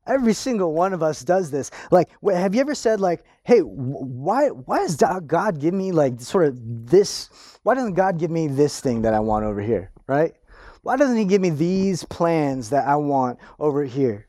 Every 0.06 0.34
single 0.34 0.74
one 0.74 0.92
of 0.92 1.02
us 1.02 1.24
does 1.24 1.52
this. 1.52 1.72
Like, 1.90 2.10
have 2.30 2.54
you 2.54 2.60
ever 2.60 2.76
said, 2.76 3.00
like, 3.00 3.24
hey, 3.44 3.60
why, 3.60 4.50
why 4.50 4.80
does 4.80 4.98
God 5.26 5.58
give 5.58 5.74
me, 5.74 5.94
like, 5.94 6.20
sort 6.20 6.48
of 6.48 6.58
this? 6.90 7.30
Why 7.64 7.76
doesn't 7.76 7.94
God 7.94 8.20
give 8.20 8.30
me 8.30 8.48
this 8.48 8.82
thing 8.82 9.04
that 9.04 9.14
I 9.14 9.22
want 9.22 9.46
over 9.46 9.62
here, 9.62 9.92
right? 10.08 10.34
Why 10.82 10.98
doesn't 10.98 11.16
He 11.16 11.24
give 11.24 11.42
me 11.42 11.52
these 11.52 12.04
plans 12.04 12.72
that 12.72 12.86
I 12.86 12.98
want 12.98 13.40
over 13.58 13.86
here? 13.86 14.28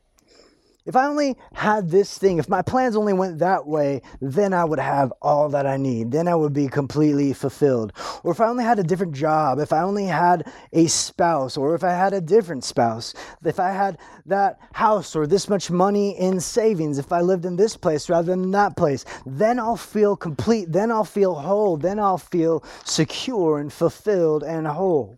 If 0.85 0.97
I 0.97 1.07
only 1.07 1.37
had 1.53 1.89
this 1.89 2.17
thing, 2.17 2.39
if 2.39 2.49
my 2.49 2.61
plans 2.61 2.97
only 2.97 3.13
went 3.13 3.39
that 3.39 3.65
way, 3.65 4.01
then 4.19 4.53
I 4.53 4.65
would 4.65 4.79
have 4.79 5.13
all 5.21 5.47
that 5.49 5.65
I 5.65 5.77
need. 5.77 6.11
Then 6.11 6.27
I 6.27 6.35
would 6.35 6.51
be 6.51 6.67
completely 6.67 7.31
fulfilled. 7.31 7.93
Or 8.23 8.33
if 8.33 8.41
I 8.41 8.49
only 8.49 8.65
had 8.65 8.79
a 8.79 8.83
different 8.83 9.15
job, 9.15 9.59
if 9.59 9.71
I 9.71 9.81
only 9.81 10.07
had 10.07 10.51
a 10.73 10.87
spouse, 10.87 11.55
or 11.55 11.73
if 11.73 11.85
I 11.85 11.91
had 11.91 12.11
a 12.11 12.19
different 12.19 12.65
spouse, 12.65 13.13
if 13.45 13.61
I 13.61 13.71
had 13.71 13.97
that 14.25 14.59
house 14.73 15.15
or 15.15 15.25
this 15.25 15.47
much 15.47 15.71
money 15.71 16.19
in 16.19 16.41
savings, 16.41 16.97
if 16.97 17.13
I 17.13 17.21
lived 17.21 17.45
in 17.45 17.55
this 17.55 17.77
place 17.77 18.09
rather 18.09 18.31
than 18.31 18.51
that 18.51 18.75
place, 18.75 19.05
then 19.25 19.59
I'll 19.59 19.77
feel 19.77 20.17
complete. 20.17 20.73
Then 20.73 20.91
I'll 20.91 21.05
feel 21.05 21.33
whole. 21.33 21.77
Then 21.77 21.97
I'll 21.97 22.17
feel 22.17 22.61
secure 22.83 23.57
and 23.57 23.71
fulfilled 23.71 24.43
and 24.43 24.67
whole. 24.67 25.17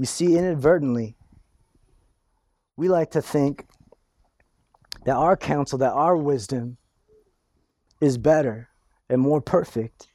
You 0.00 0.06
see, 0.06 0.34
inadvertently, 0.38 1.14
we 2.78 2.88
like 2.88 3.10
to 3.10 3.20
think 3.20 3.66
that 5.04 5.14
our 5.14 5.36
counsel, 5.36 5.78
that 5.80 5.92
our 5.92 6.16
wisdom 6.16 6.78
is 8.00 8.16
better 8.16 8.70
and 9.10 9.20
more 9.20 9.42
perfect 9.42 10.06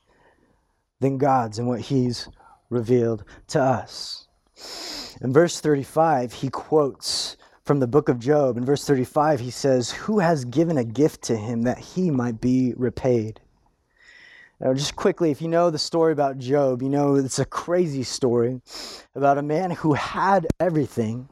than 1.02 1.20
God's 1.20 1.60
and 1.60 1.68
what 1.68 1.82
He's 1.82 2.28
revealed 2.72 3.26
to 3.50 3.62
us. 3.62 4.28
In 5.22 5.32
verse 5.32 5.60
35, 5.60 6.34
he 6.34 6.50
quotes 6.50 7.38
from 7.64 7.80
the 7.80 7.86
book 7.86 8.10
of 8.10 8.18
Job. 8.18 8.58
In 8.58 8.66
verse 8.66 8.86
35, 8.86 9.40
he 9.40 9.52
says, 9.52 9.92
Who 9.92 10.18
has 10.18 10.46
given 10.46 10.80
a 10.80 10.84
gift 10.84 11.22
to 11.26 11.38
him 11.38 11.62
that 11.62 11.78
he 11.78 12.10
might 12.10 12.42
be 12.42 12.74
repaid? 12.76 13.40
Now, 14.60 14.74
just 14.74 14.96
quickly, 14.96 15.32
if 15.32 15.42
you 15.42 15.48
know 15.50 15.70
the 15.70 15.78
story 15.78 16.14
about 16.14 16.38
Job, 16.38 16.82
you 16.82 16.90
know 16.90 17.16
it's 17.16 17.40
a 17.40 17.46
crazy 17.46 18.04
story 18.04 18.62
about 19.14 19.38
a 19.38 19.42
man 19.42 19.72
who 19.72 19.94
had 19.94 20.48
everything 20.60 21.28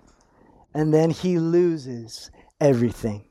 and 0.74 0.94
then 0.94 1.10
he 1.10 1.40
loses 1.40 2.32
everything. 2.60 3.26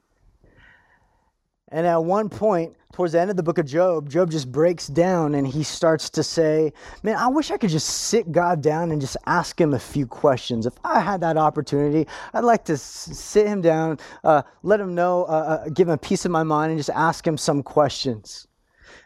And 1.68 1.86
at 1.86 2.04
one 2.04 2.28
point, 2.28 2.76
towards 2.92 3.14
the 3.14 3.20
end 3.20 3.30
of 3.30 3.36
the 3.36 3.42
book 3.42 3.56
of 3.56 3.64
Job, 3.64 4.10
Job 4.10 4.30
just 4.30 4.52
breaks 4.52 4.86
down 4.86 5.34
and 5.34 5.46
he 5.46 5.62
starts 5.62 6.10
to 6.10 6.22
say, 6.22 6.72
Man, 7.02 7.16
I 7.16 7.28
wish 7.28 7.50
I 7.50 7.56
could 7.56 7.70
just 7.70 7.88
sit 7.88 8.30
God 8.30 8.60
down 8.60 8.92
and 8.92 9.00
just 9.00 9.16
ask 9.26 9.58
him 9.58 9.72
a 9.72 9.78
few 9.78 10.06
questions. 10.06 10.66
If 10.66 10.74
I 10.84 11.00
had 11.00 11.22
that 11.22 11.38
opportunity, 11.38 12.06
I'd 12.34 12.44
like 12.44 12.64
to 12.66 12.76
sit 12.76 13.46
him 13.46 13.62
down, 13.62 13.98
uh, 14.22 14.42
let 14.62 14.80
him 14.80 14.94
know, 14.94 15.24
uh, 15.24 15.64
uh, 15.64 15.68
give 15.70 15.88
him 15.88 15.94
a 15.94 15.98
piece 15.98 16.26
of 16.26 16.30
my 16.30 16.42
mind, 16.42 16.72
and 16.72 16.78
just 16.78 16.90
ask 16.90 17.26
him 17.26 17.38
some 17.38 17.62
questions. 17.62 18.46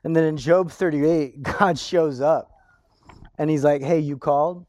And 0.06 0.14
then 0.14 0.22
in 0.22 0.36
Job 0.36 0.70
38, 0.70 1.42
God 1.58 1.76
shows 1.76 2.20
up 2.20 2.52
and 3.38 3.50
he's 3.50 3.64
like, 3.64 3.82
Hey, 3.82 3.98
you 3.98 4.16
called? 4.16 4.64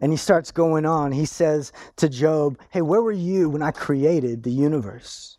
And 0.00 0.12
he 0.12 0.16
starts 0.16 0.52
going 0.52 0.86
on. 0.86 1.10
He 1.10 1.24
says 1.24 1.72
to 1.96 2.08
Job, 2.08 2.56
Hey, 2.70 2.82
where 2.82 3.02
were 3.02 3.10
you 3.10 3.50
when 3.50 3.62
I 3.62 3.72
created 3.72 4.44
the 4.44 4.52
universe? 4.52 5.37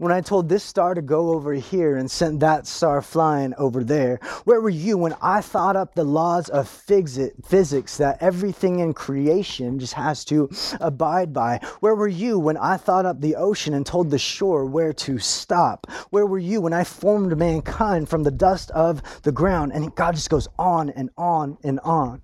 When 0.00 0.12
I 0.12 0.20
told 0.20 0.48
this 0.48 0.62
star 0.62 0.94
to 0.94 1.02
go 1.02 1.30
over 1.30 1.54
here 1.54 1.96
and 1.96 2.08
sent 2.08 2.38
that 2.38 2.68
star 2.68 3.02
flying 3.02 3.52
over 3.58 3.82
there? 3.82 4.20
Where 4.44 4.60
were 4.60 4.70
you 4.70 4.96
when 4.96 5.16
I 5.20 5.40
thought 5.40 5.74
up 5.74 5.96
the 5.96 6.04
laws 6.04 6.48
of 6.48 6.68
physics 6.68 7.96
that 7.96 8.18
everything 8.20 8.78
in 8.78 8.94
creation 8.94 9.80
just 9.80 9.94
has 9.94 10.24
to 10.26 10.50
abide 10.80 11.32
by? 11.32 11.58
Where 11.80 11.96
were 11.96 12.06
you 12.06 12.38
when 12.38 12.56
I 12.56 12.76
thought 12.76 13.06
up 13.06 13.20
the 13.20 13.34
ocean 13.34 13.74
and 13.74 13.84
told 13.84 14.10
the 14.10 14.20
shore 14.20 14.64
where 14.64 14.92
to 14.92 15.18
stop? 15.18 15.90
Where 16.10 16.26
were 16.26 16.38
you 16.38 16.60
when 16.60 16.72
I 16.72 16.84
formed 16.84 17.36
mankind 17.36 18.08
from 18.08 18.22
the 18.22 18.30
dust 18.30 18.70
of 18.70 19.02
the 19.22 19.32
ground? 19.32 19.72
And 19.72 19.92
God 19.96 20.14
just 20.14 20.30
goes 20.30 20.46
on 20.60 20.90
and 20.90 21.10
on 21.18 21.58
and 21.64 21.80
on. 21.80 22.22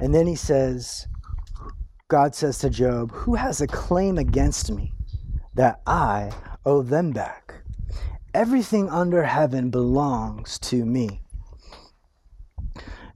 And 0.00 0.12
then 0.12 0.26
he 0.26 0.34
says, 0.34 1.06
God 2.08 2.34
says 2.34 2.58
to 2.58 2.70
Job, 2.70 3.12
Who 3.12 3.34
has 3.34 3.60
a 3.60 3.66
claim 3.66 4.18
against 4.18 4.70
me 4.70 4.92
that 5.54 5.80
I 5.86 6.32
owe 6.66 6.82
them 6.82 7.12
back? 7.12 7.54
Everything 8.34 8.90
under 8.90 9.22
heaven 9.22 9.70
belongs 9.70 10.58
to 10.58 10.84
me. 10.84 11.20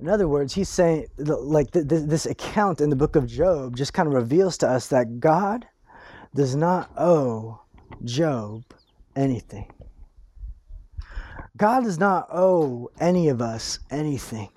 In 0.00 0.08
other 0.08 0.28
words, 0.28 0.54
he's 0.54 0.68
saying, 0.68 1.06
like 1.18 1.70
this 1.72 2.24
account 2.24 2.80
in 2.80 2.88
the 2.88 2.96
book 2.96 3.16
of 3.16 3.26
Job 3.26 3.76
just 3.76 3.92
kind 3.92 4.06
of 4.06 4.14
reveals 4.14 4.56
to 4.58 4.68
us 4.68 4.86
that 4.88 5.18
God 5.18 5.66
does 6.34 6.54
not 6.54 6.90
owe 6.96 7.60
Job 8.04 8.62
anything. 9.16 9.70
God 11.56 11.82
does 11.82 11.98
not 11.98 12.28
owe 12.32 12.90
any 13.00 13.28
of 13.28 13.42
us 13.42 13.80
anything. 13.90 14.50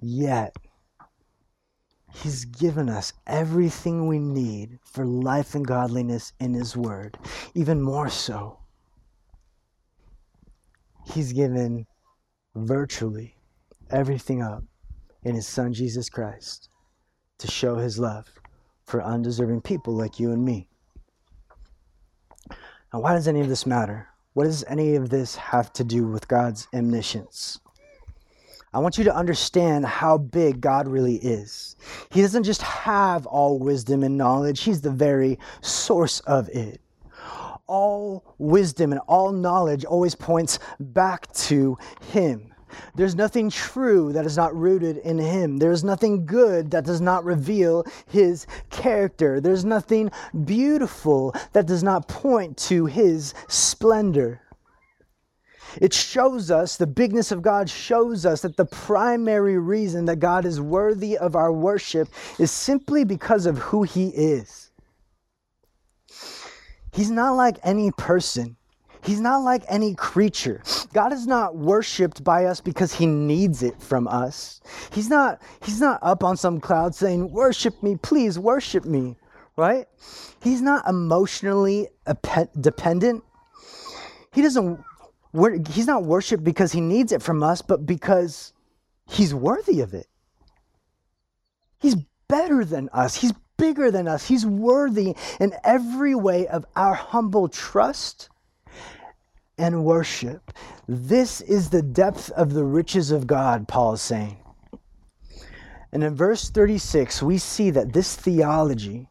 Yet, 0.00 0.54
He's 2.22 2.44
given 2.44 2.88
us 2.88 3.12
everything 3.26 4.08
we 4.08 4.18
need 4.18 4.78
for 4.82 5.04
life 5.04 5.54
and 5.54 5.66
godliness 5.66 6.32
in 6.40 6.52
His 6.52 6.76
Word. 6.76 7.16
Even 7.54 7.80
more 7.80 8.08
so, 8.08 8.58
He's 11.12 11.32
given 11.32 11.86
virtually 12.56 13.36
everything 13.90 14.42
up 14.42 14.64
in 15.22 15.36
His 15.36 15.46
Son 15.46 15.72
Jesus 15.72 16.08
Christ 16.08 16.70
to 17.38 17.46
show 17.46 17.76
His 17.76 18.00
love 18.00 18.28
for 18.84 19.02
undeserving 19.02 19.60
people 19.60 19.94
like 19.94 20.18
you 20.18 20.32
and 20.32 20.44
me. 20.44 20.68
Now, 22.92 23.00
why 23.00 23.12
does 23.12 23.28
any 23.28 23.40
of 23.40 23.48
this 23.48 23.66
matter? 23.66 24.08
What 24.32 24.44
does 24.44 24.64
any 24.66 24.96
of 24.96 25.10
this 25.10 25.36
have 25.36 25.72
to 25.74 25.84
do 25.84 26.06
with 26.08 26.26
God's 26.26 26.66
omniscience? 26.74 27.60
I 28.72 28.80
want 28.80 28.98
you 28.98 29.04
to 29.04 29.14
understand 29.14 29.86
how 29.86 30.18
big 30.18 30.60
God 30.60 30.88
really 30.88 31.16
is. 31.16 31.76
He 32.10 32.20
doesn't 32.20 32.44
just 32.44 32.60
have 32.62 33.26
all 33.26 33.58
wisdom 33.58 34.02
and 34.02 34.18
knowledge, 34.18 34.60
He's 34.60 34.82
the 34.82 34.90
very 34.90 35.38
source 35.62 36.20
of 36.20 36.48
it. 36.50 36.80
All 37.66 38.34
wisdom 38.38 38.92
and 38.92 39.00
all 39.08 39.32
knowledge 39.32 39.84
always 39.84 40.14
points 40.14 40.58
back 40.80 41.32
to 41.32 41.78
Him. 42.12 42.54
There's 42.94 43.14
nothing 43.14 43.48
true 43.48 44.12
that 44.12 44.26
is 44.26 44.36
not 44.36 44.54
rooted 44.54 44.98
in 44.98 45.18
Him. 45.18 45.56
There's 45.56 45.84
nothing 45.84 46.26
good 46.26 46.70
that 46.70 46.84
does 46.84 47.00
not 47.00 47.24
reveal 47.24 47.84
His 48.06 48.46
character. 48.70 49.40
There's 49.40 49.64
nothing 49.64 50.10
beautiful 50.44 51.34
that 51.52 51.66
does 51.66 51.82
not 51.82 52.08
point 52.08 52.56
to 52.68 52.84
His 52.86 53.32
splendor. 53.48 54.42
It 55.80 55.92
shows 55.92 56.50
us, 56.50 56.76
the 56.76 56.86
bigness 56.86 57.30
of 57.32 57.42
God 57.42 57.68
shows 57.68 58.24
us 58.26 58.42
that 58.42 58.56
the 58.56 58.64
primary 58.64 59.58
reason 59.58 60.06
that 60.06 60.16
God 60.16 60.44
is 60.44 60.60
worthy 60.60 61.16
of 61.18 61.36
our 61.36 61.52
worship 61.52 62.08
is 62.38 62.50
simply 62.50 63.04
because 63.04 63.46
of 63.46 63.58
who 63.58 63.82
He 63.82 64.08
is. 64.08 64.70
He's 66.92 67.10
not 67.10 67.32
like 67.32 67.58
any 67.62 67.90
person. 67.92 68.56
He's 69.02 69.20
not 69.20 69.38
like 69.38 69.62
any 69.68 69.94
creature. 69.94 70.62
God 70.92 71.12
is 71.12 71.26
not 71.26 71.56
worshiped 71.56 72.24
by 72.24 72.46
us 72.46 72.60
because 72.60 72.92
he 72.92 73.06
needs 73.06 73.62
it 73.62 73.80
from 73.80 74.08
us. 74.08 74.60
He's 74.92 75.08
not 75.08 75.40
he's 75.62 75.80
not 75.80 76.00
up 76.02 76.24
on 76.24 76.36
some 76.36 76.60
cloud 76.60 76.94
saying, 76.94 77.30
"Worship 77.30 77.82
me, 77.82 77.96
please 77.96 78.38
worship 78.38 78.84
me." 78.84 79.16
Right? 79.56 79.86
He's 80.42 80.60
not 80.60 80.86
emotionally 80.88 81.88
dependent. 82.60 83.24
He 84.32 84.42
doesn't 84.42 84.78
we're, 85.32 85.58
he's 85.70 85.86
not 85.86 86.04
worshiped 86.04 86.44
because 86.44 86.72
he 86.72 86.80
needs 86.80 87.12
it 87.12 87.22
from 87.22 87.42
us, 87.42 87.62
but 87.62 87.86
because 87.86 88.52
he's 89.08 89.34
worthy 89.34 89.80
of 89.80 89.94
it. 89.94 90.06
He's 91.80 91.96
better 92.28 92.64
than 92.64 92.88
us. 92.92 93.14
He's 93.14 93.32
bigger 93.56 93.90
than 93.90 94.08
us. 94.08 94.26
He's 94.26 94.46
worthy 94.46 95.14
in 95.40 95.52
every 95.64 96.14
way 96.14 96.46
of 96.46 96.64
our 96.76 96.94
humble 96.94 97.48
trust 97.48 98.28
and 99.58 99.84
worship. 99.84 100.52
This 100.86 101.40
is 101.40 101.70
the 101.70 101.82
depth 101.82 102.30
of 102.30 102.54
the 102.54 102.64
riches 102.64 103.10
of 103.10 103.26
God, 103.26 103.68
Paul 103.68 103.94
is 103.94 104.02
saying. 104.02 104.38
And 105.92 106.04
in 106.04 106.14
verse 106.14 106.50
36, 106.50 107.22
we 107.22 107.38
see 107.38 107.70
that 107.70 107.92
this 107.92 108.14
theology 108.14 109.08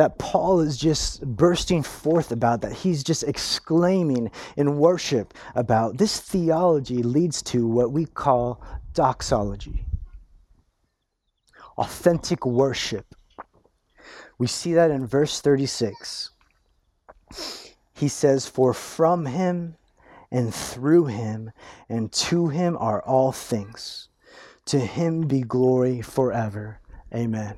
that 0.00 0.16
Paul 0.16 0.60
is 0.60 0.78
just 0.78 1.20
bursting 1.36 1.82
forth 1.82 2.32
about, 2.32 2.62
that 2.62 2.72
he's 2.72 3.04
just 3.04 3.22
exclaiming 3.22 4.30
in 4.56 4.78
worship 4.78 5.34
about. 5.54 5.98
This 5.98 6.18
theology 6.18 7.02
leads 7.02 7.42
to 7.42 7.66
what 7.66 7.92
we 7.92 8.06
call 8.06 8.62
doxology 8.94 9.84
authentic 11.76 12.46
worship. 12.46 13.14
We 14.38 14.46
see 14.46 14.72
that 14.72 14.90
in 14.90 15.06
verse 15.06 15.42
36. 15.42 16.30
He 17.92 18.08
says, 18.08 18.46
For 18.46 18.72
from 18.72 19.26
him 19.26 19.76
and 20.30 20.54
through 20.54 21.06
him 21.06 21.50
and 21.90 22.10
to 22.12 22.48
him 22.48 22.74
are 22.78 23.02
all 23.02 23.32
things. 23.32 24.08
To 24.64 24.78
him 24.78 25.26
be 25.26 25.42
glory 25.42 26.00
forever. 26.00 26.80
Amen. 27.14 27.56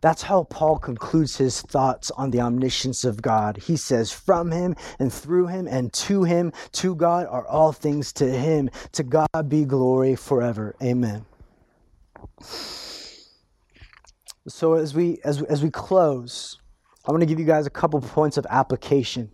That's 0.00 0.22
how 0.22 0.44
Paul 0.44 0.78
concludes 0.78 1.36
his 1.36 1.60
thoughts 1.62 2.10
on 2.12 2.30
the 2.30 2.40
omniscience 2.40 3.04
of 3.04 3.20
God. 3.20 3.56
He 3.56 3.76
says, 3.76 4.10
From 4.10 4.50
him 4.50 4.76
and 4.98 5.12
through 5.12 5.48
him 5.48 5.66
and 5.66 5.92
to 5.92 6.24
him, 6.24 6.52
to 6.72 6.94
God 6.94 7.26
are 7.26 7.46
all 7.46 7.72
things, 7.72 8.12
to 8.14 8.30
him, 8.30 8.70
to 8.92 9.02
God 9.02 9.48
be 9.48 9.64
glory 9.64 10.16
forever. 10.16 10.74
Amen. 10.82 11.24
So 14.48 14.74
as 14.74 14.94
we 14.94 15.20
as, 15.24 15.42
as 15.42 15.62
we 15.62 15.70
close, 15.70 16.58
I 17.06 17.12
want 17.12 17.20
to 17.20 17.26
give 17.26 17.38
you 17.38 17.46
guys 17.46 17.66
a 17.66 17.70
couple 17.70 18.00
points 18.00 18.36
of 18.36 18.46
application 18.48 19.30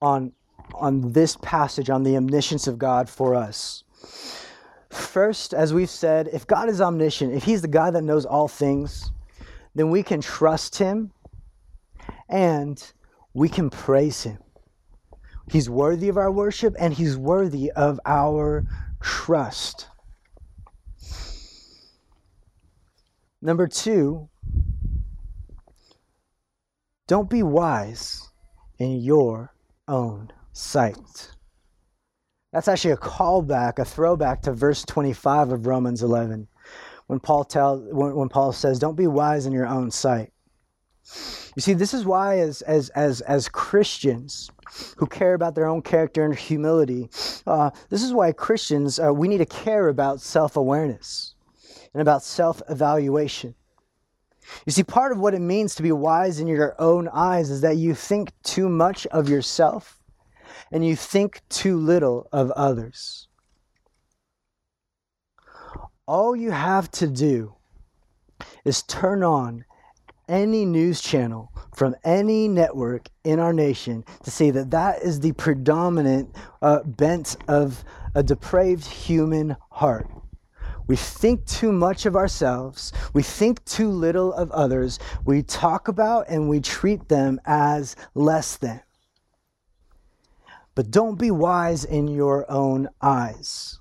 on 0.00 0.32
on 0.74 1.12
this 1.12 1.36
passage 1.42 1.90
on 1.90 2.02
the 2.02 2.16
omniscience 2.16 2.66
of 2.66 2.78
God 2.78 3.08
for 3.08 3.34
us. 3.34 3.84
First, 4.96 5.54
as 5.54 5.72
we've 5.74 5.90
said, 5.90 6.28
if 6.32 6.46
God 6.46 6.68
is 6.68 6.80
omniscient, 6.80 7.34
if 7.34 7.44
He's 7.44 7.62
the 7.62 7.68
God 7.68 7.94
that 7.94 8.02
knows 8.02 8.24
all 8.24 8.48
things, 8.48 9.10
then 9.74 9.90
we 9.90 10.02
can 10.02 10.20
trust 10.20 10.76
Him 10.76 11.12
and 12.28 12.82
we 13.34 13.48
can 13.48 13.70
praise 13.70 14.22
Him. 14.22 14.38
He's 15.48 15.70
worthy 15.70 16.08
of 16.08 16.16
our 16.16 16.30
worship 16.30 16.74
and 16.78 16.92
he's 16.92 17.16
worthy 17.16 17.70
of 17.72 18.00
our 18.04 18.66
trust. 19.00 19.88
Number 23.40 23.68
two, 23.68 24.28
don't 27.06 27.30
be 27.30 27.44
wise 27.44 28.28
in 28.78 29.00
your 29.00 29.54
own 29.86 30.32
sight. 30.52 31.35
That's 32.52 32.68
actually 32.68 32.92
a 32.92 32.96
callback, 32.96 33.78
a 33.78 33.84
throwback 33.84 34.42
to 34.42 34.52
verse 34.52 34.84
25 34.84 35.52
of 35.52 35.66
Romans 35.66 36.02
11, 36.02 36.48
when 37.06 37.20
Paul 37.20 37.44
tells, 37.44 37.82
when, 37.92 38.14
when 38.14 38.28
Paul 38.28 38.52
says, 38.52 38.78
"Don't 38.78 38.96
be 38.96 39.06
wise 39.06 39.46
in 39.46 39.52
your 39.52 39.66
own 39.66 39.90
sight." 39.90 40.32
You 41.56 41.62
see, 41.62 41.72
this 41.72 41.94
is 41.94 42.04
why, 42.04 42.38
as 42.38 42.62
as 42.62 42.88
as 42.90 43.20
as 43.22 43.48
Christians 43.48 44.50
who 44.96 45.06
care 45.06 45.34
about 45.34 45.54
their 45.54 45.66
own 45.66 45.82
character 45.82 46.24
and 46.24 46.34
humility, 46.34 47.08
uh, 47.46 47.70
this 47.88 48.02
is 48.02 48.12
why 48.12 48.32
Christians 48.32 48.98
uh, 48.98 49.12
we 49.12 49.28
need 49.28 49.38
to 49.38 49.46
care 49.46 49.88
about 49.88 50.20
self-awareness 50.20 51.34
and 51.94 52.02
about 52.02 52.22
self-evaluation. 52.22 53.54
You 54.64 54.72
see, 54.72 54.82
part 54.82 55.12
of 55.12 55.18
what 55.18 55.34
it 55.34 55.40
means 55.40 55.74
to 55.76 55.82
be 55.82 55.92
wise 55.92 56.40
in 56.40 56.46
your 56.46 56.74
own 56.80 57.08
eyes 57.08 57.50
is 57.50 57.60
that 57.62 57.76
you 57.76 57.94
think 57.94 58.30
too 58.42 58.68
much 58.68 59.06
of 59.08 59.28
yourself 59.28 60.00
and 60.72 60.86
you 60.86 60.96
think 60.96 61.42
too 61.48 61.76
little 61.76 62.28
of 62.32 62.50
others. 62.52 63.28
All 66.06 66.36
you 66.36 66.50
have 66.50 66.90
to 66.92 67.06
do 67.06 67.54
is 68.64 68.82
turn 68.82 69.22
on 69.22 69.64
any 70.28 70.64
news 70.64 71.00
channel 71.00 71.52
from 71.74 71.94
any 72.04 72.48
network 72.48 73.08
in 73.24 73.38
our 73.38 73.52
nation 73.52 74.04
to 74.24 74.30
see 74.30 74.50
that 74.50 74.70
that 74.70 75.02
is 75.02 75.20
the 75.20 75.32
predominant 75.32 76.34
uh, 76.62 76.82
bent 76.84 77.36
of 77.48 77.84
a 78.14 78.22
depraved 78.22 78.84
human 78.84 79.56
heart. 79.70 80.08
We 80.88 80.96
think 80.96 81.44
too 81.46 81.72
much 81.72 82.06
of 82.06 82.14
ourselves. 82.14 82.92
We 83.12 83.22
think 83.22 83.64
too 83.64 83.90
little 83.90 84.32
of 84.32 84.50
others. 84.52 84.98
We 85.24 85.42
talk 85.42 85.88
about 85.88 86.28
and 86.28 86.48
we 86.48 86.60
treat 86.60 87.08
them 87.08 87.40
as 87.44 87.96
less 88.14 88.56
than. 88.56 88.80
But 90.76 90.92
don't 90.92 91.18
be 91.18 91.32
wise 91.32 91.84
in 91.84 92.06
your 92.06 92.48
own 92.48 92.88
eyes. 93.00 93.80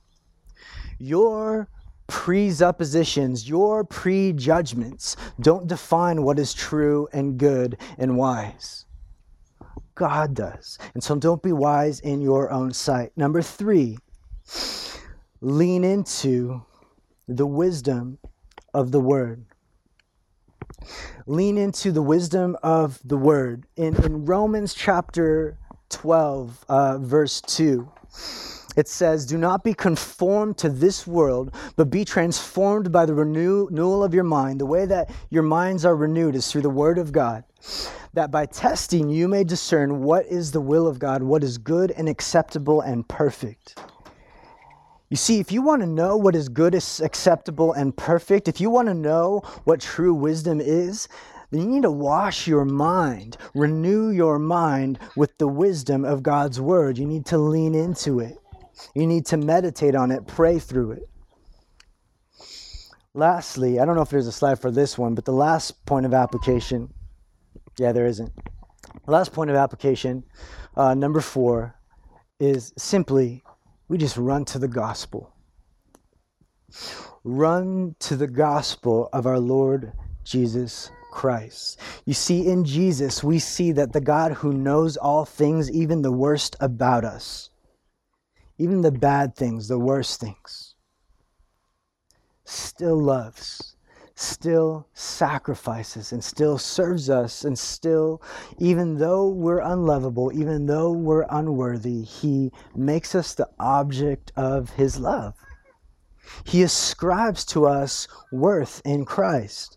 Your 0.98 1.68
presuppositions, 2.08 3.50
your 3.50 3.84
prejudgments 3.84 5.18
don't 5.42 5.68
define 5.68 6.24
what 6.24 6.40
is 6.40 6.54
true 6.54 7.08
and 7.12 7.38
good 7.38 7.78
and 7.98 8.18
wise. 8.18 8.86
God 9.96 10.34
does. 10.34 10.78
And 10.94 11.04
so 11.04 11.16
don't 11.18 11.44
be 11.44 11.52
wise 11.52 12.00
in 12.00 12.22
your 12.22 12.50
own 12.50 12.72
sight. 12.72 13.12
Number 13.18 13.42
three, 13.42 13.98
lean 15.42 15.84
into 15.84 16.64
the 17.28 17.46
wisdom 17.46 18.20
of 18.74 18.92
the 18.92 19.02
word. 19.02 19.46
Lean 21.28 21.58
into 21.58 21.92
the 21.92 22.02
wisdom 22.02 22.56
of 22.64 23.00
the 23.04 23.18
word. 23.18 23.66
In, 23.76 23.96
in 24.04 24.26
Romans 24.26 24.74
chapter 24.74 25.58
12, 25.90 26.66
uh, 26.68 26.98
verse 26.98 27.42
2, 27.42 27.90
it 28.76 28.88
says, 28.88 29.26
Do 29.26 29.38
not 29.38 29.64
be 29.64 29.74
conformed 29.74 30.58
to 30.60 30.70
this 30.70 31.08
world, 31.08 31.56
but 31.76 31.90
be 31.90 32.04
transformed 32.04 32.92
by 32.92 33.06
the 33.06 33.14
renewal 33.14 34.04
of 34.04 34.14
your 34.14 34.24
mind. 34.24 34.60
The 34.60 34.66
way 34.66 34.86
that 34.86 35.10
your 35.30 35.44
minds 35.44 35.86
are 35.86 35.96
renewed 35.96 36.36
is 36.36 36.52
through 36.52 36.64
the 36.64 36.70
Word 36.70 36.98
of 36.98 37.12
God, 37.12 37.44
that 38.14 38.32
by 38.32 38.46
testing 38.46 39.10
you 39.10 39.28
may 39.28 39.44
discern 39.44 40.04
what 40.04 40.26
is 40.26 40.52
the 40.52 40.62
will 40.62 40.88
of 40.88 41.00
God, 41.00 41.24
what 41.24 41.44
is 41.44 41.58
good 41.58 41.92
and 41.92 42.10
acceptable 42.10 42.82
and 42.82 43.08
perfect. 43.08 43.80
You 45.10 45.18
see, 45.18 45.40
if 45.40 45.52
you 45.52 45.62
want 45.62 45.82
to 45.82 45.88
know 45.88 46.18
what 46.18 46.36
is 46.36 46.50
good, 46.50 46.74
is 46.74 47.00
acceptable, 47.00 47.72
and 47.74 47.96
perfect, 47.96 48.48
if 48.48 48.60
you 48.60 48.72
want 48.72 48.88
to 48.88 48.94
know 48.94 49.42
what 49.64 49.80
true 49.80 50.14
wisdom 50.14 50.60
is, 50.60 51.08
then 51.52 51.62
you 51.62 51.68
need 51.68 51.84
to 51.84 51.92
wash 51.92 52.48
your 52.48 52.66
mind, 52.66 53.38
renew 53.54 54.10
your 54.10 54.40
mind 54.40 55.00
with 55.16 55.38
the 55.38 55.48
wisdom 55.48 56.04
of 56.04 56.24
God's 56.24 56.60
Word. 56.60 56.98
You 56.98 57.06
need 57.06 57.26
to 57.28 57.38
lean 57.38 57.76
into 57.76 58.20
it. 58.20 58.38
You 58.94 59.08
need 59.08 59.26
to 59.28 59.38
meditate 59.38 59.96
on 59.96 60.12
it, 60.12 60.28
pray 60.28 60.60
through 60.60 60.94
it. 60.94 61.10
Lastly, 63.14 63.80
I 63.80 63.86
don't 63.86 63.96
know 63.96 64.02
if 64.02 64.10
there's 64.10 64.28
a 64.28 64.32
slide 64.32 64.60
for 64.60 64.72
this 64.72 64.98
one, 64.98 65.16
but 65.16 65.24
the 65.24 65.32
last 65.32 65.86
point 65.86 66.06
of 66.06 66.14
application, 66.14 66.94
yeah, 67.78 67.94
there 67.94 68.06
isn't. 68.06 68.32
Last 69.08 69.32
point 69.32 69.50
of 69.50 69.56
application, 69.56 70.24
uh, 70.76 70.94
number 70.94 71.22
four, 71.22 71.76
is 72.40 72.74
simply 72.78 73.44
we 73.88 73.98
just 73.98 74.18
run 74.18 74.44
to 74.46 74.60
the 74.60 74.68
gospel. 74.68 75.32
Run 77.24 77.96
to 78.00 78.18
the 78.18 78.28
gospel 78.28 79.10
of 79.14 79.26
our 79.26 79.40
Lord 79.40 79.94
Jesus 80.24 80.92
Christ. 81.16 81.80
You 82.06 82.14
see, 82.14 82.46
in 82.46 82.66
Jesus, 82.66 83.24
we 83.24 83.40
see 83.40 83.72
that 83.72 83.94
the 83.94 84.02
God 84.02 84.34
who 84.34 84.52
knows 84.52 84.98
all 84.98 85.24
things, 85.24 85.72
even 85.72 86.02
the 86.02 86.12
worst 86.12 86.58
about 86.60 87.06
us, 87.06 87.50
even 88.58 88.82
the 88.82 88.92
bad 88.92 89.34
things, 89.34 89.70
the 89.70 89.80
worst 89.80 90.20
things, 90.20 90.76
still 92.44 93.02
loves, 93.02 93.78
still 94.16 94.90
sacrifices, 94.94 96.12
and 96.12 96.22
still 96.22 96.58
serves 96.58 97.10
us, 97.10 97.46
and 97.46 97.58
still, 97.58 98.22
even 98.60 98.98
though 98.98 99.30
we're 99.30 99.62
unlovable, 99.62 100.32
even 100.34 100.66
though 100.66 100.92
we're 100.92 101.26
unworthy, 101.30 102.04
He 102.04 102.52
makes 102.76 103.16
us 103.16 103.34
the 103.34 103.50
object 103.58 104.34
of 104.36 104.72
His 104.72 105.00
love. 105.00 105.34
He 106.44 106.62
ascribes 106.62 107.46
to 107.46 107.68
us 107.68 108.10
worth 108.34 108.82
in 108.84 109.06
Christ. 109.06 109.75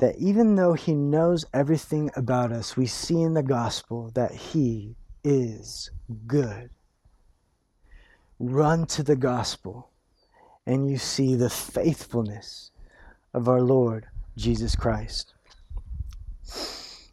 That 0.00 0.16
even 0.16 0.56
though 0.56 0.72
He 0.72 0.94
knows 0.94 1.44
everything 1.52 2.10
about 2.16 2.52
us, 2.52 2.76
we 2.76 2.86
see 2.86 3.20
in 3.20 3.34
the 3.34 3.42
gospel 3.42 4.10
that 4.14 4.32
He 4.32 4.96
is 5.22 5.90
good. 6.26 6.70
Run 8.38 8.86
to 8.86 9.02
the 9.02 9.16
gospel 9.16 9.90
and 10.66 10.90
you 10.90 10.96
see 10.96 11.34
the 11.34 11.50
faithfulness 11.50 12.70
of 13.34 13.48
our 13.48 13.60
Lord 13.60 14.06
Jesus 14.36 14.74
Christ. 14.74 15.34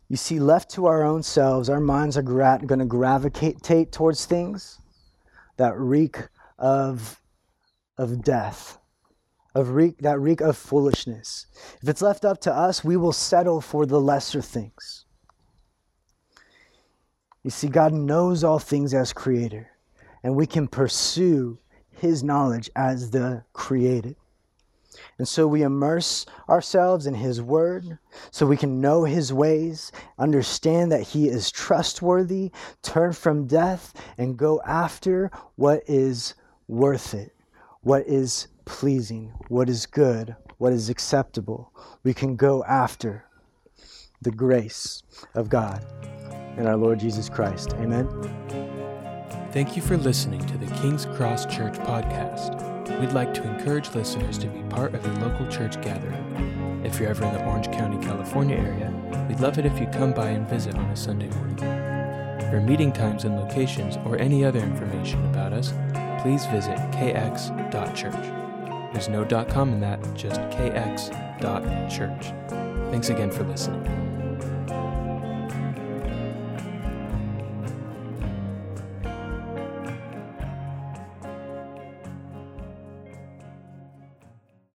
You 0.10 0.16
see, 0.16 0.40
left 0.40 0.72
to 0.72 0.86
our 0.86 1.04
own 1.04 1.22
selves, 1.22 1.70
our 1.70 1.82
minds 1.82 2.18
are 2.18 2.22
gra- 2.22 2.62
going 2.66 2.80
to 2.80 2.86
gravitate 2.86 3.92
towards 3.92 4.26
things 4.26 4.80
that 5.58 5.78
reek 5.78 6.18
of, 6.58 7.20
of 7.98 8.24
death, 8.24 8.78
of 9.58 9.72
reek, 9.72 10.00
that 10.00 10.20
reek 10.20 10.42
of 10.42 10.58
foolishness. 10.58 11.48
If 11.82 11.90
it's 11.90 12.02
left 12.02 12.26
up 12.26 12.40
to 12.42 12.54
us, 12.54 12.84
we 12.84 12.98
will 12.98 13.14
settle 13.14 13.62
for 13.62 13.86
the 13.86 14.00
lesser 14.00 14.42
things. 14.42 15.06
You 17.44 17.50
see, 17.50 17.68
God 17.68 17.94
knows 17.94 18.44
all 18.44 18.60
things 18.60 18.94
as 18.94 19.14
creator, 19.14 19.72
and 20.24 20.36
we 20.36 20.46
can 20.46 20.68
pursue 20.68 21.60
his 21.98 22.24
knowledge 22.24 22.70
as 22.76 23.12
the 23.12 23.44
created. 23.54 24.16
And 25.18 25.28
so 25.28 25.48
we 25.48 25.64
immerse 25.64 26.26
ourselves 26.50 27.08
in 27.08 27.16
His 27.16 27.42
Word 27.42 27.98
so 28.32 28.46
we 28.46 28.58
can 28.58 28.82
know 28.82 29.04
His 29.04 29.34
ways, 29.34 29.92
understand 30.18 30.92
that 30.92 31.02
He 31.02 31.28
is 31.28 31.52
trustworthy, 31.52 32.52
turn 32.82 33.14
from 33.14 33.48
death, 33.48 33.94
and 34.18 34.38
go 34.38 34.62
after 34.66 35.32
what 35.56 35.84
is 35.88 36.36
worth 36.68 37.14
it, 37.14 37.36
what 37.88 38.06
is 38.06 38.50
pleasing, 38.66 39.32
what 39.48 39.70
is 39.70 39.86
good, 39.86 40.36
what 40.58 40.74
is 40.74 40.90
acceptable. 40.90 41.72
We 42.04 42.14
can 42.14 42.36
go 42.36 42.62
after 42.66 43.24
the 44.22 44.30
grace 44.30 45.04
of 45.36 45.48
God 45.48 45.86
in 46.58 46.68
our 46.68 46.76
Lord 46.76 47.00
Jesus 47.00 47.30
Christ. 47.30 47.76
Amen. 47.76 48.10
Thank 49.54 49.78
you 49.78 49.82
for 49.82 49.96
listening 49.96 50.46
to 50.48 50.58
the 50.58 50.66
King's 50.82 51.06
Cross 51.06 51.46
Church 51.46 51.76
podcast. 51.76 52.60
We'd 53.00 53.14
like 53.14 53.34
to 53.36 53.44
encourage 53.50 53.96
listeners 53.96 54.38
to 54.40 54.48
be 54.48 54.64
part 54.64 54.94
of 54.94 55.06
a 55.06 55.26
local 55.26 55.48
church 55.48 55.82
gathering. 55.82 56.84
If 56.84 57.00
you're 57.00 57.12
ever 57.12 57.24
in 57.24 57.34
the 57.36 57.46
Orange 57.46 57.72
County, 57.72 58.06
California 58.06 58.58
area, 58.58 58.94
we'd 59.30 59.40
love 59.40 59.60
it 59.60 59.66
if 59.66 59.80
you 59.80 59.88
come 59.94 60.12
by 60.12 60.32
and 60.32 60.46
visit 60.50 60.76
on 60.76 60.90
a 60.90 60.96
Sunday 60.98 61.30
morning. 61.30 61.56
For 62.52 62.60
meeting 62.60 62.92
times 62.92 63.24
and 63.24 63.38
locations 63.38 63.96
or 64.06 64.18
any 64.18 64.44
other 64.44 64.60
information 64.60 65.26
about 65.28 65.54
us, 65.54 65.72
please 66.28 66.46
visit 66.48 66.78
kx.church. 66.92 68.14
There's 68.92 69.08
no 69.08 69.24
.com 69.46 69.72
in 69.72 69.80
that, 69.80 70.02
just 70.14 70.42
kx.church. 70.42 72.34
Thanks 72.92 73.10
again 73.10 73.32
for 73.32 73.46
listening. 73.46 74.07